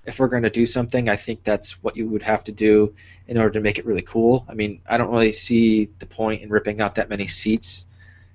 if 0.08 0.20
we're 0.20 0.30
going 0.30 0.44
to 0.44 0.50
do 0.50 0.66
something, 0.66 1.10
I 1.10 1.16
think 1.16 1.44
that's 1.44 1.84
what 1.84 1.96
you 1.96 2.08
would 2.08 2.24
have 2.24 2.44
to 2.46 2.52
do 2.52 2.96
in 3.28 3.38
order 3.38 3.52
to 3.52 3.60
make 3.60 3.78
it 3.78 3.86
really 3.86 4.02
cool. 4.02 4.46
I 4.50 4.56
mean, 4.56 4.82
I 4.90 4.98
don't 4.98 5.12
really 5.12 5.34
see 5.34 5.90
the 6.00 6.06
point 6.08 6.42
in 6.42 6.50
ripping 6.50 6.82
out 6.82 6.96
that 6.96 7.10
many 7.10 7.28
seats 7.28 7.86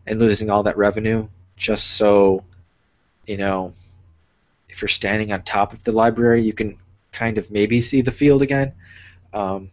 and 0.07 0.21
losing 0.21 0.51
all 0.51 0.63
that 0.65 0.77
revenue 0.77 1.27
just 1.57 1.97
so 1.97 2.45
you 3.27 3.37
know, 3.37 3.73
if 4.69 4.83
you're 4.83 4.89
standing 4.89 5.33
on 5.33 5.43
top 5.43 5.73
of 5.73 5.83
the 5.85 5.93
library, 5.93 6.43
you 6.43 6.53
can 6.53 6.77
kind 7.13 7.39
of 7.39 7.51
maybe 7.51 7.81
see 7.81 8.01
the 8.01 8.11
field 8.11 8.43
again. 8.43 8.73
Um, 9.33 9.71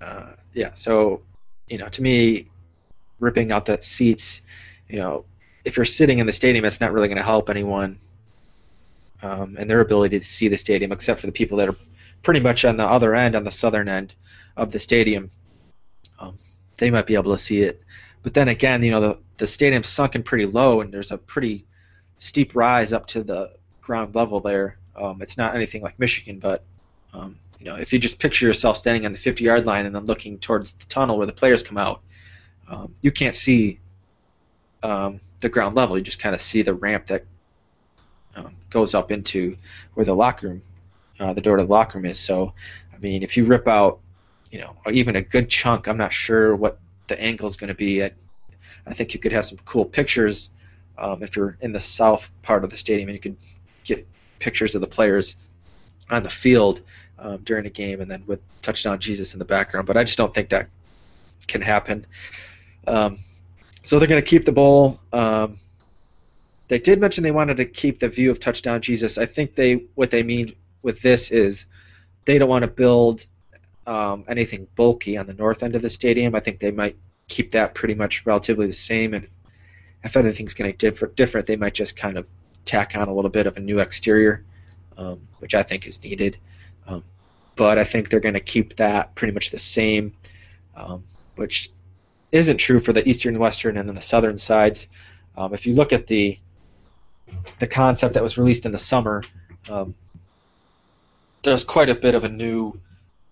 uh, 0.00 0.32
yeah, 0.52 0.74
so 0.74 1.22
you 1.68 1.78
know, 1.78 1.88
to 1.88 2.02
me, 2.02 2.48
ripping 3.20 3.52
out 3.52 3.66
that 3.66 3.84
seats, 3.84 4.42
you 4.88 4.98
know, 4.98 5.24
if 5.64 5.76
you're 5.76 5.86
sitting 5.86 6.18
in 6.18 6.26
the 6.26 6.32
stadium, 6.32 6.64
it's 6.64 6.80
not 6.80 6.92
really 6.92 7.08
going 7.08 7.18
to 7.18 7.24
help 7.24 7.48
anyone 7.48 7.98
um, 9.22 9.56
and 9.58 9.68
their 9.68 9.80
ability 9.80 10.18
to 10.18 10.24
see 10.24 10.48
the 10.48 10.56
stadium, 10.56 10.92
except 10.92 11.20
for 11.20 11.26
the 11.26 11.32
people 11.32 11.56
that 11.58 11.68
are 11.68 11.76
pretty 12.22 12.40
much 12.40 12.64
on 12.64 12.76
the 12.76 12.84
other 12.84 13.14
end, 13.14 13.34
on 13.34 13.44
the 13.44 13.50
southern 13.50 13.88
end 13.88 14.14
of 14.56 14.70
the 14.72 14.78
stadium. 14.78 15.30
Um, 16.18 16.36
they 16.76 16.90
might 16.90 17.06
be 17.06 17.14
able 17.14 17.32
to 17.32 17.38
see 17.38 17.62
it, 17.62 17.82
but 18.22 18.34
then 18.34 18.48
again, 18.48 18.82
you 18.82 18.90
know, 18.90 19.00
the 19.00 19.18
the 19.38 19.46
stadium's 19.46 19.88
sunken 19.88 20.22
pretty 20.22 20.46
low, 20.46 20.80
and 20.80 20.92
there's 20.92 21.10
a 21.10 21.18
pretty 21.18 21.66
steep 22.18 22.54
rise 22.54 22.92
up 22.92 23.06
to 23.06 23.22
the 23.22 23.52
ground 23.80 24.14
level 24.14 24.40
there. 24.40 24.78
Um, 24.94 25.20
it's 25.20 25.36
not 25.36 25.54
anything 25.54 25.82
like 25.82 25.98
Michigan, 25.98 26.38
but 26.38 26.64
um, 27.12 27.36
you 27.58 27.66
know, 27.66 27.76
if 27.76 27.92
you 27.92 27.98
just 27.98 28.18
picture 28.18 28.46
yourself 28.46 28.76
standing 28.76 29.06
on 29.06 29.12
the 29.12 29.18
50-yard 29.18 29.66
line 29.66 29.86
and 29.86 29.94
then 29.94 30.04
looking 30.04 30.38
towards 30.38 30.72
the 30.72 30.84
tunnel 30.86 31.16
where 31.16 31.26
the 31.26 31.32
players 31.32 31.62
come 31.62 31.78
out, 31.78 32.02
um, 32.68 32.94
you 33.02 33.10
can't 33.10 33.36
see 33.36 33.80
um, 34.82 35.20
the 35.40 35.48
ground 35.48 35.76
level. 35.76 35.96
You 35.96 36.04
just 36.04 36.18
kind 36.18 36.34
of 36.34 36.40
see 36.40 36.62
the 36.62 36.74
ramp 36.74 37.06
that 37.06 37.24
um, 38.36 38.54
goes 38.70 38.94
up 38.94 39.10
into 39.10 39.56
where 39.94 40.06
the 40.06 40.14
locker 40.14 40.48
room, 40.48 40.62
uh, 41.20 41.32
the 41.32 41.40
door 41.40 41.56
to 41.56 41.64
the 41.64 41.70
locker 41.70 41.98
room 41.98 42.06
is. 42.06 42.18
So, 42.18 42.52
I 42.94 42.98
mean, 42.98 43.22
if 43.22 43.36
you 43.36 43.44
rip 43.44 43.68
out, 43.68 44.00
you 44.50 44.60
know, 44.60 44.76
even 44.90 45.16
a 45.16 45.22
good 45.22 45.48
chunk, 45.48 45.88
I'm 45.88 45.96
not 45.96 46.12
sure 46.12 46.54
what 46.54 46.78
the 47.08 47.20
angle 47.20 47.48
is 47.48 47.56
going 47.56 47.68
to 47.68 47.74
be 47.74 48.02
at 48.02 48.14
I 48.86 48.94
think 48.94 49.14
you 49.14 49.20
could 49.20 49.32
have 49.32 49.44
some 49.44 49.58
cool 49.64 49.84
pictures 49.84 50.50
um, 50.98 51.22
if 51.22 51.36
you're 51.36 51.56
in 51.60 51.72
the 51.72 51.80
south 51.80 52.32
part 52.42 52.64
of 52.64 52.70
the 52.70 52.76
stadium, 52.76 53.08
and 53.08 53.14
you 53.14 53.20
could 53.20 53.36
get 53.84 54.06
pictures 54.38 54.74
of 54.74 54.80
the 54.80 54.86
players 54.86 55.36
on 56.10 56.22
the 56.22 56.30
field 56.30 56.82
um, 57.18 57.38
during 57.44 57.66
a 57.66 57.70
game, 57.70 58.00
and 58.00 58.10
then 58.10 58.24
with 58.26 58.40
touchdown 58.62 58.98
Jesus 58.98 59.32
in 59.34 59.38
the 59.38 59.44
background. 59.44 59.86
But 59.86 59.96
I 59.96 60.04
just 60.04 60.18
don't 60.18 60.34
think 60.34 60.48
that 60.50 60.68
can 61.46 61.60
happen. 61.60 62.06
Um, 62.86 63.18
so 63.82 63.98
they're 63.98 64.08
going 64.08 64.22
to 64.22 64.28
keep 64.28 64.44
the 64.44 64.52
bowl. 64.52 65.00
Um, 65.12 65.56
they 66.68 66.78
did 66.78 67.00
mention 67.00 67.22
they 67.22 67.30
wanted 67.30 67.56
to 67.58 67.64
keep 67.64 67.98
the 67.98 68.08
view 68.08 68.30
of 68.30 68.40
touchdown 68.40 68.80
Jesus. 68.80 69.18
I 69.18 69.26
think 69.26 69.54
they 69.54 69.86
what 69.94 70.10
they 70.10 70.22
mean 70.22 70.54
with 70.82 71.02
this 71.02 71.30
is 71.30 71.66
they 72.24 72.38
don't 72.38 72.48
want 72.48 72.62
to 72.62 72.68
build 72.68 73.26
um, 73.86 74.24
anything 74.28 74.66
bulky 74.74 75.16
on 75.16 75.26
the 75.26 75.34
north 75.34 75.62
end 75.62 75.74
of 75.74 75.82
the 75.82 75.90
stadium. 75.90 76.34
I 76.34 76.40
think 76.40 76.60
they 76.60 76.70
might 76.70 76.96
keep 77.28 77.50
that 77.52 77.74
pretty 77.74 77.94
much 77.94 78.24
relatively 78.26 78.66
the 78.66 78.72
same. 78.72 79.14
And 79.14 79.26
if 80.04 80.16
anything's 80.16 80.54
going 80.54 80.70
to 80.70 80.76
differ 80.76 81.06
different, 81.08 81.46
they 81.46 81.56
might 81.56 81.74
just 81.74 81.96
kind 81.96 82.16
of 82.16 82.28
tack 82.64 82.96
on 82.96 83.08
a 83.08 83.14
little 83.14 83.30
bit 83.30 83.46
of 83.46 83.56
a 83.56 83.60
new 83.60 83.80
exterior, 83.80 84.44
um, 84.96 85.20
which 85.38 85.54
I 85.54 85.62
think 85.62 85.86
is 85.86 86.02
needed. 86.02 86.38
Um, 86.86 87.02
but 87.56 87.78
I 87.78 87.84
think 87.84 88.08
they're 88.08 88.20
going 88.20 88.34
to 88.34 88.40
keep 88.40 88.76
that 88.76 89.14
pretty 89.14 89.34
much 89.34 89.50
the 89.50 89.58
same, 89.58 90.14
um, 90.76 91.04
which 91.36 91.70
isn't 92.30 92.56
true 92.56 92.78
for 92.78 92.92
the 92.92 93.06
eastern, 93.06 93.38
western, 93.38 93.76
and 93.76 93.88
then 93.88 93.94
the 93.94 94.00
southern 94.00 94.38
sides. 94.38 94.88
Um, 95.36 95.52
if 95.54 95.66
you 95.66 95.74
look 95.74 95.92
at 95.92 96.06
the 96.06 96.38
the 97.58 97.66
concept 97.66 98.14
that 98.14 98.22
was 98.22 98.38
released 98.38 98.66
in 98.66 98.72
the 98.72 98.78
summer, 98.78 99.22
um, 99.68 99.94
there's 101.42 101.64
quite 101.64 101.88
a 101.88 101.94
bit 101.94 102.14
of 102.14 102.24
a 102.24 102.28
new 102.28 102.78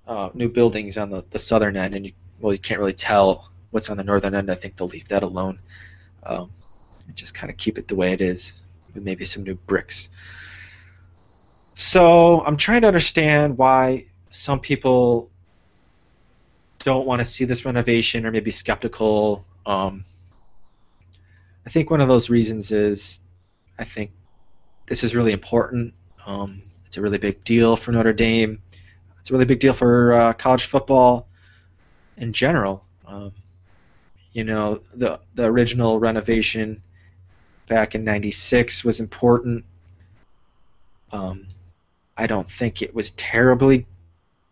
uh, 0.06 0.30
new 0.34 0.48
buildings 0.48 0.98
on 0.98 1.10
the, 1.10 1.24
the 1.30 1.38
southern 1.38 1.76
end, 1.76 1.94
and 1.94 2.06
you, 2.06 2.12
well, 2.40 2.52
you 2.52 2.58
can't 2.58 2.80
really 2.80 2.92
tell 2.92 3.50
what's 3.70 3.88
on 3.90 3.96
the 3.96 4.04
northern 4.04 4.34
end, 4.34 4.50
I 4.50 4.54
think 4.54 4.76
they'll 4.76 4.88
leave 4.88 5.08
that 5.08 5.22
alone 5.22 5.60
um, 6.24 6.50
and 7.06 7.16
just 7.16 7.34
kind 7.34 7.50
of 7.50 7.56
keep 7.56 7.78
it 7.78 7.88
the 7.88 7.94
way 7.94 8.12
it 8.12 8.20
is 8.20 8.62
with 8.94 9.02
maybe 9.02 9.24
some 9.24 9.44
new 9.44 9.54
bricks. 9.54 10.08
So 11.74 12.44
I'm 12.44 12.56
trying 12.56 12.82
to 12.82 12.88
understand 12.88 13.56
why 13.56 14.06
some 14.30 14.60
people 14.60 15.30
don't 16.80 17.06
want 17.06 17.20
to 17.20 17.24
see 17.24 17.44
this 17.44 17.64
renovation 17.64 18.26
or 18.26 18.32
maybe 18.32 18.50
skeptical. 18.50 19.44
Um, 19.66 20.04
I 21.66 21.70
think 21.70 21.90
one 21.90 22.00
of 22.00 22.08
those 22.08 22.30
reasons 22.30 22.72
is 22.72 23.20
I 23.80 23.84
think 23.84 24.12
this 24.86 25.02
is 25.02 25.16
really 25.16 25.32
important. 25.32 25.94
Um, 26.26 26.62
it's 26.86 26.98
a 26.98 27.00
really 27.00 27.18
big 27.18 27.42
deal 27.44 27.76
for 27.76 27.92
Notre 27.92 28.12
Dame. 28.12 28.60
It's 29.18 29.30
a 29.30 29.32
really 29.32 29.46
big 29.46 29.58
deal 29.58 29.72
for 29.72 30.12
uh, 30.12 30.32
college 30.34 30.66
football 30.66 31.26
in 32.18 32.34
general. 32.34 32.84
Um, 33.06 33.32
you 34.32 34.44
know, 34.44 34.82
the 34.92 35.18
the 35.34 35.46
original 35.46 35.98
renovation 35.98 36.82
back 37.68 37.94
in 37.94 38.04
'96 38.04 38.84
was 38.84 39.00
important. 39.00 39.64
Um, 41.10 41.46
I 42.16 42.26
don't 42.26 42.48
think 42.48 42.82
it 42.82 42.94
was 42.94 43.12
terribly, 43.12 43.86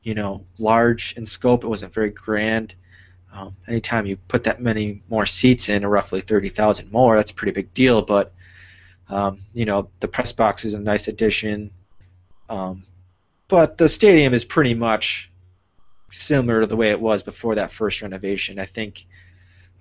you 0.03 0.15
know, 0.15 0.45
large 0.59 1.15
in 1.19 1.27
scope. 1.27 1.65
It 1.65 1.69
wasn't 1.69 1.93
very 1.93 2.11
grand. 2.11 2.75
Um, 3.33 3.55
anytime 3.69 4.07
you 4.07 4.17
put 4.17 4.45
that 4.45 4.61
many 4.61 5.03
more 5.11 5.27
seats 5.27 5.69
in, 5.69 5.85
or 5.85 5.91
roughly 5.91 6.23
30,000 6.23 6.91
more, 6.91 7.17
that's 7.17 7.31
a 7.31 7.35
pretty 7.35 7.53
big 7.53 7.73
deal. 7.75 8.01
But 8.01 8.33
um, 9.09 9.39
you 9.55 9.65
know, 9.65 9.91
the 10.01 10.09
press 10.09 10.33
box 10.33 10.65
is 10.65 10.75
a 10.75 10.81
nice 10.81 11.09
addition. 11.09 11.71
Um, 12.49 12.83
but 13.49 13.79
the 13.79 13.89
stadium 13.89 14.35
is 14.35 14.45
pretty 14.45 14.75
much 14.75 15.31
similar 16.11 16.61
to 16.61 16.67
the 16.67 16.77
way 16.77 16.91
it 16.91 17.01
was 17.01 17.23
before 17.23 17.55
that 17.55 17.71
first 17.71 18.03
renovation. 18.03 18.59
I 18.59 18.67
think 18.67 19.07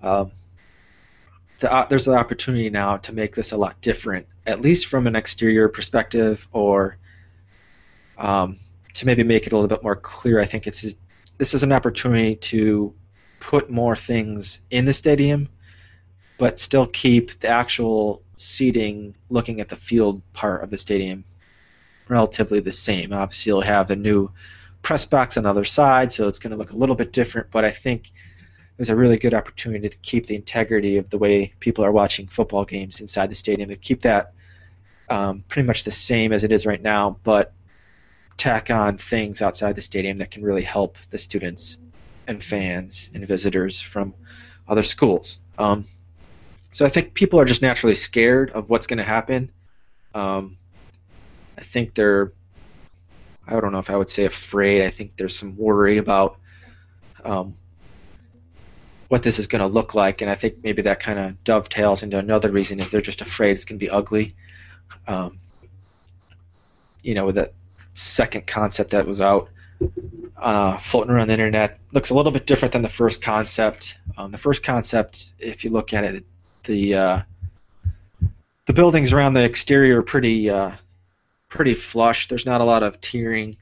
um, 0.02 0.32
the, 1.60 1.72
uh, 1.72 1.86
there's 1.88 2.08
an 2.08 2.16
opportunity 2.16 2.70
now 2.70 2.98
to 2.98 3.14
make 3.14 3.36
this 3.36 3.52
a 3.52 3.58
lot 3.58 3.80
different, 3.82 4.28
at 4.46 4.62
least 4.62 4.88
from 4.88 5.08
an 5.08 5.16
exterior 5.16 5.68
perspective, 5.70 6.48
or 6.52 6.98
um, 8.18 8.56
to 8.94 9.06
maybe 9.06 9.24
make 9.24 9.48
it 9.48 9.54
a 9.54 9.56
little 9.56 9.68
bit 9.68 9.84
more 9.84 9.96
clear. 9.96 10.40
I 10.40 10.46
think 10.46 10.68
it's 10.68 10.96
this 11.38 11.54
is 11.54 11.64
an 11.64 11.72
opportunity 11.72 12.36
to 12.36 12.94
put 13.40 13.70
more 13.70 13.96
things 13.96 14.62
in 14.72 14.86
the 14.86 14.94
stadium, 14.94 15.50
but 16.38 16.60
still 16.60 16.88
keep 16.88 17.40
the 17.40 17.48
actual 17.48 18.24
seating, 18.40 19.16
looking 19.30 19.60
at 19.60 19.70
the 19.70 19.76
field 19.76 20.22
part 20.34 20.64
of 20.64 20.70
the 20.70 20.78
stadium, 20.78 21.24
relatively 22.08 22.60
the 22.60 22.72
same. 22.72 23.14
Obviously, 23.14 23.50
you'll 23.50 23.62
have 23.62 23.88
the 23.88 23.96
new 23.96 24.32
press 24.82 25.06
box 25.06 25.38
on 25.38 25.44
the 25.44 25.50
other 25.50 25.66
side, 25.66 26.12
so 26.12 26.28
it's 26.28 26.40
going 26.40 26.52
to 26.52 26.58
look 26.58 26.72
a 26.72 26.78
little 26.78 26.96
bit 26.96 27.12
different. 27.12 27.52
But 27.52 27.66
I 27.66 27.72
think 27.72 28.12
there's 28.78 28.90
a 28.90 28.96
really 28.96 29.18
good 29.18 29.34
opportunity 29.34 29.90
to 29.90 29.98
keep 29.98 30.28
the 30.28 30.36
integrity 30.36 30.98
of 30.98 31.10
the 31.10 31.18
way 31.18 31.54
people 31.60 31.84
are 31.84 31.92
watching 31.92 32.28
football 32.28 32.64
games 32.64 33.02
inside 33.02 33.30
the 33.30 33.36
stadium 33.36 33.70
and 33.70 33.82
keep 33.82 34.02
that 34.04 34.34
um, 35.10 35.44
pretty 35.48 35.66
much 35.66 35.84
the 35.84 35.92
same 35.92 36.32
as 36.32 36.44
it 36.44 36.52
is 36.52 36.66
right 36.66 36.82
now, 36.82 37.18
but 37.24 37.54
tack 38.38 38.70
on 38.70 38.98
things 38.98 39.42
outside 39.42 39.76
the 39.76 39.82
stadium 39.82 40.20
that 40.20 40.30
can 40.30 40.44
really 40.44 40.62
help 40.62 40.98
the 41.10 41.18
students 41.18 41.78
and 42.28 42.44
fans 42.44 43.10
and 43.14 43.26
visitors 43.26 43.82
from 43.82 44.14
other 44.68 44.84
schools. 44.84 45.42
Um, 45.58 45.86
so 46.78 46.86
I 46.86 46.90
think 46.90 47.16
people 47.16 47.40
are 47.40 47.46
just 47.46 47.64
naturally 47.64 47.96
scared 47.96 48.52
of 48.52 48.70
what's 48.70 48.86
going 48.86 49.00
to 49.00 49.04
happen. 49.04 49.50
Um, 50.14 50.58
I 51.58 51.62
think 51.62 51.96
they're, 51.96 52.32
I 53.48 53.60
don't 53.60 53.72
know 53.72 53.80
if 53.80 53.90
I 53.90 53.98
would 53.98 54.12
say 54.12 54.26
afraid. 54.26 54.84
I 54.84 54.92
think 54.92 55.18
there's 55.18 55.36
some 55.36 55.58
worry 55.58 55.98
about 55.98 56.38
um, 57.26 57.56
what 59.08 59.24
this 59.24 59.40
is 59.40 59.48
going 59.48 59.62
to 59.62 59.66
look 59.66 59.96
like, 59.96 60.22
and 60.22 60.30
I 60.30 60.36
think 60.36 60.64
maybe 60.64 60.84
that 60.84 61.00
kind 61.00 61.18
of 61.18 61.44
dovetails 61.44 62.04
into 62.04 62.20
another 62.20 62.52
reason 62.52 62.80
is 62.80 62.92
they're 62.92 63.02
just 63.02 63.22
afraid 63.22 63.56
it's 63.56 63.66
going 63.66 63.80
to 63.80 63.84
be 63.84 63.90
ugly. 63.90 64.36
Um, 65.08 65.36
you 67.02 67.16
know, 67.16 67.26
with 67.26 67.38
that 67.38 67.56
second 67.96 68.46
concept 68.46 68.92
that 68.92 69.08
was 69.08 69.20
out 69.20 69.50
uh, 70.38 70.78
floating 70.78 71.12
around 71.12 71.30
the 71.30 71.34
internet, 71.34 71.80
looks 71.92 72.12
a 72.12 72.14
little 72.14 72.32
bit 72.32 72.46
different 72.46 72.74
than 72.74 72.84
the 72.84 72.88
first 72.88 73.24
concept. 73.24 73.98
Um, 74.16 74.30
the 74.30 74.38
first 74.38 74.62
concept, 74.62 75.34
if 75.40 75.64
you 75.64 75.72
look 75.72 75.92
at 75.92 76.04
it, 76.04 76.24
the 76.64 76.96
uh, 76.96 77.22
the 78.66 78.74
buildings 78.74 79.14
around 79.14 79.34
the 79.34 79.44
exterior 79.44 80.00
are 80.00 80.04
pretty 80.04 80.50
uh, 80.50 80.72
pretty 81.48 81.74
flush. 81.74 82.28
There's 82.28 82.46
not 82.46 82.62
a 82.62 82.66
lot 82.66 82.84
of 82.84 83.00
tiering. 83.02 83.58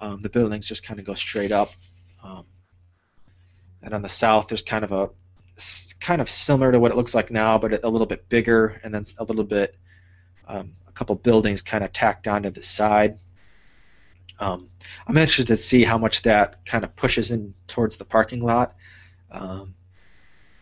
Um, 0.00 0.20
the 0.20 0.28
buildings 0.28 0.68
just 0.68 0.86
kind 0.86 1.00
of 1.00 1.06
go 1.06 1.14
straight 1.14 1.52
up. 1.52 1.70
Um, 2.22 2.44
and 3.82 3.94
on 3.94 4.02
the 4.02 4.08
south 4.08 4.48
there's 4.48 4.62
kind 4.62 4.84
of 4.84 4.92
a 4.92 5.10
kind 6.00 6.20
of 6.20 6.28
similar 6.28 6.72
to 6.72 6.80
what 6.80 6.90
it 6.90 6.96
looks 6.96 7.14
like 7.14 7.30
now, 7.30 7.56
but 7.58 7.84
a 7.84 7.88
little 7.88 8.06
bit 8.06 8.28
bigger, 8.28 8.80
and 8.82 8.92
then 8.92 9.04
a 9.18 9.24
little 9.24 9.44
bit 9.44 9.76
um, 10.48 10.72
a 10.88 10.92
couple 10.92 11.14
buildings 11.14 11.62
kind 11.62 11.84
of 11.84 11.92
tacked 11.92 12.28
onto 12.28 12.50
the 12.50 12.62
side. 12.62 13.16
Um, 14.40 14.68
I'm 15.06 15.16
interested 15.16 15.46
to 15.48 15.56
see 15.56 15.84
how 15.84 15.96
much 15.96 16.22
that 16.22 16.64
kind 16.66 16.84
of 16.84 16.94
pushes 16.96 17.30
in 17.30 17.54
towards 17.68 17.96
the 17.96 18.04
parking 18.04 18.40
lot. 18.40 18.74
Um, 19.30 19.74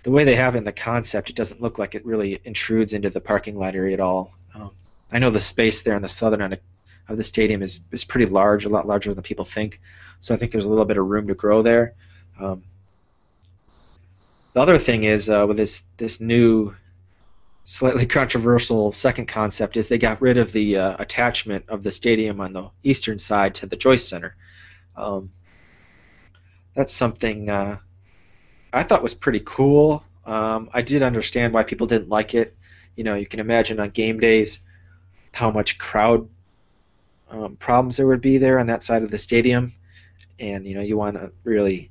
the 0.03 0.11
way 0.11 0.25
they 0.25 0.35
have 0.35 0.57
in 0.57 0.65
the 0.65 0.73
concept, 0.73 1.31
it 1.31 1.37
doesn't 1.37 1.61
look 1.61 1.79
like 1.79 1.95
it 1.95 2.05
really 2.05 2.41
intrudes 2.45 2.93
into 2.93 3.11
the 3.11 3.21
parking 3.21 3.57
lot 3.57 3.75
area 3.75 3.95
at 3.95 4.01
all. 4.01 4.35
Um, 4.55 4.73
I 5.13 5.19
know 5.19 5.31
the 5.31 5.41
space 5.41 5.83
there 5.83 5.95
on 5.95 6.03
the 6.03 6.09
southern 6.09 6.43
end 6.43 6.59
of 7.09 7.17
the 7.17 7.25
stadium 7.25 7.63
is, 7.63 7.81
is 7.93 8.05
pretty 8.05 8.27
large, 8.27 8.65
a 8.65 8.69
lot 8.69 8.87
larger 8.87 9.15
than 9.15 9.23
people 9.23 9.45
think. 9.45 9.81
So 10.21 10.35
I 10.35 10.39
think 10.39 10.53
there's 10.53 10.67
a 10.67 10.71
little 10.71 10.85
bit 10.85 10.97
of 10.97 11.07
room 11.07 11.27
to 11.29 11.35
grow 11.35 11.63
there. 11.63 11.95
Um, 12.41 12.63
the 14.55 14.61
other 14.61 14.79
thing 14.79 15.05
is 15.05 15.29
uh, 15.29 15.47
with 15.49 15.57
this 15.57 15.83
this 15.97 16.21
new 16.21 16.75
slightly 17.65 18.07
controversial 18.21 18.93
second 18.93 19.27
concept 19.27 19.77
is 19.77 19.89
they 19.89 19.99
got 19.99 20.21
rid 20.21 20.37
of 20.37 20.53
the 20.53 20.77
uh, 20.77 20.97
attachment 20.99 21.65
of 21.69 21.83
the 21.83 21.91
stadium 21.91 22.41
on 22.41 22.53
the 22.53 22.69
eastern 22.83 23.19
side 23.19 23.55
to 23.55 23.67
the 23.67 23.77
Joyce 23.77 24.07
Center. 24.07 24.37
Um, 24.97 25.31
that's 26.75 26.93
something 26.93 27.49
uh, 27.49 27.79
I 28.73 28.83
thought 28.83 29.03
was 29.03 29.15
pretty 29.15 29.43
cool. 29.45 30.03
Um, 30.25 30.71
I 30.73 30.83
did 30.83 31.03
understand 31.03 31.53
why 31.53 31.63
people 31.63 31.87
didn't 31.87 32.09
like 32.09 32.35
it. 32.35 32.57
You 32.97 33.05
know, 33.05 33.15
you 33.15 33.27
can 33.27 33.41
imagine 33.41 33.81
on 33.81 33.91
game 33.91 34.21
days 34.21 34.61
how 35.33 35.51
much 35.51 35.79
crowd 35.79 36.29
um, 37.31 37.57
problems 37.57 37.97
there 37.97 38.07
would 38.07 38.21
be 38.21 38.39
there 38.39 38.59
on 38.59 38.67
that 38.67 38.83
side 38.83 39.03
of 39.03 39.11
the 39.11 39.19
stadium, 39.19 39.73
and 40.39 40.67
you 40.67 40.75
know 40.75 40.83
you 40.83 40.97
want 40.97 41.17
to 41.17 41.33
really 41.45 41.91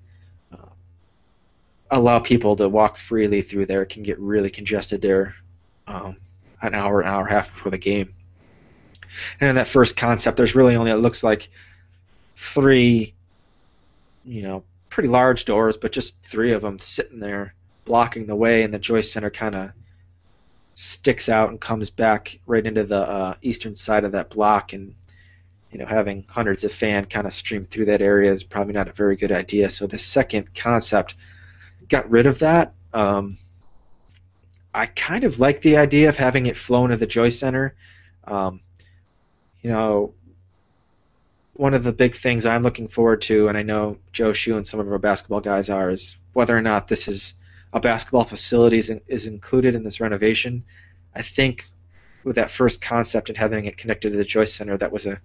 allow 1.91 2.19
people 2.19 2.55
to 2.55 2.69
walk 2.69 2.97
freely 2.97 3.41
through 3.41 3.65
there. 3.65 3.83
It 3.83 3.89
can 3.89 4.01
get 4.01 4.17
really 4.17 4.49
congested 4.49 5.01
there 5.01 5.35
um, 5.87 6.15
an 6.61 6.73
hour, 6.73 7.01
an 7.01 7.07
hour 7.07 7.21
and 7.21 7.29
a 7.29 7.33
half 7.33 7.53
before 7.53 7.69
the 7.69 7.77
game. 7.77 8.13
And 9.39 9.49
in 9.49 9.55
that 9.57 9.67
first 9.67 9.97
concept, 9.97 10.37
there's 10.37 10.55
really 10.55 10.77
only, 10.77 10.89
it 10.89 10.95
looks 10.95 11.21
like, 11.21 11.49
three, 12.37 13.13
you 14.23 14.41
know, 14.41 14.63
pretty 14.91 15.09
large 15.09 15.45
doors, 15.45 15.77
but 15.77 15.91
just 15.91 16.21
three 16.23 16.51
of 16.51 16.61
them 16.61 16.77
sitting 16.77 17.19
there 17.19 17.55
blocking 17.85 18.27
the 18.27 18.35
way, 18.35 18.61
and 18.61 18.71
the 18.71 18.77
Joyce 18.77 19.11
Center 19.11 19.31
kind 19.31 19.55
of 19.55 19.71
sticks 20.75 21.29
out 21.29 21.49
and 21.49 21.59
comes 21.59 21.89
back 21.89 22.37
right 22.45 22.65
into 22.65 22.83
the 22.83 23.09
uh, 23.09 23.33
eastern 23.41 23.75
side 23.75 24.03
of 24.03 24.11
that 24.11 24.29
block. 24.29 24.73
And, 24.73 24.93
you 25.71 25.79
know, 25.79 25.85
having 25.85 26.25
hundreds 26.29 26.63
of 26.63 26.71
fans 26.71 27.07
kind 27.09 27.25
of 27.25 27.33
stream 27.33 27.63
through 27.63 27.85
that 27.85 28.01
area 28.01 28.31
is 28.31 28.43
probably 28.43 28.73
not 28.73 28.87
a 28.87 28.93
very 28.93 29.15
good 29.15 29.31
idea. 29.31 29.69
So 29.69 29.87
the 29.87 29.97
second 29.97 30.53
concept 30.53 31.15
got 31.89 32.09
rid 32.11 32.27
of 32.27 32.39
that. 32.39 32.73
Um, 32.93 33.37
I 34.73 34.85
kind 34.85 35.23
of 35.23 35.39
like 35.39 35.61
the 35.61 35.77
idea 35.77 36.09
of 36.09 36.17
having 36.17 36.45
it 36.45 36.57
flown 36.57 36.89
to 36.89 36.97
the 36.97 37.07
Joyce 37.07 37.39
Center. 37.39 37.75
Um, 38.25 38.59
you 39.61 39.69
know, 39.69 40.13
one 41.61 41.75
of 41.75 41.83
the 41.83 41.93
big 41.93 42.15
things 42.15 42.43
I'm 42.43 42.63
looking 42.63 42.87
forward 42.87 43.21
to, 43.21 43.47
and 43.47 43.55
I 43.55 43.61
know 43.61 43.99
Joe 44.13 44.33
Shu 44.33 44.57
and 44.57 44.65
some 44.65 44.79
of 44.79 44.91
our 44.91 44.97
basketball 44.97 45.41
guys 45.41 45.69
are, 45.69 45.91
is 45.91 46.17
whether 46.33 46.57
or 46.57 46.61
not 46.61 46.87
this 46.87 47.07
is 47.07 47.35
a 47.71 47.79
basketball 47.79 48.23
facility 48.23 48.79
is, 48.79 48.89
is 49.05 49.27
included 49.27 49.75
in 49.75 49.83
this 49.83 50.01
renovation. 50.01 50.63
I 51.13 51.21
think 51.21 51.67
with 52.23 52.35
that 52.37 52.49
first 52.49 52.81
concept 52.81 53.29
and 53.29 53.37
having 53.37 53.65
it 53.65 53.77
connected 53.77 54.09
to 54.09 54.17
the 54.17 54.25
Joyce 54.25 54.51
Center, 54.51 54.75
that 54.75 54.91
was 54.91 55.05
a, 55.05 55.21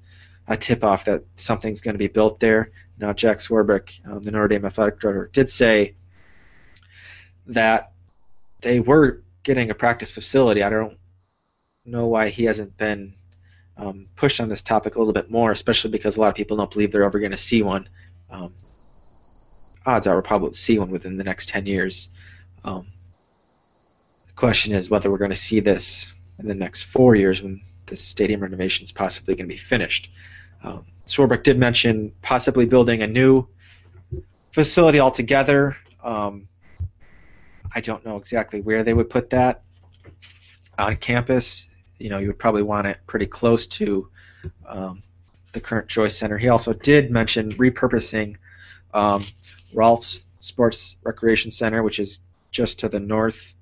a 0.46 0.58
tip 0.58 0.84
off 0.84 1.06
that 1.06 1.24
something's 1.36 1.80
going 1.80 1.94
to 1.94 1.98
be 1.98 2.06
built 2.06 2.38
there. 2.38 2.70
Now, 2.98 3.14
Jack 3.14 3.38
Swarbrick, 3.38 4.06
um, 4.06 4.22
the 4.22 4.30
Notre 4.30 4.48
Dame 4.48 4.66
athletic 4.66 5.00
director, 5.00 5.30
did 5.32 5.48
say 5.48 5.94
that 7.46 7.92
they 8.60 8.80
were 8.80 9.22
getting 9.42 9.70
a 9.70 9.74
practice 9.74 10.12
facility. 10.12 10.62
I 10.62 10.68
don't 10.68 10.98
know 11.86 12.08
why 12.08 12.28
he 12.28 12.44
hasn't 12.44 12.76
been 12.76 13.14
um, 13.76 14.06
pushed 14.16 14.40
on 14.40 14.48
this 14.48 14.62
topic 14.62 14.96
a 14.96 14.98
little 14.98 15.12
bit 15.12 15.30
more, 15.30 15.50
especially 15.50 15.90
because 15.90 16.16
a 16.16 16.20
lot 16.20 16.28
of 16.28 16.34
people 16.34 16.56
don't 16.56 16.70
believe 16.70 16.92
they're 16.92 17.04
ever 17.04 17.18
going 17.18 17.30
to 17.30 17.36
see 17.36 17.62
one. 17.62 17.88
Um, 18.30 18.54
odds 19.84 20.06
are 20.06 20.14
we'll 20.14 20.22
probably 20.22 20.52
see 20.54 20.78
one 20.78 20.90
within 20.90 21.16
the 21.16 21.24
next 21.24 21.48
10 21.48 21.66
years. 21.66 22.08
Um, 22.64 22.86
the 24.26 24.32
question 24.34 24.72
is 24.72 24.90
whether 24.90 25.10
we're 25.10 25.18
going 25.18 25.30
to 25.30 25.36
see 25.36 25.60
this 25.60 26.12
in 26.38 26.46
the 26.46 26.54
next 26.54 26.84
four 26.84 27.14
years 27.14 27.42
when 27.42 27.60
the 27.86 27.96
stadium 27.96 28.40
renovation 28.40 28.84
is 28.84 28.92
possibly 28.92 29.34
going 29.34 29.48
to 29.48 29.54
be 29.54 29.58
finished. 29.58 30.10
Um, 30.62 30.84
Swarbrick 31.06 31.42
did 31.42 31.58
mention 31.58 32.12
possibly 32.22 32.66
building 32.66 33.02
a 33.02 33.06
new 33.06 33.46
facility 34.52 34.98
altogether. 34.98 35.76
Um, 36.02 36.48
I 37.74 37.80
don't 37.80 38.04
know 38.04 38.16
exactly 38.16 38.60
where 38.60 38.82
they 38.82 38.94
would 38.94 39.10
put 39.10 39.30
that 39.30 39.62
on 40.78 40.96
campus. 40.96 41.68
You 41.98 42.10
know, 42.10 42.18
you 42.18 42.26
would 42.28 42.38
probably 42.38 42.62
want 42.62 42.86
it 42.86 42.98
pretty 43.06 43.26
close 43.26 43.66
to 43.68 44.08
um, 44.66 45.02
the 45.52 45.60
current 45.60 45.88
Joyce 45.88 46.16
Center. 46.16 46.38
He 46.38 46.48
also 46.48 46.72
did 46.72 47.10
mention 47.10 47.52
repurposing 47.52 48.36
um, 48.92 49.22
Rolfs 49.74 50.26
Sports 50.38 50.96
Recreation 51.02 51.50
Center, 51.50 51.82
which 51.82 51.98
is 51.98 52.20
just 52.50 52.78
to 52.80 52.88
the 52.88 53.00
north 53.00 53.54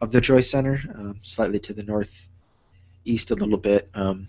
of 0.00 0.12
the 0.12 0.20
Joyce 0.20 0.50
Center, 0.50 0.80
um, 0.94 1.18
slightly 1.22 1.58
to 1.60 1.72
the 1.72 1.82
northeast 1.82 3.30
a 3.30 3.34
little 3.34 3.58
bit. 3.58 3.88
Um, 3.94 4.26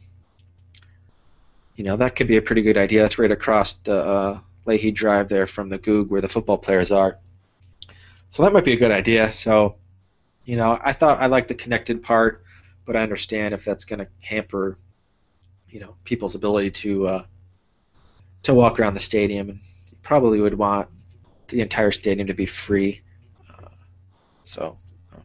you 1.76 1.84
know, 1.84 1.96
that 1.98 2.16
could 2.16 2.28
be 2.28 2.38
a 2.38 2.42
pretty 2.42 2.62
good 2.62 2.78
idea. 2.78 3.02
That's 3.02 3.20
right 3.20 3.32
across 3.32 3.76
the 3.76 3.96
uh, 3.96 4.40
Leahy 4.66 4.92
Drive 4.92 5.30
there 5.30 5.46
from 5.46 5.70
the 5.70 5.78
Gug 5.78 6.10
where 6.10 6.22
the 6.22 6.28
football 6.28 6.58
players 6.58 6.92
are. 6.92 7.18
So 8.30 8.44
that 8.44 8.52
might 8.52 8.66
be 8.66 8.74
a 8.74 8.78
good 8.78 8.92
idea. 8.92 9.32
So, 9.32 9.76
you 10.46 10.58
know, 10.58 10.80
I 10.84 10.94
thought 10.94 11.22
I 11.22 11.28
liked 11.28 11.48
the 11.48 11.56
connected 11.56 12.04
part, 12.04 12.44
but 12.88 12.96
I 12.96 13.04
understand 13.04 13.54
if 13.54 13.66
that's 13.66 13.84
going 13.84 14.00
to 14.00 14.08
hamper, 14.22 14.78
you 15.70 15.82
know, 15.82 15.96
people's 16.06 16.34
ability 16.34 16.72
to 16.72 17.08
uh, 17.08 17.26
to 18.44 18.54
walk 18.54 18.80
around 18.80 18.94
the 18.94 19.02
stadium, 19.02 19.50
and 19.50 19.60
you 19.92 19.98
probably 20.02 20.40
would 20.40 20.54
want 20.54 20.88
the 21.50 21.60
entire 21.60 21.92
stadium 21.92 22.28
to 22.28 22.34
be 22.34 22.46
free. 22.46 23.02
Uh, 23.50 23.68
so, 24.44 24.78
um, 25.14 25.24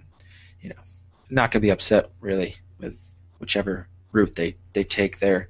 you 0.61 0.71
know, 0.71 0.83
not 1.31 1.53
going 1.53 1.61
to 1.61 1.67
be 1.67 1.71
upset 1.71 2.11
really 2.21 2.57
with 2.81 2.99
whichever 3.39 3.89
route 4.11 4.35
they, 4.35 4.57
they 4.73 4.83
take 4.83 5.21
there. 5.21 5.49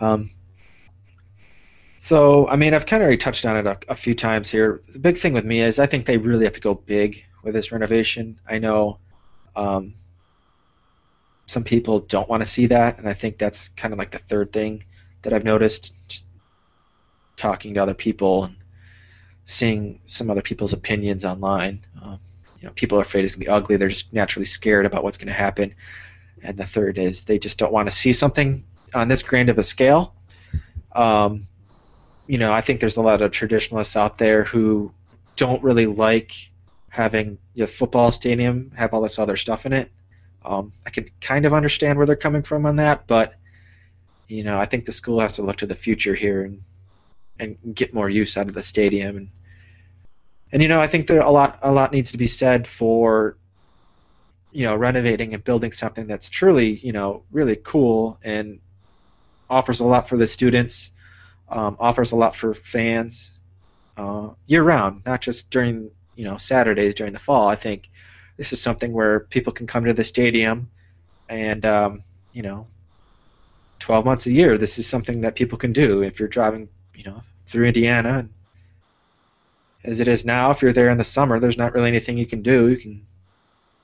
Um, 0.00 0.30
so, 1.98 2.48
I 2.48 2.56
mean, 2.56 2.72
I've 2.74 2.86
kind 2.86 3.02
of 3.02 3.06
already 3.06 3.18
touched 3.18 3.46
on 3.46 3.56
it 3.56 3.66
a, 3.66 3.78
a, 3.88 3.94
few 3.94 4.14
times 4.14 4.50
here. 4.50 4.80
The 4.92 4.98
big 4.98 5.18
thing 5.18 5.32
with 5.32 5.44
me 5.44 5.60
is 5.60 5.78
I 5.78 5.86
think 5.86 6.06
they 6.06 6.18
really 6.18 6.44
have 6.44 6.54
to 6.54 6.60
go 6.60 6.74
big 6.74 7.24
with 7.44 7.54
this 7.54 7.70
renovation. 7.70 8.38
I 8.48 8.58
know 8.58 8.98
um, 9.54 9.94
some 11.52 11.64
people 11.64 12.00
don't 12.00 12.28
want 12.28 12.42
to 12.42 12.48
see 12.48 12.66
that, 12.66 12.98
and 12.98 13.06
I 13.08 13.12
think 13.12 13.36
that's 13.38 13.68
kind 13.68 13.92
of 13.92 13.98
like 13.98 14.10
the 14.10 14.18
third 14.18 14.52
thing 14.52 14.84
that 15.20 15.32
I've 15.32 15.44
noticed. 15.44 16.08
Just 16.08 16.24
talking 17.36 17.74
to 17.74 17.82
other 17.82 17.94
people 17.94 18.44
and 18.44 18.56
seeing 19.44 20.00
some 20.06 20.30
other 20.30 20.42
people's 20.42 20.72
opinions 20.72 21.24
online. 21.24 21.80
Um, 22.02 22.18
you 22.58 22.66
know, 22.66 22.72
people 22.74 22.98
are 22.98 23.02
afraid 23.02 23.24
it's 23.24 23.34
going 23.34 23.40
to 23.40 23.46
be 23.46 23.50
ugly. 23.50 23.76
They're 23.76 23.88
just 23.88 24.12
naturally 24.12 24.44
scared 24.46 24.86
about 24.86 25.04
what's 25.04 25.18
going 25.18 25.28
to 25.28 25.34
happen. 25.34 25.74
And 26.42 26.56
the 26.56 26.64
third 26.64 26.96
is 26.96 27.22
they 27.22 27.38
just 27.38 27.58
don't 27.58 27.72
want 27.72 27.88
to 27.88 27.94
see 27.94 28.12
something 28.12 28.64
on 28.94 29.08
this 29.08 29.22
grand 29.22 29.48
of 29.48 29.58
a 29.58 29.64
scale. 29.64 30.14
Um, 30.94 31.46
you 32.26 32.38
know, 32.38 32.52
I 32.52 32.60
think 32.60 32.80
there's 32.80 32.96
a 32.96 33.02
lot 33.02 33.20
of 33.20 33.30
traditionalists 33.30 33.96
out 33.96 34.16
there 34.16 34.44
who 34.44 34.92
don't 35.36 35.62
really 35.62 35.86
like 35.86 36.32
having 36.88 37.38
your 37.54 37.66
football 37.66 38.10
stadium 38.12 38.70
have 38.76 38.94
all 38.94 39.02
this 39.02 39.18
other 39.18 39.36
stuff 39.36 39.66
in 39.66 39.72
it. 39.72 39.90
Um, 40.44 40.72
I 40.86 40.90
can 40.90 41.10
kind 41.20 41.46
of 41.46 41.54
understand 41.54 41.98
where 41.98 42.06
they're 42.06 42.16
coming 42.16 42.42
from 42.42 42.66
on 42.66 42.76
that, 42.76 43.06
but 43.06 43.34
you 44.28 44.44
know, 44.44 44.58
I 44.58 44.66
think 44.66 44.84
the 44.84 44.92
school 44.92 45.20
has 45.20 45.32
to 45.32 45.42
look 45.42 45.58
to 45.58 45.66
the 45.66 45.74
future 45.74 46.14
here 46.14 46.44
and 46.44 46.60
and 47.38 47.74
get 47.74 47.94
more 47.94 48.08
use 48.08 48.36
out 48.36 48.48
of 48.48 48.54
the 48.54 48.62
stadium. 48.62 49.16
And 49.16 49.28
and 50.52 50.62
you 50.62 50.68
know, 50.68 50.80
I 50.80 50.86
think 50.86 51.06
there 51.06 51.20
a 51.20 51.30
lot 51.30 51.58
a 51.62 51.72
lot 51.72 51.92
needs 51.92 52.12
to 52.12 52.18
be 52.18 52.26
said 52.26 52.66
for 52.66 53.36
you 54.52 54.64
know 54.64 54.76
renovating 54.76 55.34
and 55.34 55.42
building 55.44 55.72
something 55.72 56.06
that's 56.06 56.28
truly 56.28 56.74
you 56.76 56.92
know 56.92 57.22
really 57.30 57.56
cool 57.56 58.18
and 58.22 58.60
offers 59.50 59.80
a 59.80 59.84
lot 59.84 60.08
for 60.08 60.16
the 60.16 60.26
students, 60.26 60.92
um, 61.50 61.76
offers 61.78 62.12
a 62.12 62.16
lot 62.16 62.34
for 62.34 62.54
fans 62.54 63.38
uh, 63.96 64.30
year 64.46 64.62
round, 64.62 65.02
not 65.04 65.20
just 65.20 65.50
during 65.50 65.90
you 66.16 66.24
know 66.24 66.36
Saturdays 66.36 66.94
during 66.94 67.12
the 67.12 67.18
fall. 67.18 67.48
I 67.48 67.56
think 67.56 67.88
this 68.42 68.52
is 68.52 68.60
something 68.60 68.92
where 68.92 69.20
people 69.20 69.52
can 69.52 69.66
come 69.66 69.84
to 69.84 69.94
the 69.94 70.04
stadium 70.04 70.68
and 71.28 71.64
um, 71.64 72.02
you 72.32 72.42
know 72.42 72.66
12 73.78 74.04
months 74.04 74.26
a 74.26 74.32
year 74.32 74.58
this 74.58 74.78
is 74.78 74.86
something 74.86 75.20
that 75.20 75.34
people 75.34 75.56
can 75.56 75.72
do 75.72 76.02
if 76.02 76.18
you're 76.18 76.28
driving 76.28 76.68
you 76.94 77.04
know 77.04 77.22
through 77.46 77.66
Indiana. 77.66 78.28
As 79.84 80.00
it 80.00 80.08
is 80.08 80.24
now, 80.24 80.50
if 80.50 80.62
you're 80.62 80.72
there 80.72 80.90
in 80.90 80.98
the 80.98 81.04
summer, 81.04 81.38
there's 81.40 81.58
not 81.58 81.74
really 81.74 81.88
anything 81.88 82.16
you 82.16 82.26
can 82.26 82.42
do. 82.42 82.68
You 82.68 82.76
can 82.76 83.02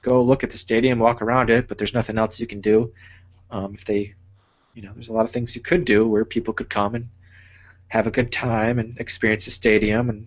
go 0.03 0.23
look 0.23 0.45
at 0.45 0.51
the 0.51 0.59
stadium, 0.59 0.99
walk 0.99 1.21
around 1.21 1.51
it, 1.51 1.69
but 1.69 1.77
there's 1.77 1.95
nothing 1.95 2.19
else 2.19 2.39
you 2.39 2.47
can 2.47 2.61
do. 2.61 2.93
Um, 3.51 3.75
if 3.75 3.85
they, 3.85 4.15
you 4.75 4.83
know, 4.83 4.93
there's 4.95 5.09
a 5.09 5.13
lot 5.13 5.25
of 5.25 5.33
things 5.33 5.57
you 5.57 5.63
could 5.63 5.85
do 5.85 6.07
where 6.07 6.25
people 6.25 6.55
could 6.55 6.71
come 6.71 6.95
and 6.95 7.07
have 7.89 8.07
a 8.07 8.11
good 8.11 8.31
time 8.31 8.79
and 8.79 8.97
experience 8.99 9.45
the 9.47 9.51
stadium, 9.51 10.09
and 10.09 10.27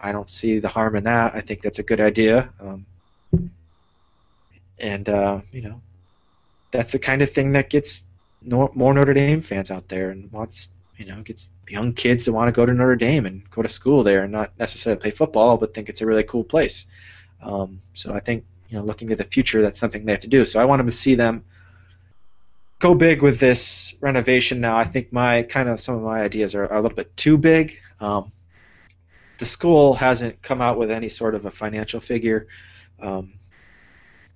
I 0.00 0.12
don't 0.12 0.30
see 0.30 0.60
the 0.60 0.68
harm 0.68 0.96
in 0.96 1.04
that. 1.04 1.34
I 1.34 1.40
think 1.40 1.60
that's 1.60 1.80
a 1.80 1.82
good 1.82 2.00
idea. 2.00 2.50
Um, 2.60 2.86
and 4.80 5.08
uh, 5.08 5.40
you 5.52 5.62
know, 5.62 5.80
that's 6.70 6.92
the 6.92 6.98
kind 6.98 7.22
of 7.22 7.30
thing 7.30 7.52
that 7.52 7.70
gets 7.70 8.02
more 8.42 8.94
Notre 8.94 9.14
Dame 9.14 9.42
fans 9.42 9.70
out 9.70 9.88
there 9.88 10.10
and 10.10 10.30
wants 10.32 10.68
you 11.00 11.06
know, 11.06 11.22
gets 11.22 11.48
young 11.66 11.94
kids 11.94 12.26
to 12.26 12.32
want 12.32 12.48
to 12.48 12.52
go 12.52 12.66
to 12.66 12.74
Notre 12.74 12.94
Dame 12.94 13.24
and 13.24 13.48
go 13.50 13.62
to 13.62 13.68
school 13.70 14.02
there 14.02 14.22
and 14.22 14.32
not 14.32 14.52
necessarily 14.58 15.00
play 15.00 15.10
football, 15.10 15.56
but 15.56 15.72
think 15.72 15.88
it's 15.88 16.02
a 16.02 16.06
really 16.06 16.22
cool 16.24 16.44
place. 16.44 16.84
Um, 17.42 17.78
so 17.94 18.12
I 18.12 18.20
think, 18.20 18.44
you 18.68 18.76
know, 18.76 18.84
looking 18.84 19.08
to 19.08 19.16
the 19.16 19.24
future, 19.24 19.62
that's 19.62 19.80
something 19.80 20.04
they 20.04 20.12
have 20.12 20.20
to 20.20 20.28
do. 20.28 20.44
So 20.44 20.60
I 20.60 20.66
want 20.66 20.80
them 20.80 20.86
to 20.86 20.92
see 20.92 21.14
them 21.14 21.42
go 22.80 22.94
big 22.94 23.22
with 23.22 23.40
this 23.40 23.94
renovation 24.02 24.60
now. 24.60 24.76
I 24.76 24.84
think 24.84 25.10
my 25.10 25.42
kind 25.44 25.70
of 25.70 25.80
some 25.80 25.96
of 25.96 26.02
my 26.02 26.20
ideas 26.20 26.54
are, 26.54 26.64
are 26.66 26.76
a 26.76 26.82
little 26.82 26.96
bit 26.96 27.16
too 27.16 27.38
big. 27.38 27.78
Um, 27.98 28.30
the 29.38 29.46
school 29.46 29.94
hasn't 29.94 30.42
come 30.42 30.60
out 30.60 30.78
with 30.78 30.90
any 30.90 31.08
sort 31.08 31.34
of 31.34 31.46
a 31.46 31.50
financial 31.50 32.00
figure. 32.00 32.46
Um, 33.00 33.32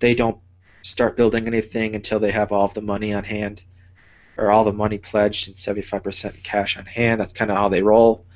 they 0.04 0.14
don't 0.14 0.36
start 0.82 1.16
building 1.16 1.46
anything 1.46 1.94
until 1.94 2.20
they 2.20 2.30
have 2.30 2.52
all 2.52 2.66
of 2.66 2.74
the 2.74 2.82
money 2.82 3.14
on 3.14 3.24
hand 3.24 3.62
or 4.36 4.50
all 4.50 4.62
the 4.62 4.72
money 4.72 4.98
pledged 4.98 5.48
and 5.48 5.56
75% 5.56 6.42
cash 6.42 6.76
on 6.76 6.84
hand. 6.84 7.18
That's 7.18 7.32
kind 7.32 7.50
of 7.50 7.56
how 7.56 7.70
they 7.70 7.82
roll. 7.82 8.26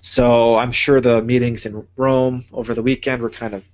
So 0.00 0.56
I'm 0.56 0.70
sure 0.70 1.00
the 1.00 1.20
meetings 1.20 1.66
in 1.66 1.84
Rome 1.96 2.44
over 2.52 2.74
the 2.74 2.82
weekend 2.82 3.22
were 3.22 3.30
kind 3.30 3.54
of 3.54 3.64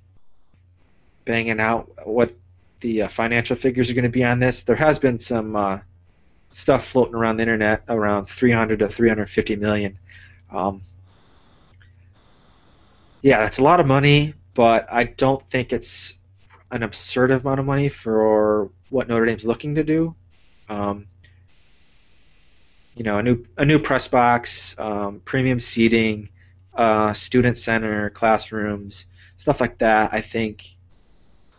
banging 1.27 1.61
out 1.61 1.91
what 2.07 2.33
the 2.81 3.03
uh, 3.03 3.09
financial 3.09 3.55
figures 3.55 3.91
are 3.91 3.95
going 3.95 4.05
to 4.05 4.09
be 4.09 4.25
on 4.25 4.39
this. 4.39 4.63
There 4.63 4.75
has 4.75 4.99
been 4.99 5.19
some 5.19 5.55
uh, 5.55 5.81
stuff 6.53 6.87
floating 6.87 7.15
around 7.15 7.37
the 7.37 7.43
internet 7.43 7.83
around 7.91 8.31
300 8.31 8.79
to 8.79 8.89
350 8.89 9.57
million. 9.57 9.99
Um, 10.51 10.81
yeah, 13.21 13.41
that's 13.41 13.59
a 13.59 13.63
lot 13.63 13.79
of 13.79 13.87
money, 13.87 14.33
but 14.55 14.91
I 14.91 15.05
don't 15.05 15.47
think 15.51 15.75
it's 15.75 16.15
an 16.73 16.83
absurd 16.83 17.31
amount 17.31 17.61
of 17.61 17.67
money 17.67 17.89
for 17.89 18.71
what 18.91 19.07
Notre 19.07 19.27
Dame's 19.27 19.45
looking 19.45 19.75
to 19.77 19.85
do. 19.85 20.15
Um, 20.69 21.07
you 22.97 23.05
know, 23.05 23.19
a 23.19 23.23
new 23.23 23.45
a 23.59 23.65
new 23.65 23.79
press 23.79 24.09
box, 24.09 24.75
um, 24.79 25.21
premium 25.25 25.61
seating, 25.61 26.29
uh, 26.75 27.13
student 27.13 27.59
center, 27.59 28.11
classrooms, 28.11 29.07
stuff 29.37 29.61
like 29.61 29.79
that. 29.79 30.13
I 30.13 30.21
think 30.21 30.77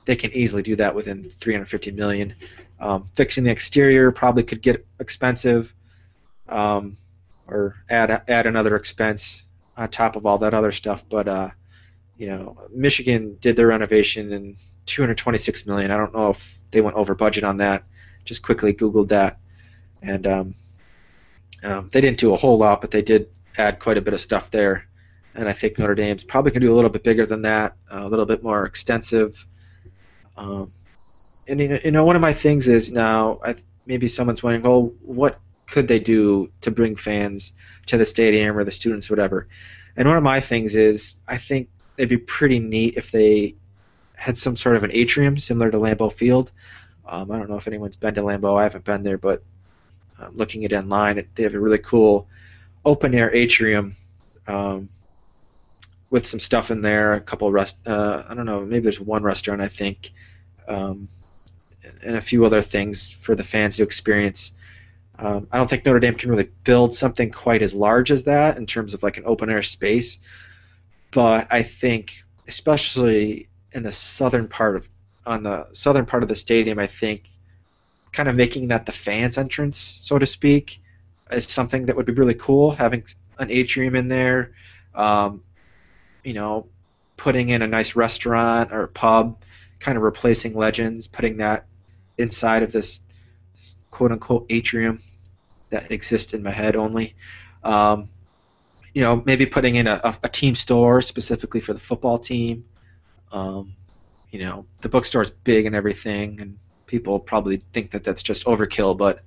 they 0.06 0.16
can 0.16 0.32
easily 0.34 0.64
do 0.64 0.76
that 0.76 0.94
within 0.94 1.24
350 1.40 1.92
million. 1.92 2.36
Um, 2.80 3.04
fixing 3.16 3.44
the 3.44 3.52
exterior 3.52 4.12
probably 4.12 4.44
could 4.44 4.62
get 4.62 4.86
expensive, 5.00 5.74
um, 6.50 6.98
or 7.48 7.76
add 7.90 8.24
add 8.28 8.46
another 8.46 8.76
expense 8.76 9.44
on 9.78 9.90
top 9.90 10.16
of 10.16 10.26
all 10.26 10.40
that 10.40 10.54
other 10.54 10.72
stuff. 10.72 11.04
But 11.08 11.28
uh, 11.28 11.50
you 12.18 12.28
know, 12.28 12.58
Michigan 12.72 13.38
did 13.42 13.56
their 13.56 13.68
renovation 13.68 14.32
in 14.32 14.56
226 14.86 15.66
million. 15.66 15.92
I 15.92 15.98
don't 15.98 16.14
know 16.14 16.30
if 16.30 16.60
they 16.72 16.82
went 16.82 16.96
over 16.96 17.16
budget 17.16 17.44
on 17.44 17.58
that 17.58 17.84
just 18.26 18.44
quickly 18.44 18.74
Googled 18.74 19.10
that, 19.10 19.38
and 20.02 20.26
um, 20.28 20.54
um, 21.64 21.90
they 21.92 22.02
didn't 22.02 22.20
do 22.20 22.34
a 22.34 22.38
whole 22.38 22.58
lot, 22.58 22.82
but 22.82 22.92
they 22.92 23.02
did 23.02 23.30
add 23.58 23.80
quite 23.80 23.98
a 23.98 24.02
bit 24.02 24.14
of 24.14 24.22
stuff 24.22 24.52
there. 24.52 24.88
And 25.36 25.50
I 25.50 25.54
think 25.54 25.80
Notre 25.80 25.96
Dame's 25.96 26.24
probably 26.24 26.52
going 26.52 26.62
to 26.62 26.68
do 26.68 26.74
a 26.74 26.76
little 26.76 26.90
bit 26.90 27.04
bigger 27.04 27.26
than 27.26 27.42
that, 27.44 27.76
a 27.90 28.08
little 28.08 28.26
bit 28.26 28.44
more 28.44 28.66
extensive. 28.66 29.46
Um, 30.38 30.72
and 31.48 31.60
you 31.60 31.92
know, 31.92 32.06
one 32.06 32.16
of 32.16 32.22
my 32.22 32.34
things 32.34 32.68
is 32.68 32.92
now 32.92 33.40
I, 33.44 33.56
maybe 33.86 34.08
someone's 34.08 34.44
wondering, 34.44 34.64
well, 34.64 34.94
what 35.02 35.40
could 35.68 35.88
they 35.88 36.00
do 36.00 36.52
to 36.62 36.72
bring 36.72 36.96
fans 36.96 37.54
to 37.88 37.98
the 37.98 38.06
stadium 38.06 38.58
or 38.58 38.64
the 38.64 38.72
students, 38.72 39.10
whatever? 39.10 39.48
And 39.96 40.08
one 40.08 40.18
of 40.18 40.24
my 40.24 40.40
things 40.40 40.76
is 40.76 41.16
I 41.28 41.38
think 41.38 41.70
it'd 41.98 42.10
be 42.10 42.18
pretty 42.18 42.60
neat 42.60 42.96
if 42.98 43.12
they 43.12 43.56
had 44.16 44.38
some 44.38 44.56
sort 44.56 44.76
of 44.76 44.84
an 44.84 44.92
atrium 44.94 45.38
similar 45.38 45.70
to 45.72 45.78
Lambeau 45.78 46.12
Field, 46.12 46.52
um, 47.06 47.32
I 47.32 47.38
don't 47.38 47.50
know 47.50 47.58
if 47.58 47.68
anyone's 47.68 47.98
been 47.98 48.14
to 48.16 48.22
Lambeau. 48.22 48.58
I 48.58 48.64
haven't 48.64 48.86
been 48.86 49.04
there, 49.04 49.18
but 49.18 49.44
uh, 50.20 50.30
looking 50.32 50.64
at 50.66 50.74
online, 50.74 51.18
it, 51.18 51.28
they 51.36 51.44
have 51.44 51.56
a 51.56 51.60
really 51.60 51.80
cool 51.80 52.28
open 52.86 53.14
air 53.14 53.34
atrium 53.34 53.96
um, 54.48 54.90
with 56.10 56.26
some 56.26 56.40
stuff 56.40 56.72
in 56.72 56.82
there. 56.82 57.14
A 57.14 57.22
couple 57.22 57.52
rest. 57.52 57.78
Uh, 57.86 58.24
I 58.28 58.34
don't 58.34 58.46
know. 58.46 58.62
Maybe 58.62 58.84
there's 58.84 59.00
one 59.00 59.24
restaurant 59.24 59.62
I 59.62 59.68
think, 59.68 60.12
um, 60.68 61.08
and 62.02 62.16
a 62.16 62.22
few 62.22 62.46
other 62.46 62.62
things 62.62 63.12
for 63.12 63.36
the 63.36 63.44
fans 63.44 63.78
to 63.78 63.84
experience. 63.84 64.54
Um, 65.20 65.48
I 65.52 65.58
don't 65.58 65.70
think 65.70 65.86
Notre 65.86 66.00
Dame 66.00 66.16
can 66.16 66.30
really 66.30 66.50
build 66.64 66.94
something 66.94 67.30
quite 67.30 67.62
as 67.62 67.74
large 67.74 68.12
as 68.12 68.24
that 68.24 68.58
in 68.58 68.66
terms 68.66 68.94
of 68.94 69.04
like 69.04 69.18
an 69.18 69.24
open 69.26 69.50
air 69.50 69.62
space, 69.62 70.20
but 71.14 71.48
I 71.52 71.64
think 71.64 72.24
especially 72.48 73.50
in 73.72 73.84
the 73.84 73.92
southern 73.92 74.48
part 74.48 74.76
of 74.76 74.90
on 75.26 75.44
the 75.44 75.68
southern 75.72 76.06
part 76.06 76.24
of 76.24 76.30
the 76.30 76.36
stadium, 76.36 76.80
I 76.80 76.88
think, 76.88 77.30
kind 78.12 78.28
of 78.28 78.36
making 78.36 78.68
that 78.68 78.86
the 78.86 78.92
fans' 78.92 79.38
entrance, 79.38 79.78
so 79.78 80.20
to 80.20 80.26
speak, 80.26 80.82
is 81.32 81.46
something 81.46 81.86
that 81.86 81.96
would 81.96 82.06
be 82.06 82.14
really 82.14 82.34
cool. 82.34 82.72
Having 82.72 83.06
an 83.40 83.50
atrium 83.50 83.96
in 83.96 84.10
there, 84.10 84.52
um, 84.94 85.42
you 86.24 86.34
know, 86.34 86.68
putting 87.16 87.50
in 87.50 87.62
a 87.62 87.68
nice 87.68 87.96
restaurant 87.96 88.74
or 88.74 88.88
pub, 88.88 89.38
kind 89.80 89.98
of 89.98 90.04
replacing 90.04 90.56
Legends, 90.56 91.08
putting 91.08 91.38
that 91.38 91.66
inside 92.18 92.64
of 92.64 92.72
this 92.72 93.02
quote 93.92 94.12
unquote 94.12 94.46
atrium 94.50 95.00
that 95.70 95.90
exists 95.92 96.34
in 96.34 96.44
my 96.44 96.52
head 96.52 96.76
only. 96.76 97.16
Um, 97.64 98.10
you 98.94 99.02
know, 99.02 99.24
maybe 99.26 99.46
putting 99.46 99.76
in 99.76 99.88
a, 99.88 100.18
a, 100.24 100.30
team 100.30 100.54
store 100.54 101.02
specifically 101.02 101.60
for 101.60 101.74
the 101.74 101.80
football 101.80 102.20
team. 102.20 102.66
Um, 103.32 103.74
you 104.30 104.40
know, 104.40 104.66
the 104.82 104.90
bookstore 104.90 105.24
is 105.24 105.32
big 105.32 105.66
and 105.66 105.76
everything, 105.76 106.40
and 106.40 106.58
people 106.86 107.20
probably 107.20 107.58
think 107.74 107.92
that 107.92 108.04
that's 108.04 108.22
just 108.22 108.46
overkill, 108.46 108.98
but 108.98 109.24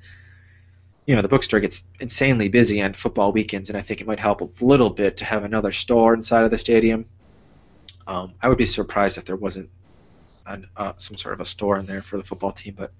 you 1.07 1.15
know, 1.15 1.23
the 1.23 1.29
bookstore 1.29 1.61
gets 1.61 1.85
insanely 2.01 2.49
busy 2.49 2.83
on 2.83 2.93
football 2.93 3.31
weekends, 3.33 3.69
and 3.71 3.79
I 3.79 3.83
think 3.83 4.01
it 4.01 4.07
might 4.07 4.19
help 4.19 4.41
a 4.41 4.49
little 4.61 4.91
bit 4.91 5.17
to 5.19 5.25
have 5.25 5.45
another 5.45 5.71
store 5.73 6.15
inside 6.15 6.45
of 6.45 6.51
the 6.51 6.59
stadium. 6.59 7.05
Um, 8.09 8.35
I 8.43 8.49
would 8.49 8.59
be 8.59 8.67
surprised 8.67 9.17
if 9.17 9.25
there 9.25 9.37
wasn't 9.37 9.71
an, 10.47 10.67
uh, 10.77 10.95
some 10.97 11.17
sort 11.17 11.35
of 11.35 11.41
a 11.41 11.45
store 11.45 11.79
in 11.79 11.87
there 11.87 12.03
for 12.03 12.17
the 12.17 12.25
football 12.25 12.53
team, 12.53 12.75
but 12.77 12.93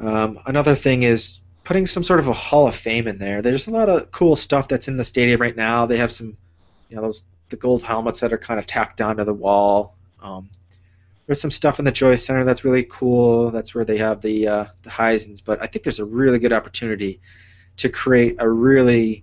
um, 0.00 0.38
another 0.46 0.74
thing 0.74 1.02
is 1.02 1.40
putting 1.70 1.86
some 1.86 2.02
sort 2.02 2.18
of 2.18 2.26
a 2.26 2.32
Hall 2.32 2.66
of 2.66 2.74
Fame 2.74 3.06
in 3.06 3.16
there. 3.16 3.42
There's 3.42 3.68
a 3.68 3.70
lot 3.70 3.88
of 3.88 4.10
cool 4.10 4.34
stuff 4.34 4.66
that's 4.66 4.88
in 4.88 4.96
the 4.96 5.04
stadium 5.04 5.40
right 5.40 5.54
now. 5.54 5.86
They 5.86 5.98
have 5.98 6.10
some, 6.10 6.36
you 6.88 6.96
know, 6.96 7.02
those 7.02 7.22
the 7.48 7.54
gold 7.54 7.84
helmets 7.84 8.18
that 8.18 8.32
are 8.32 8.38
kind 8.38 8.58
of 8.58 8.66
tacked 8.66 9.00
onto 9.00 9.22
the 9.22 9.32
wall. 9.32 9.94
Um, 10.20 10.50
there's 11.26 11.40
some 11.40 11.52
stuff 11.52 11.78
in 11.78 11.84
the 11.84 11.92
Joyce 11.92 12.26
Center 12.26 12.42
that's 12.42 12.64
really 12.64 12.88
cool. 12.90 13.52
That's 13.52 13.72
where 13.72 13.84
they 13.84 13.98
have 13.98 14.20
the 14.20 14.48
uh, 14.48 14.64
the 14.82 14.90
Heismans. 14.90 15.40
But 15.44 15.62
I 15.62 15.68
think 15.68 15.84
there's 15.84 16.00
a 16.00 16.04
really 16.04 16.40
good 16.40 16.52
opportunity 16.52 17.20
to 17.76 17.88
create 17.88 18.34
a 18.40 18.48
really 18.48 19.22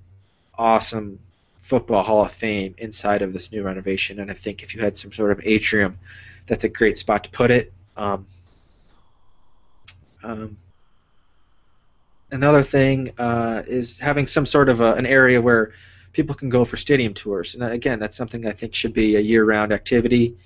awesome 0.58 1.20
football 1.58 2.02
Hall 2.02 2.24
of 2.24 2.32
Fame 2.32 2.74
inside 2.78 3.24
of 3.24 3.34
this 3.34 3.52
new 3.52 3.62
renovation. 3.62 4.22
And 4.22 4.32
I 4.32 4.36
think 4.36 4.64
if 4.64 4.74
you 4.74 4.80
had 4.80 4.98
some 4.98 5.12
sort 5.12 5.34
of 5.34 5.42
atrium, 5.44 6.00
that's 6.46 6.64
a 6.64 6.70
great 6.70 6.98
spot 6.98 7.26
to 7.26 7.30
put 7.30 7.52
it. 7.52 7.74
Um, 7.98 8.26
um, 10.24 10.56
another 12.32 12.64
thing 12.64 13.12
uh, 13.18 13.64
is 13.68 14.00
having 14.00 14.28
some 14.28 14.46
sort 14.46 14.70
of 14.70 14.82
a, 14.82 14.94
an 14.94 15.06
area 15.06 15.42
where 15.42 15.74
people 16.14 16.36
can 16.36 16.50
go 16.50 16.66
for 16.66 16.78
stadium 16.78 17.14
tours. 17.14 17.56
And 17.56 17.64
again, 17.64 18.00
that's 18.00 18.18
something 18.18 18.46
I 18.46 18.52
think 18.52 18.74
should 18.74 18.94
be 18.94 19.16
a 19.16 19.20
year-round 19.20 19.72
activity. 19.72 20.38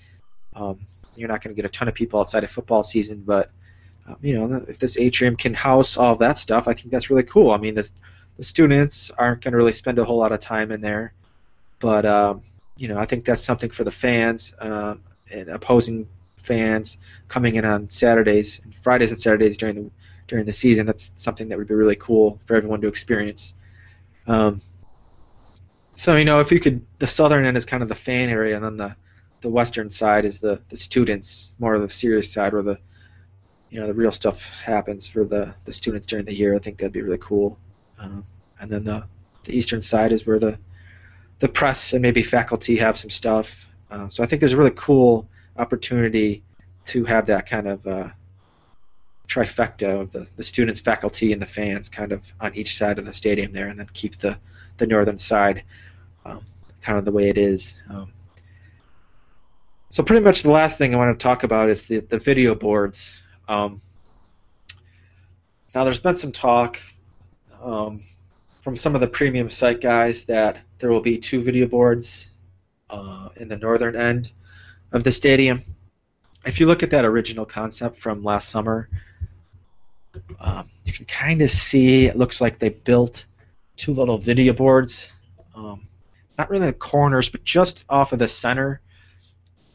Um, 0.53 0.79
you're 1.15 1.29
not 1.29 1.41
going 1.43 1.55
to 1.55 1.61
get 1.61 1.65
a 1.65 1.73
ton 1.73 1.87
of 1.87 1.93
people 1.93 2.19
outside 2.19 2.43
of 2.43 2.51
football 2.51 2.83
season, 2.83 3.23
but 3.25 3.51
um, 4.07 4.17
you 4.21 4.33
know, 4.33 4.65
if 4.67 4.79
this 4.79 4.97
atrium 4.97 5.35
can 5.35 5.53
house 5.53 5.97
all 5.97 6.15
that 6.17 6.37
stuff, 6.37 6.67
I 6.67 6.73
think 6.73 6.91
that's 6.91 7.09
really 7.09 7.23
cool. 7.23 7.51
I 7.51 7.57
mean, 7.57 7.75
the, 7.75 7.89
the 8.37 8.43
students 8.43 9.11
aren't 9.11 9.41
going 9.41 9.51
to 9.51 9.57
really 9.57 9.71
spend 9.73 9.99
a 9.99 10.03
whole 10.03 10.17
lot 10.17 10.31
of 10.31 10.39
time 10.39 10.71
in 10.71 10.81
there, 10.81 11.13
but 11.79 12.05
um, 12.05 12.41
you 12.77 12.87
know, 12.87 12.97
I 12.97 13.05
think 13.05 13.25
that's 13.25 13.43
something 13.43 13.69
for 13.69 13.83
the 13.83 13.91
fans 13.91 14.55
um, 14.59 15.01
and 15.31 15.49
opposing 15.49 16.07
fans 16.37 16.97
coming 17.27 17.55
in 17.55 17.65
on 17.65 17.89
Saturdays 17.89 18.59
and 18.63 18.73
Fridays 18.73 19.11
and 19.11 19.21
Saturdays 19.21 19.57
during 19.57 19.75
the 19.75 19.91
during 20.31 20.45
the 20.45 20.53
season. 20.53 20.85
That's 20.85 21.11
something 21.17 21.49
that 21.49 21.57
would 21.57 21.67
be 21.67 21.75
really 21.75 21.97
cool 21.97 22.39
for 22.45 22.55
everyone 22.55 22.79
to 22.81 22.87
experience. 22.87 23.53
Um, 24.27 24.61
so 25.93 26.15
you 26.15 26.23
know, 26.23 26.39
if 26.39 26.51
you 26.53 26.59
could, 26.59 26.85
the 26.99 27.05
southern 27.05 27.45
end 27.45 27.57
is 27.57 27.65
kind 27.65 27.83
of 27.83 27.89
the 27.89 27.95
fan 27.95 28.29
area, 28.29 28.55
and 28.55 28.63
then 28.65 28.77
the 28.77 28.95
the 29.41 29.49
western 29.49 29.89
side 29.89 30.23
is 30.23 30.39
the 30.39 30.61
the 30.69 30.77
students, 30.77 31.51
more 31.59 31.73
of 31.73 31.81
the 31.81 31.89
serious 31.89 32.31
side 32.31 32.53
where 32.53 32.63
the 32.63 32.79
you 33.69 33.79
know 33.79 33.87
the 33.87 33.93
real 33.93 34.13
stuff 34.13 34.45
happens 34.45 35.05
for 35.05 35.25
the 35.25 35.53
the 35.65 35.73
students 35.73 36.07
during 36.07 36.23
the 36.23 36.33
year. 36.33 36.55
I 36.55 36.59
think 36.59 36.77
that'd 36.77 36.93
be 36.93 37.01
really 37.01 37.17
cool. 37.17 37.59
Um, 37.99 38.23
and 38.61 38.71
then 38.71 38.85
the 38.85 39.05
the 39.43 39.55
eastern 39.55 39.81
side 39.81 40.13
is 40.13 40.25
where 40.25 40.39
the 40.39 40.57
the 41.39 41.49
press 41.49 41.91
and 41.91 42.01
maybe 42.01 42.23
faculty 42.23 42.77
have 42.77 42.97
some 42.97 43.09
stuff. 43.09 43.67
Uh, 43.91 44.07
so 44.07 44.23
I 44.23 44.27
think 44.27 44.39
there's 44.39 44.53
a 44.53 44.57
really 44.57 44.77
cool 44.77 45.27
opportunity 45.57 46.41
to 46.85 47.03
have 47.03 47.25
that 47.25 47.49
kind 47.49 47.67
of 47.67 47.85
uh, 47.85 48.07
trifecta 49.27 50.01
of 50.01 50.11
the, 50.11 50.29
the 50.35 50.43
students, 50.43 50.79
faculty, 50.79 51.33
and 51.33 51.41
the 51.41 51.45
fans 51.45 51.89
kind 51.89 52.11
of 52.11 52.33
on 52.39 52.53
each 52.55 52.77
side 52.77 52.99
of 52.99 53.05
the 53.05 53.13
stadium 53.13 53.51
there, 53.51 53.67
and 53.67 53.79
then 53.79 53.87
keep 53.93 54.17
the, 54.17 54.37
the 54.77 54.87
northern 54.87 55.17
side 55.17 55.63
um, 56.25 56.45
kind 56.81 56.97
of 56.97 57.05
the 57.05 57.11
way 57.11 57.29
it 57.29 57.37
is. 57.37 57.81
Um, 57.89 58.11
so 59.89 60.03
pretty 60.03 60.23
much 60.23 60.43
the 60.43 60.51
last 60.51 60.77
thing 60.77 60.93
I 60.93 60.97
want 60.97 61.17
to 61.17 61.23
talk 61.23 61.43
about 61.43 61.69
is 61.69 61.83
the, 61.83 61.99
the 61.99 62.17
video 62.17 62.55
boards. 62.55 63.21
Um, 63.47 63.81
now 65.75 65.83
there's 65.83 65.99
been 65.99 66.15
some 66.15 66.31
talk 66.31 66.79
um, 67.61 68.01
from 68.61 68.75
some 68.75 68.95
of 68.95 69.01
the 69.01 69.07
premium 69.07 69.49
site 69.49 69.81
guys 69.81 70.23
that 70.25 70.59
there 70.79 70.89
will 70.89 71.01
be 71.01 71.17
two 71.17 71.41
video 71.41 71.67
boards 71.67 72.31
uh, 72.89 73.29
in 73.37 73.47
the 73.47 73.57
northern 73.57 73.95
end 73.95 74.31
of 74.91 75.03
the 75.03 75.11
stadium. 75.11 75.61
If 76.45 76.59
you 76.59 76.65
look 76.65 76.83
at 76.83 76.89
that 76.91 77.05
original 77.05 77.45
concept 77.45 77.97
from 77.97 78.23
last 78.23 78.49
summer, 78.49 78.89
um, 80.39 80.69
you 80.85 80.93
can 80.93 81.05
kind 81.05 81.41
of 81.41 81.49
see 81.49 82.05
it 82.05 82.15
looks 82.15 82.41
like 82.41 82.59
they 82.59 82.69
built 82.69 83.25
two 83.75 83.93
little 83.93 84.17
video 84.17 84.53
boards, 84.53 85.13
um, 85.55 85.81
not 86.37 86.49
really 86.49 86.67
the 86.67 86.73
corners, 86.73 87.29
but 87.29 87.43
just 87.43 87.85
off 87.89 88.13
of 88.13 88.19
the 88.19 88.27
center. 88.27 88.81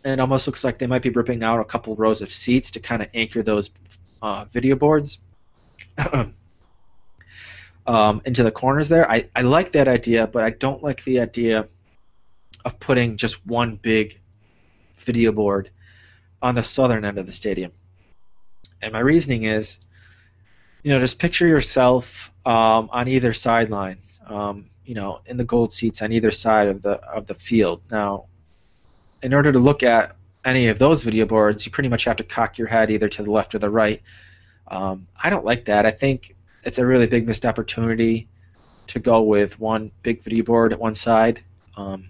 And 0.05 0.13
it 0.15 0.21
almost 0.21 0.47
looks 0.47 0.63
like 0.63 0.79
they 0.79 0.87
might 0.87 1.03
be 1.03 1.11
ripping 1.11 1.43
out 1.43 1.61
a 1.61 1.65
couple 1.65 1.97
rows 1.97 2.21
of 2.21 2.31
seats 2.31 2.71
to 2.73 2.81
kind 2.81 3.03
of 3.03 3.09
anchor 3.15 3.43
those 3.43 3.71
uh, 4.23 4.45
video 4.51 4.77
boards 4.77 5.19
um, 7.87 8.23
into 8.25 8.43
the 8.43 8.51
corners 8.51 8.89
there. 8.89 9.11
I, 9.11 9.29
I 9.35 9.43
like 9.43 9.73
that 9.73 9.89
idea, 9.89 10.27
but 10.27 10.45
I 10.45 10.51
don't 10.51 10.83
like 10.83 11.03
the 11.05 11.21
idea 11.21 11.67
of 12.65 12.79
putting 12.81 13.17
just 13.17 13.45
one 13.47 13.77
big 13.77 14.21
video 14.97 15.33
board 15.33 15.71
on 16.43 16.55
the 16.55 16.63
southern 16.63 17.05
end 17.05 17.19
of 17.19 17.27
the 17.27 17.33
stadium. 17.33 17.73
And 18.83 18.93
my 18.93 19.01
reasoning 19.01 19.45
is, 19.45 19.79
you 20.87 20.93
know, 20.93 21.01
just 21.01 21.19
picture 21.19 21.49
yourself 21.49 22.33
um, 22.45 22.89
on 22.93 23.09
either 23.09 23.33
sideline, 23.33 23.99
um, 24.29 24.67
you 24.85 24.95
know, 24.95 25.19
in 25.27 25.37
the 25.37 25.43
gold 25.43 25.73
seats 25.73 26.01
on 26.01 26.13
either 26.13 26.31
side 26.31 26.69
of 26.69 26.81
the 26.81 26.93
of 27.07 27.27
the 27.27 27.35
field. 27.35 27.83
Now, 27.91 28.27
in 29.21 29.35
order 29.35 29.51
to 29.51 29.59
look 29.59 29.83
at 29.83 30.15
any 30.45 30.69
of 30.69 30.79
those 30.79 31.03
video 31.03 31.27
boards, 31.27 31.67
you 31.67 31.73
pretty 31.73 31.89
much 31.89 32.05
have 32.05 32.15
to 32.19 32.23
cock 32.23 32.57
your 32.57 32.69
head 32.69 32.93
either 32.93 33.09
to 33.09 33.25
the 33.25 33.33
left 33.33 33.53
or 33.53 33.59
the 33.59 33.69
right. 33.69 34.01
Um, 34.69 35.09
I 35.21 35.29
don't 35.29 35.45
like 35.45 35.65
that. 35.65 35.87
I 35.87 35.91
think 35.91 36.37
it's 36.63 36.79
a 36.79 36.87
really 36.87 37.09
big 37.09 37.27
missed 37.27 37.45
opportunity 37.45 38.29
to 38.87 39.01
go 39.01 39.23
with 39.23 39.59
one 39.59 39.91
big 40.05 40.23
video 40.23 40.45
board 40.45 40.73
at 40.73 40.79
one 40.79 40.95
side. 40.95 41.43
Um, 41.77 42.05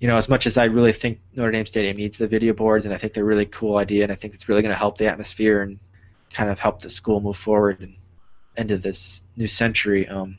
you 0.00 0.08
know, 0.08 0.16
as 0.16 0.28
much 0.28 0.48
as 0.48 0.58
I 0.58 0.64
really 0.64 0.92
think 0.92 1.20
Notre 1.36 1.52
Dame 1.52 1.66
Stadium 1.66 1.96
needs 1.96 2.18
the 2.18 2.26
video 2.26 2.52
boards, 2.52 2.86
and 2.86 2.92
I 2.92 2.98
think 2.98 3.12
they're 3.12 3.22
a 3.22 3.26
really 3.26 3.46
cool 3.46 3.78
idea, 3.78 4.02
and 4.02 4.10
I 4.10 4.16
think 4.16 4.34
it's 4.34 4.48
really 4.48 4.62
going 4.62 4.74
to 4.74 4.78
help 4.78 4.98
the 4.98 5.06
atmosphere 5.06 5.62
and 5.62 5.78
kind 6.36 6.50
of 6.50 6.58
help 6.58 6.80
the 6.80 6.90
school 6.90 7.20
move 7.20 7.36
forward 7.36 7.80
and 7.80 7.94
into 8.58 8.76
this 8.76 9.22
new 9.36 9.46
century. 9.46 10.06
Um, 10.06 10.36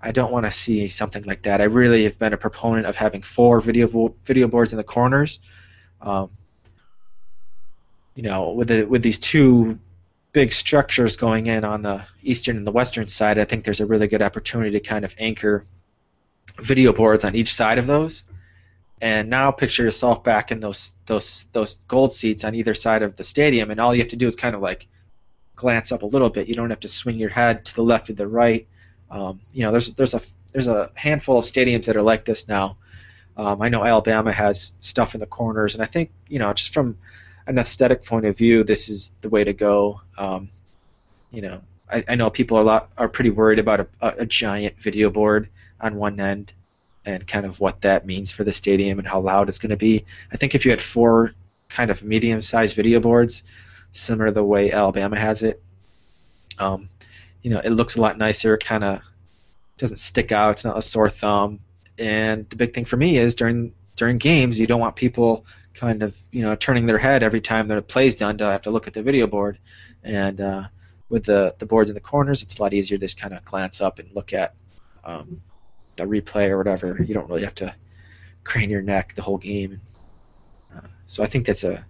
I 0.00 0.12
don't 0.12 0.30
want 0.30 0.46
to 0.46 0.52
see 0.52 0.86
something 0.86 1.24
like 1.24 1.42
that. 1.42 1.60
I 1.60 1.64
really 1.64 2.04
have 2.04 2.18
been 2.20 2.32
a 2.32 2.36
proponent 2.36 2.86
of 2.86 2.94
having 2.94 3.20
four 3.20 3.60
video 3.60 3.88
vo- 3.88 4.14
video 4.24 4.46
boards 4.46 4.72
in 4.72 4.76
the 4.76 4.84
corners. 4.84 5.40
Um, 6.00 6.30
you 8.14 8.22
know, 8.22 8.52
with 8.52 8.68
the, 8.68 8.84
with 8.84 9.02
these 9.02 9.18
two 9.18 9.78
big 10.32 10.52
structures 10.52 11.16
going 11.16 11.48
in 11.48 11.64
on 11.64 11.82
the 11.82 12.04
eastern 12.22 12.56
and 12.56 12.66
the 12.66 12.72
western 12.72 13.08
side, 13.08 13.38
I 13.38 13.44
think 13.44 13.64
there's 13.64 13.80
a 13.80 13.86
really 13.86 14.06
good 14.06 14.22
opportunity 14.22 14.70
to 14.70 14.80
kind 14.80 15.04
of 15.04 15.14
anchor 15.18 15.64
video 16.58 16.92
boards 16.92 17.24
on 17.24 17.34
each 17.34 17.52
side 17.52 17.78
of 17.78 17.88
those. 17.88 18.24
And 19.00 19.30
now 19.30 19.50
picture 19.50 19.82
yourself 19.82 20.22
back 20.22 20.52
in 20.52 20.60
those 20.60 20.92
those 21.06 21.46
those 21.52 21.76
gold 21.88 22.12
seats 22.12 22.44
on 22.44 22.54
either 22.54 22.74
side 22.74 23.02
of 23.02 23.16
the 23.16 23.24
stadium, 23.24 23.70
and 23.70 23.80
all 23.80 23.94
you 23.94 24.02
have 24.02 24.10
to 24.10 24.16
do 24.16 24.28
is 24.28 24.36
kind 24.36 24.54
of 24.54 24.60
like 24.60 24.86
glance 25.56 25.90
up 25.92 26.02
a 26.02 26.06
little 26.06 26.28
bit. 26.28 26.48
You 26.48 26.54
don't 26.54 26.70
have 26.70 26.80
to 26.80 26.88
swing 26.88 27.16
your 27.16 27.30
head 27.30 27.64
to 27.66 27.74
the 27.74 27.82
left 27.82 28.10
or 28.10 28.14
the 28.14 28.26
right. 28.26 28.66
Um, 29.10 29.40
you 29.54 29.62
know, 29.62 29.72
there's 29.72 29.94
there's 29.94 30.14
a 30.14 30.20
there's 30.52 30.68
a 30.68 30.90
handful 30.94 31.38
of 31.38 31.44
stadiums 31.44 31.86
that 31.86 31.96
are 31.96 32.02
like 32.02 32.24
this 32.24 32.46
now. 32.46 32.76
Um, 33.36 33.62
I 33.62 33.70
know 33.70 33.84
Alabama 33.84 34.32
has 34.32 34.72
stuff 34.80 35.14
in 35.14 35.20
the 35.20 35.26
corners, 35.26 35.74
and 35.74 35.82
I 35.82 35.86
think 35.86 36.10
you 36.28 36.38
know 36.38 36.52
just 36.52 36.74
from 36.74 36.98
an 37.46 37.58
aesthetic 37.58 38.04
point 38.04 38.26
of 38.26 38.36
view, 38.36 38.64
this 38.64 38.88
is 38.88 39.12
the 39.22 39.28
way 39.28 39.44
to 39.44 39.52
go. 39.52 40.00
Um, 40.18 40.50
you 41.30 41.42
know, 41.42 41.62
I, 41.90 42.04
I, 42.08 42.14
know 42.16 42.28
people 42.28 42.58
are 42.58 42.64
lot 42.64 42.90
are 42.98 43.08
pretty 43.08 43.30
worried 43.30 43.58
about 43.58 43.80
a, 43.80 43.88
a 44.00 44.26
giant 44.26 44.76
video 44.78 45.10
board 45.10 45.48
on 45.80 45.96
one 45.96 46.20
end 46.20 46.52
and 47.04 47.26
kind 47.26 47.46
of 47.46 47.60
what 47.60 47.80
that 47.82 48.06
means 48.06 48.32
for 48.32 48.44
the 48.44 48.52
stadium 48.52 48.98
and 48.98 49.08
how 49.08 49.20
loud 49.20 49.48
it's 49.48 49.58
going 49.58 49.70
to 49.70 49.76
be. 49.76 50.04
I 50.32 50.36
think 50.36 50.54
if 50.54 50.64
you 50.64 50.70
had 50.70 50.82
four 50.82 51.34
kind 51.68 51.90
of 51.90 52.02
medium-sized 52.02 52.74
video 52.74 53.00
boards, 53.00 53.42
similar 53.92 54.26
to 54.26 54.32
the 54.32 54.44
way 54.44 54.70
Alabama 54.70 55.18
has 55.18 55.42
it, 55.42 55.62
um, 56.58 56.88
you 57.42 57.50
know, 57.50 57.60
it 57.60 57.70
looks 57.70 57.96
a 57.96 58.00
lot 58.00 58.18
nicer. 58.18 58.58
Kind 58.58 58.84
of 58.84 59.00
doesn't 59.78 59.96
stick 59.96 60.30
out. 60.30 60.52
It's 60.52 60.64
not 60.64 60.76
a 60.76 60.82
sore 60.82 61.08
thumb. 61.08 61.60
And 61.98 62.48
the 62.50 62.56
big 62.56 62.74
thing 62.74 62.84
for 62.84 62.96
me 62.96 63.18
is 63.18 63.34
during 63.34 63.72
during 63.96 64.18
games, 64.18 64.58
you 64.58 64.66
don't 64.66 64.80
want 64.80 64.96
people 64.96 65.44
kind 65.74 66.02
of 66.02 66.16
you 66.30 66.42
know 66.42 66.54
turning 66.54 66.86
their 66.86 66.98
head 66.98 67.22
every 67.22 67.40
time 67.40 67.68
the 67.68 67.82
play's 67.82 68.14
done 68.14 68.38
to 68.38 68.44
have 68.44 68.62
to 68.62 68.70
look 68.70 68.86
at 68.86 68.94
the 68.94 69.02
video 69.02 69.26
board. 69.26 69.58
And 70.02 70.40
uh, 70.40 70.64
with 71.08 71.24
the 71.24 71.54
the 71.58 71.66
boards 71.66 71.90
in 71.90 71.94
the 71.94 72.00
corners, 72.00 72.42
it's 72.42 72.58
a 72.58 72.62
lot 72.62 72.74
easier 72.74 72.98
to 72.98 73.04
just 73.04 73.20
kind 73.20 73.34
of 73.34 73.44
glance 73.44 73.80
up 73.80 73.98
and 73.98 74.10
look 74.14 74.32
at 74.32 74.54
um, 75.04 75.42
the 76.00 76.06
replay 76.06 76.48
or 76.48 76.58
whatever. 76.58 77.02
You 77.02 77.14
don't 77.14 77.28
really 77.28 77.44
have 77.44 77.54
to 77.56 77.74
crane 78.44 78.70
your 78.70 78.82
neck 78.82 79.14
the 79.14 79.22
whole 79.22 79.38
game. 79.38 79.80
Uh, 80.74 80.80
so 81.06 81.22
I 81.22 81.26
think 81.26 81.46
that's 81.46 81.64
a 81.64 81.84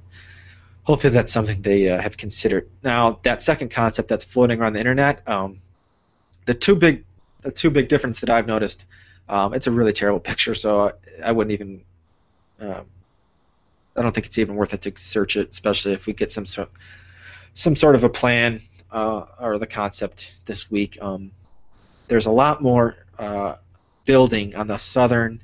hopefully 0.84 1.12
that's 1.12 1.32
something 1.32 1.62
they 1.62 1.88
uh, 1.88 2.00
have 2.00 2.16
considered. 2.16 2.68
Now 2.82 3.20
that 3.22 3.42
second 3.42 3.70
concept 3.70 4.08
that's 4.08 4.24
floating 4.24 4.61
around 4.61 4.74
the 4.74 4.80
internet, 4.80 5.26
um, 5.28 5.58
the 6.46 6.54
two 6.54 6.74
big 6.74 7.04
the 7.42 7.52
two 7.52 7.70
big 7.70 7.88
difference 7.88 8.20
that 8.20 8.30
I've 8.30 8.46
noticed, 8.46 8.84
um, 9.28 9.54
it's 9.54 9.66
a 9.66 9.70
really 9.70 9.92
terrible 9.92 10.20
picture, 10.30 10.54
so 10.54 10.88
I, 10.88 10.92
I 11.24 11.32
wouldn't 11.32 11.52
even. 11.52 11.82
Uh, 12.61 12.82
I 13.96 14.02
don't 14.02 14.14
think 14.14 14.26
it's 14.26 14.38
even 14.38 14.54
worth 14.54 14.72
it 14.72 14.82
to 14.82 14.92
search 14.96 15.36
it, 15.36 15.50
especially 15.50 15.92
if 15.92 16.06
we 16.06 16.12
get 16.12 16.30
some 16.30 16.46
sort 16.46 16.70
some 17.54 17.74
sort 17.74 17.94
of 17.94 18.04
a 18.04 18.08
plan 18.08 18.61
uh, 18.92 19.24
or 19.40 19.58
the 19.58 19.66
concept 19.66 20.34
this 20.46 20.70
week. 20.70 20.98
Um, 21.02 21.32
there's 22.08 22.26
a 22.26 22.32
lot 22.32 22.62
more 22.62 22.96
uh, 23.18 23.56
building 24.11 24.56
on 24.56 24.66
the 24.66 24.76
southern 24.76 25.40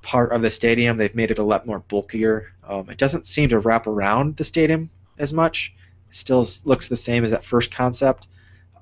part 0.00 0.30
of 0.30 0.40
the 0.40 0.48
stadium. 0.48 0.96
They've 0.96 1.16
made 1.16 1.32
it 1.32 1.40
a 1.40 1.42
lot 1.42 1.66
more 1.66 1.80
bulkier. 1.80 2.52
Um, 2.62 2.88
it 2.88 2.96
doesn't 2.96 3.26
seem 3.26 3.48
to 3.48 3.58
wrap 3.58 3.88
around 3.88 4.36
the 4.36 4.44
stadium 4.44 4.88
as 5.18 5.32
much. 5.32 5.74
It 6.08 6.14
still 6.14 6.46
looks 6.64 6.86
the 6.86 6.96
same 6.96 7.24
as 7.24 7.32
that 7.32 7.42
first 7.42 7.72
concept. 7.72 8.28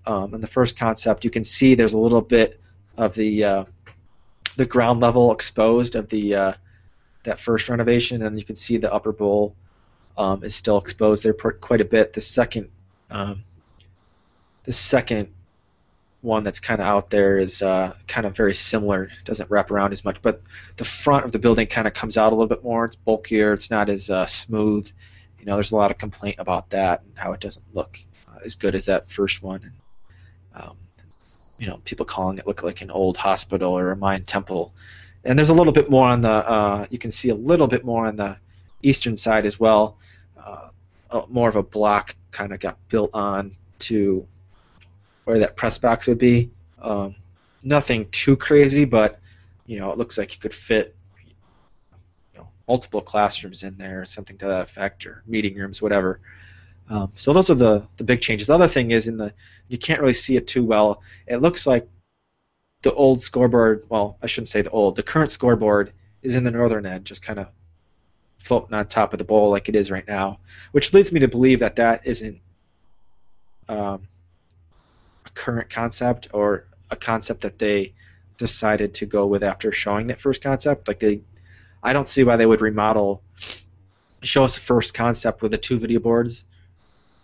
Um, 0.04 0.34
in 0.34 0.42
the 0.42 0.46
first 0.46 0.76
concept, 0.78 1.24
you 1.24 1.30
can 1.30 1.44
see 1.44 1.74
there's 1.74 1.94
a 1.94 1.98
little 1.98 2.20
bit 2.20 2.60
of 2.98 3.14
the 3.14 3.42
uh, 3.42 3.64
the 4.58 4.66
ground 4.66 5.00
level 5.00 5.32
exposed 5.32 5.94
of 5.94 6.10
the 6.10 6.34
uh, 6.34 6.52
that 7.22 7.40
first 7.40 7.70
renovation, 7.70 8.20
and 8.20 8.38
you 8.38 8.44
can 8.44 8.54
see 8.54 8.76
the 8.76 8.92
upper 8.92 9.12
bowl 9.12 9.56
um, 10.18 10.44
is 10.44 10.54
still 10.54 10.76
exposed 10.76 11.24
there 11.24 11.32
quite 11.32 11.80
a 11.80 11.86
bit. 11.86 12.12
The 12.12 12.20
second 12.20 12.68
um, 13.10 13.44
the 14.64 14.74
second 14.74 15.33
one 16.24 16.42
that's 16.42 16.58
kind 16.58 16.80
of 16.80 16.86
out 16.86 17.10
there 17.10 17.38
is 17.38 17.62
uh, 17.62 17.94
kind 18.08 18.26
of 18.26 18.36
very 18.36 18.54
similar. 18.54 19.10
Doesn't 19.24 19.50
wrap 19.50 19.70
around 19.70 19.92
as 19.92 20.04
much, 20.04 20.20
but 20.22 20.42
the 20.76 20.84
front 20.84 21.24
of 21.24 21.32
the 21.32 21.38
building 21.38 21.66
kind 21.66 21.86
of 21.86 21.94
comes 21.94 22.16
out 22.16 22.32
a 22.32 22.34
little 22.34 22.48
bit 22.48 22.64
more. 22.64 22.86
It's 22.86 22.96
bulkier. 22.96 23.52
It's 23.52 23.70
not 23.70 23.88
as 23.88 24.10
uh, 24.10 24.26
smooth. 24.26 24.90
You 25.38 25.44
know, 25.44 25.54
there's 25.54 25.72
a 25.72 25.76
lot 25.76 25.90
of 25.90 25.98
complaint 25.98 26.36
about 26.38 26.70
that 26.70 27.02
and 27.02 27.12
how 27.16 27.32
it 27.32 27.40
doesn't 27.40 27.64
look 27.74 27.98
uh, 28.28 28.38
as 28.44 28.54
good 28.54 28.74
as 28.74 28.86
that 28.86 29.08
first 29.08 29.42
one. 29.42 29.60
And, 30.54 30.64
um, 30.64 30.76
you 31.58 31.66
know, 31.66 31.80
people 31.84 32.06
calling 32.06 32.38
it 32.38 32.46
look 32.46 32.62
like 32.62 32.80
an 32.80 32.90
old 32.90 33.16
hospital 33.16 33.78
or 33.78 33.92
a 33.92 33.96
Mayan 33.96 34.24
temple. 34.24 34.72
And 35.24 35.38
there's 35.38 35.50
a 35.50 35.54
little 35.54 35.72
bit 35.72 35.90
more 35.90 36.08
on 36.08 36.22
the. 36.22 36.30
Uh, 36.30 36.86
you 36.90 36.98
can 36.98 37.10
see 37.10 37.28
a 37.28 37.34
little 37.34 37.66
bit 37.66 37.84
more 37.84 38.06
on 38.06 38.16
the 38.16 38.36
eastern 38.82 39.16
side 39.16 39.46
as 39.46 39.60
well. 39.60 39.96
Uh, 40.36 40.70
more 41.28 41.48
of 41.48 41.56
a 41.56 41.62
block 41.62 42.16
kind 42.32 42.52
of 42.52 42.60
got 42.60 42.76
built 42.88 43.10
on 43.14 43.52
to 43.78 44.26
where 45.24 45.38
that 45.38 45.56
press 45.56 45.78
box 45.78 46.06
would 46.06 46.18
be. 46.18 46.50
Um, 46.80 47.14
nothing 47.62 48.08
too 48.10 48.36
crazy, 48.36 48.84
but 48.84 49.20
you 49.66 49.78
know, 49.78 49.90
it 49.90 49.98
looks 49.98 50.18
like 50.18 50.34
you 50.34 50.40
could 50.40 50.54
fit 50.54 50.94
you 51.26 52.38
know, 52.38 52.48
multiple 52.68 53.00
classrooms 53.00 53.62
in 53.62 53.76
there, 53.76 54.02
or 54.02 54.04
something 54.04 54.36
to 54.38 54.46
that 54.46 54.62
effect, 54.62 55.06
or 55.06 55.22
meeting 55.26 55.56
rooms, 55.56 55.80
whatever. 55.80 56.20
Um, 56.90 57.10
so 57.14 57.32
those 57.32 57.50
are 57.50 57.54
the 57.54 57.86
the 57.96 58.04
big 58.04 58.20
changes. 58.20 58.46
The 58.46 58.54
other 58.54 58.68
thing 58.68 58.90
is 58.90 59.06
in 59.06 59.16
the 59.16 59.32
you 59.68 59.78
can't 59.78 60.00
really 60.00 60.12
see 60.12 60.36
it 60.36 60.46
too 60.46 60.64
well. 60.64 61.02
It 61.26 61.38
looks 61.38 61.66
like 61.66 61.88
the 62.82 62.92
old 62.92 63.22
scoreboard. 63.22 63.84
Well, 63.88 64.18
I 64.22 64.26
shouldn't 64.26 64.48
say 64.48 64.62
the 64.62 64.70
old. 64.70 64.96
The 64.96 65.02
current 65.02 65.30
scoreboard 65.30 65.92
is 66.22 66.36
in 66.36 66.44
the 66.44 66.50
northern 66.50 66.84
end, 66.86 67.06
just 67.06 67.22
kind 67.22 67.38
of 67.38 67.48
floating 68.38 68.74
on 68.74 68.86
top 68.86 69.14
of 69.14 69.18
the 69.18 69.24
bowl 69.24 69.50
like 69.50 69.70
it 69.70 69.74
is 69.74 69.90
right 69.90 70.06
now, 70.06 70.38
which 70.72 70.92
leads 70.92 71.12
me 71.12 71.20
to 71.20 71.28
believe 71.28 71.60
that 71.60 71.76
that 71.76 72.06
isn't 72.06 72.38
um, 73.68 74.06
current 75.34 75.70
concept 75.70 76.28
or 76.32 76.66
a 76.90 76.96
concept 76.96 77.40
that 77.42 77.58
they 77.58 77.92
decided 78.36 78.94
to 78.94 79.06
go 79.06 79.26
with 79.26 79.42
after 79.42 79.72
showing 79.72 80.06
that 80.08 80.20
first 80.20 80.42
concept. 80.42 80.88
Like 80.88 81.00
they, 81.00 81.20
I 81.82 81.92
don't 81.92 82.08
see 82.08 82.24
why 82.24 82.36
they 82.36 82.46
would 82.46 82.60
remodel, 82.60 83.22
show 84.22 84.44
us 84.44 84.54
the 84.54 84.60
first 84.60 84.94
concept 84.94 85.42
with 85.42 85.50
the 85.50 85.58
two 85.58 85.78
video 85.78 86.00
boards, 86.00 86.44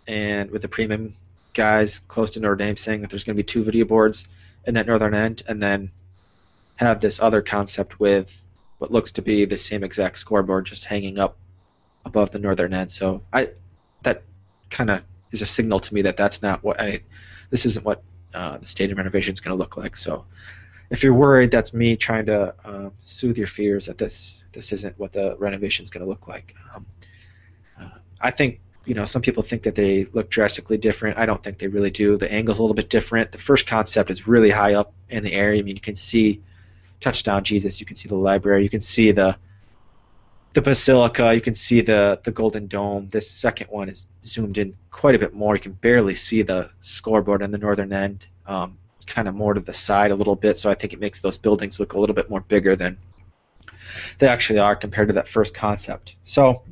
and 0.07 0.49
with 0.51 0.61
the 0.61 0.67
premium 0.67 1.13
guys 1.53 1.99
close 1.99 2.31
to 2.31 2.39
Notre 2.39 2.55
Dame 2.55 2.77
saying 2.77 3.01
that 3.01 3.09
there's 3.09 3.23
going 3.23 3.35
to 3.35 3.43
be 3.43 3.45
two 3.45 3.63
video 3.63 3.85
boards 3.85 4.27
in 4.65 4.73
that 4.75 4.87
northern 4.87 5.13
end, 5.13 5.43
and 5.47 5.61
then 5.61 5.91
have 6.75 6.99
this 6.99 7.19
other 7.19 7.41
concept 7.41 7.99
with 7.99 8.41
what 8.77 8.91
looks 8.91 9.11
to 9.11 9.21
be 9.21 9.45
the 9.45 9.57
same 9.57 9.83
exact 9.83 10.17
scoreboard 10.17 10.65
just 10.65 10.85
hanging 10.85 11.19
up 11.19 11.37
above 12.05 12.31
the 12.31 12.39
northern 12.39 12.73
end. 12.73 12.91
So 12.91 13.21
I, 13.31 13.49
that 14.01 14.23
kind 14.69 14.89
of 14.89 15.03
is 15.31 15.41
a 15.41 15.45
signal 15.45 15.79
to 15.79 15.93
me 15.93 16.01
that 16.03 16.17
that's 16.17 16.41
not 16.41 16.63
what 16.63 16.79
I 16.79 17.01
this 17.51 17.65
isn't 17.67 17.85
what 17.85 18.01
uh, 18.33 18.57
the 18.57 18.65
stadium 18.65 18.97
renovation 18.97 19.33
is 19.33 19.39
going 19.39 19.55
to 19.55 19.59
look 19.59 19.77
like. 19.77 19.95
So 19.95 20.25
if 20.89 21.03
you're 21.03 21.13
worried, 21.13 21.51
that's 21.51 21.73
me 21.73 21.95
trying 21.95 22.25
to 22.25 22.55
uh, 22.65 22.89
soothe 22.97 23.37
your 23.37 23.47
fears 23.47 23.85
that 23.85 23.97
this 23.97 24.43
this 24.51 24.73
isn't 24.73 24.97
what 24.97 25.13
the 25.13 25.37
renovation 25.37 25.83
is 25.83 25.89
going 25.89 26.03
to 26.03 26.09
look 26.09 26.27
like. 26.27 26.55
Um, 26.73 26.85
uh, 27.79 27.89
I 28.19 28.31
think 28.31 28.59
you 28.85 28.95
know 28.95 29.05
some 29.05 29.21
people 29.21 29.43
think 29.43 29.63
that 29.63 29.75
they 29.75 30.05
look 30.05 30.29
drastically 30.29 30.77
different. 30.77 31.17
I 31.17 31.25
don't 31.25 31.43
think 31.43 31.59
they 31.59 31.67
really 31.67 31.91
do. 31.91 32.17
The 32.17 32.31
angle's 32.31 32.59
a 32.59 32.63
little 32.63 32.75
bit 32.75 32.89
different. 32.89 33.31
The 33.31 33.37
first 33.37 33.67
concept 33.67 34.09
is 34.09 34.27
really 34.27 34.49
high 34.49 34.73
up 34.73 34.93
in 35.09 35.23
the 35.23 35.33
air. 35.33 35.53
I 35.53 35.61
mean, 35.61 35.75
you 35.75 35.81
can 35.81 35.95
see 35.95 36.41
touchdown 36.99 37.43
Jesus. 37.43 37.79
You 37.79 37.85
can 37.85 37.95
see 37.95 38.09
the 38.09 38.15
library. 38.15 38.63
You 38.63 38.69
can 38.69 38.81
see 38.81 39.11
the 39.11 39.37
the 40.53 40.61
basilica. 40.61 41.33
You 41.33 41.41
can 41.41 41.55
see 41.55 41.81
the 41.81 42.19
the 42.23 42.31
golden 42.31 42.67
dome. 42.67 43.07
This 43.09 43.29
second 43.29 43.67
one 43.67 43.89
is 43.89 44.07
zoomed 44.25 44.57
in 44.57 44.75
quite 44.91 45.15
a 45.15 45.19
bit 45.19 45.33
more. 45.33 45.55
You 45.55 45.61
can 45.61 45.73
barely 45.73 46.15
see 46.15 46.41
the 46.41 46.69
scoreboard 46.79 47.43
on 47.43 47.51
the 47.51 47.57
northern 47.57 47.93
end. 47.93 48.27
Um, 48.47 48.77
it's 48.95 49.05
kind 49.05 49.27
of 49.27 49.35
more 49.35 49.53
to 49.53 49.61
the 49.61 49.73
side 49.73 50.11
a 50.11 50.15
little 50.15 50.35
bit, 50.35 50.57
so 50.57 50.69
I 50.69 50.75
think 50.75 50.93
it 50.93 50.99
makes 50.99 51.19
those 51.21 51.37
buildings 51.37 51.79
look 51.79 51.93
a 51.93 51.99
little 51.99 52.15
bit 52.15 52.29
more 52.29 52.41
bigger 52.41 52.75
than 52.75 52.97
they 54.19 54.27
actually 54.27 54.59
are 54.59 54.75
compared 54.75 55.07
to 55.09 55.13
that 55.15 55.27
first 55.27 55.53
concept. 55.53 56.15
So. 56.23 56.63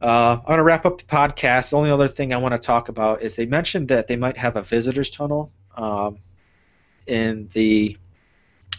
Uh, 0.00 0.36
I'm 0.40 0.46
going 0.46 0.56
to 0.56 0.64
wrap 0.64 0.84
up 0.84 0.98
the 0.98 1.04
podcast. 1.04 1.70
The 1.70 1.76
only 1.76 1.92
other 1.92 2.08
thing 2.08 2.34
I 2.34 2.36
want 2.36 2.56
to 2.56 2.58
talk 2.58 2.88
about 2.88 3.22
is 3.22 3.36
they 3.36 3.46
mentioned 3.46 3.86
that 3.86 4.08
they 4.08 4.16
might 4.16 4.36
have 4.36 4.56
a 4.56 4.62
visitors 4.62 5.10
tunnel 5.10 5.52
um, 5.76 6.18
in 7.06 7.48
the, 7.52 7.96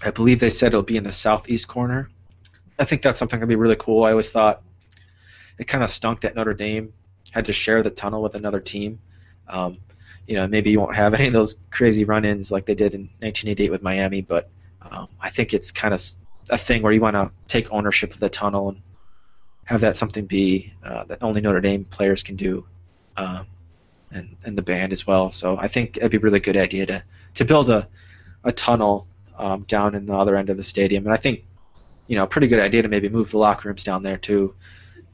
I 0.03 0.11
believe 0.11 0.41
they 0.41 0.49
said 0.49 0.73
it'll 0.73 0.83
be 0.83 0.97
in 0.97 1.03
the 1.05 1.13
southeast 1.13 1.69
corner 1.69 2.09
I 2.83 2.85
think 2.85 3.01
that's 3.01 3.17
something 3.17 3.39
that'd 3.39 3.47
be 3.47 3.55
really 3.55 3.77
cool. 3.77 4.03
I 4.03 4.11
always 4.11 4.29
thought 4.29 4.61
it 5.57 5.67
kind 5.67 5.85
of 5.85 5.89
stunk 5.89 6.19
that 6.19 6.35
Notre 6.35 6.53
Dame 6.53 6.91
had 7.31 7.45
to 7.45 7.53
share 7.53 7.81
the 7.81 7.89
tunnel 7.89 8.21
with 8.21 8.35
another 8.35 8.59
team. 8.59 8.99
Um, 9.47 9.77
you 10.27 10.35
know, 10.35 10.49
maybe 10.49 10.69
you 10.69 10.81
won't 10.81 10.93
have 10.93 11.13
any 11.19 11.27
of 11.27 11.33
those 11.33 11.61
crazy 11.71 12.03
run-ins 12.03 12.51
like 12.51 12.65
they 12.65 12.75
did 12.75 12.93
in 12.93 13.03
1988 13.21 13.71
with 13.71 13.83
Miami, 13.83 14.19
but 14.19 14.49
um, 14.81 15.07
I 15.21 15.29
think 15.29 15.53
it's 15.53 15.71
kind 15.71 15.93
of 15.93 16.03
a 16.49 16.57
thing 16.57 16.81
where 16.81 16.91
you 16.91 16.99
want 16.99 17.15
to 17.15 17.31
take 17.47 17.71
ownership 17.71 18.13
of 18.13 18.19
the 18.19 18.27
tunnel 18.27 18.67
and 18.67 18.81
have 19.63 19.79
that 19.79 19.95
something 19.95 20.25
be 20.25 20.73
uh, 20.83 21.05
that 21.05 21.23
only 21.23 21.39
Notre 21.39 21.61
Dame 21.61 21.85
players 21.85 22.21
can 22.21 22.35
do, 22.35 22.65
um, 23.15 23.47
and 24.11 24.35
and 24.43 24.57
the 24.57 24.61
band 24.61 24.91
as 24.91 25.07
well. 25.07 25.31
So 25.31 25.57
I 25.57 25.69
think 25.69 25.95
it'd 25.95 26.11
be 26.11 26.17
a 26.17 26.19
really 26.19 26.41
good 26.41 26.57
idea 26.57 26.85
to 26.87 27.03
to 27.35 27.45
build 27.45 27.69
a 27.69 27.87
a 28.43 28.51
tunnel 28.51 29.07
um, 29.37 29.61
down 29.61 29.95
in 29.95 30.05
the 30.05 30.17
other 30.17 30.35
end 30.35 30.49
of 30.49 30.57
the 30.57 30.65
stadium, 30.65 31.05
and 31.05 31.13
I 31.13 31.17
think 31.17 31.45
you 32.07 32.15
know, 32.15 32.25
pretty 32.27 32.47
good 32.47 32.59
idea 32.59 32.81
to 32.81 32.87
maybe 32.87 33.09
move 33.09 33.31
the 33.31 33.37
locker 33.37 33.69
rooms 33.69 33.83
down 33.83 34.03
there 34.03 34.17
too. 34.17 34.53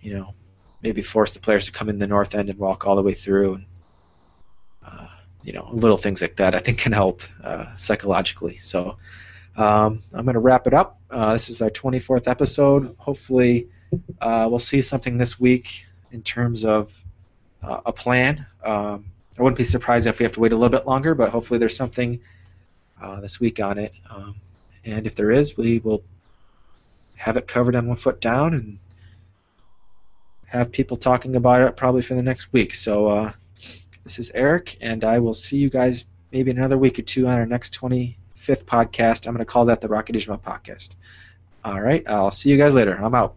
You 0.02 0.14
know, 0.16 0.34
maybe 0.82 1.02
force 1.02 1.34
the 1.34 1.40
players 1.40 1.66
to 1.66 1.72
come 1.72 1.90
in 1.90 2.00
the 2.00 2.08
north 2.08 2.36
end 2.36 2.50
and 2.50 2.58
walk 2.58 2.88
all 2.88 2.96
the 2.96 3.04
way 3.04 3.14
through, 3.14 3.56
and 3.56 3.66
uh, 4.86 5.08
you 5.44 5.54
know, 5.54 5.70
little 5.72 5.98
things 5.98 6.22
like 6.22 6.36
that 6.38 6.56
I 6.56 6.60
think 6.60 6.80
can 6.80 6.92
help 6.92 7.22
uh, 7.44 7.76
psychologically. 7.76 8.58
So 8.58 8.98
um, 9.56 10.00
I'm 10.14 10.26
going 10.26 10.34
to 10.34 10.40
wrap 10.40 10.68
it 10.68 10.74
up. 10.74 11.00
Uh, 11.10 11.34
this 11.34 11.50
is 11.50 11.62
our 11.62 11.70
24th 11.70 12.28
episode. 12.28 12.96
Hopefully, 12.98 13.68
uh, 14.22 14.48
we'll 14.50 14.60
see 14.60 14.82
something 14.82 15.18
this 15.18 15.40
week 15.40 15.86
in 16.12 16.22
terms 16.22 16.66
of 16.66 17.04
uh, 17.62 17.82
a 17.86 17.92
plan. 17.92 18.46
Um, 18.64 19.06
I 19.38 19.42
wouldn't 19.42 19.58
be 19.58 19.64
surprised 19.64 20.08
if 20.08 20.20
we 20.20 20.24
have 20.24 20.34
to 20.34 20.40
wait 20.40 20.52
a 20.52 20.56
little 20.56 20.78
bit 20.78 20.86
longer, 20.86 21.16
but 21.16 21.30
hopefully 21.30 21.60
there's 21.60 21.76
something 21.76 22.20
uh, 23.02 23.20
this 23.22 23.40
week 23.40 23.60
on 23.60 23.78
it. 23.78 23.94
Um, 24.10 24.36
and 24.86 25.06
if 25.08 25.16
there 25.16 25.32
is, 25.32 25.58
we 25.58 25.80
will 25.80 26.04
have 27.20 27.36
it 27.36 27.48
covered 27.50 27.76
on 27.76 27.86
one 27.86 27.98
foot 27.98 28.22
down 28.22 28.54
and 28.54 28.80
have 30.46 30.72
people 30.72 30.96
talking 30.96 31.36
about 31.36 31.62
it 31.62 31.76
probably 31.76 32.02
for 32.02 32.14
the 32.14 32.24
next 32.24 32.54
week. 32.54 32.74
So 32.74 33.08
uh, 33.08 33.34
this 33.56 34.20
is 34.20 34.32
Eric, 34.34 34.78
and 34.80 35.04
I 35.04 35.20
will 35.20 35.34
see 35.34 35.58
you 35.58 35.70
guys 35.70 36.06
maybe 36.32 36.50
in 36.50 36.58
another 36.58 36.78
week 36.78 36.98
or 36.98 37.02
two 37.02 37.28
on 37.28 37.34
our 37.34 37.46
next 37.46 37.78
25th 37.78 38.64
podcast. 38.64 39.28
I'm 39.28 39.34
going 39.34 39.40
to 39.40 39.46
call 39.46 39.66
that 39.66 39.82
the 39.82 39.90
Rocket 39.90 40.16
Ismail 40.16 40.38
podcast. 40.38 40.92
All 41.66 41.82
right, 41.82 42.08
I'll 42.08 42.32
see 42.32 42.50
you 42.50 42.58
guys 42.58 42.74
later. 42.74 42.96
I'm 42.96 43.14
out. 43.14 43.36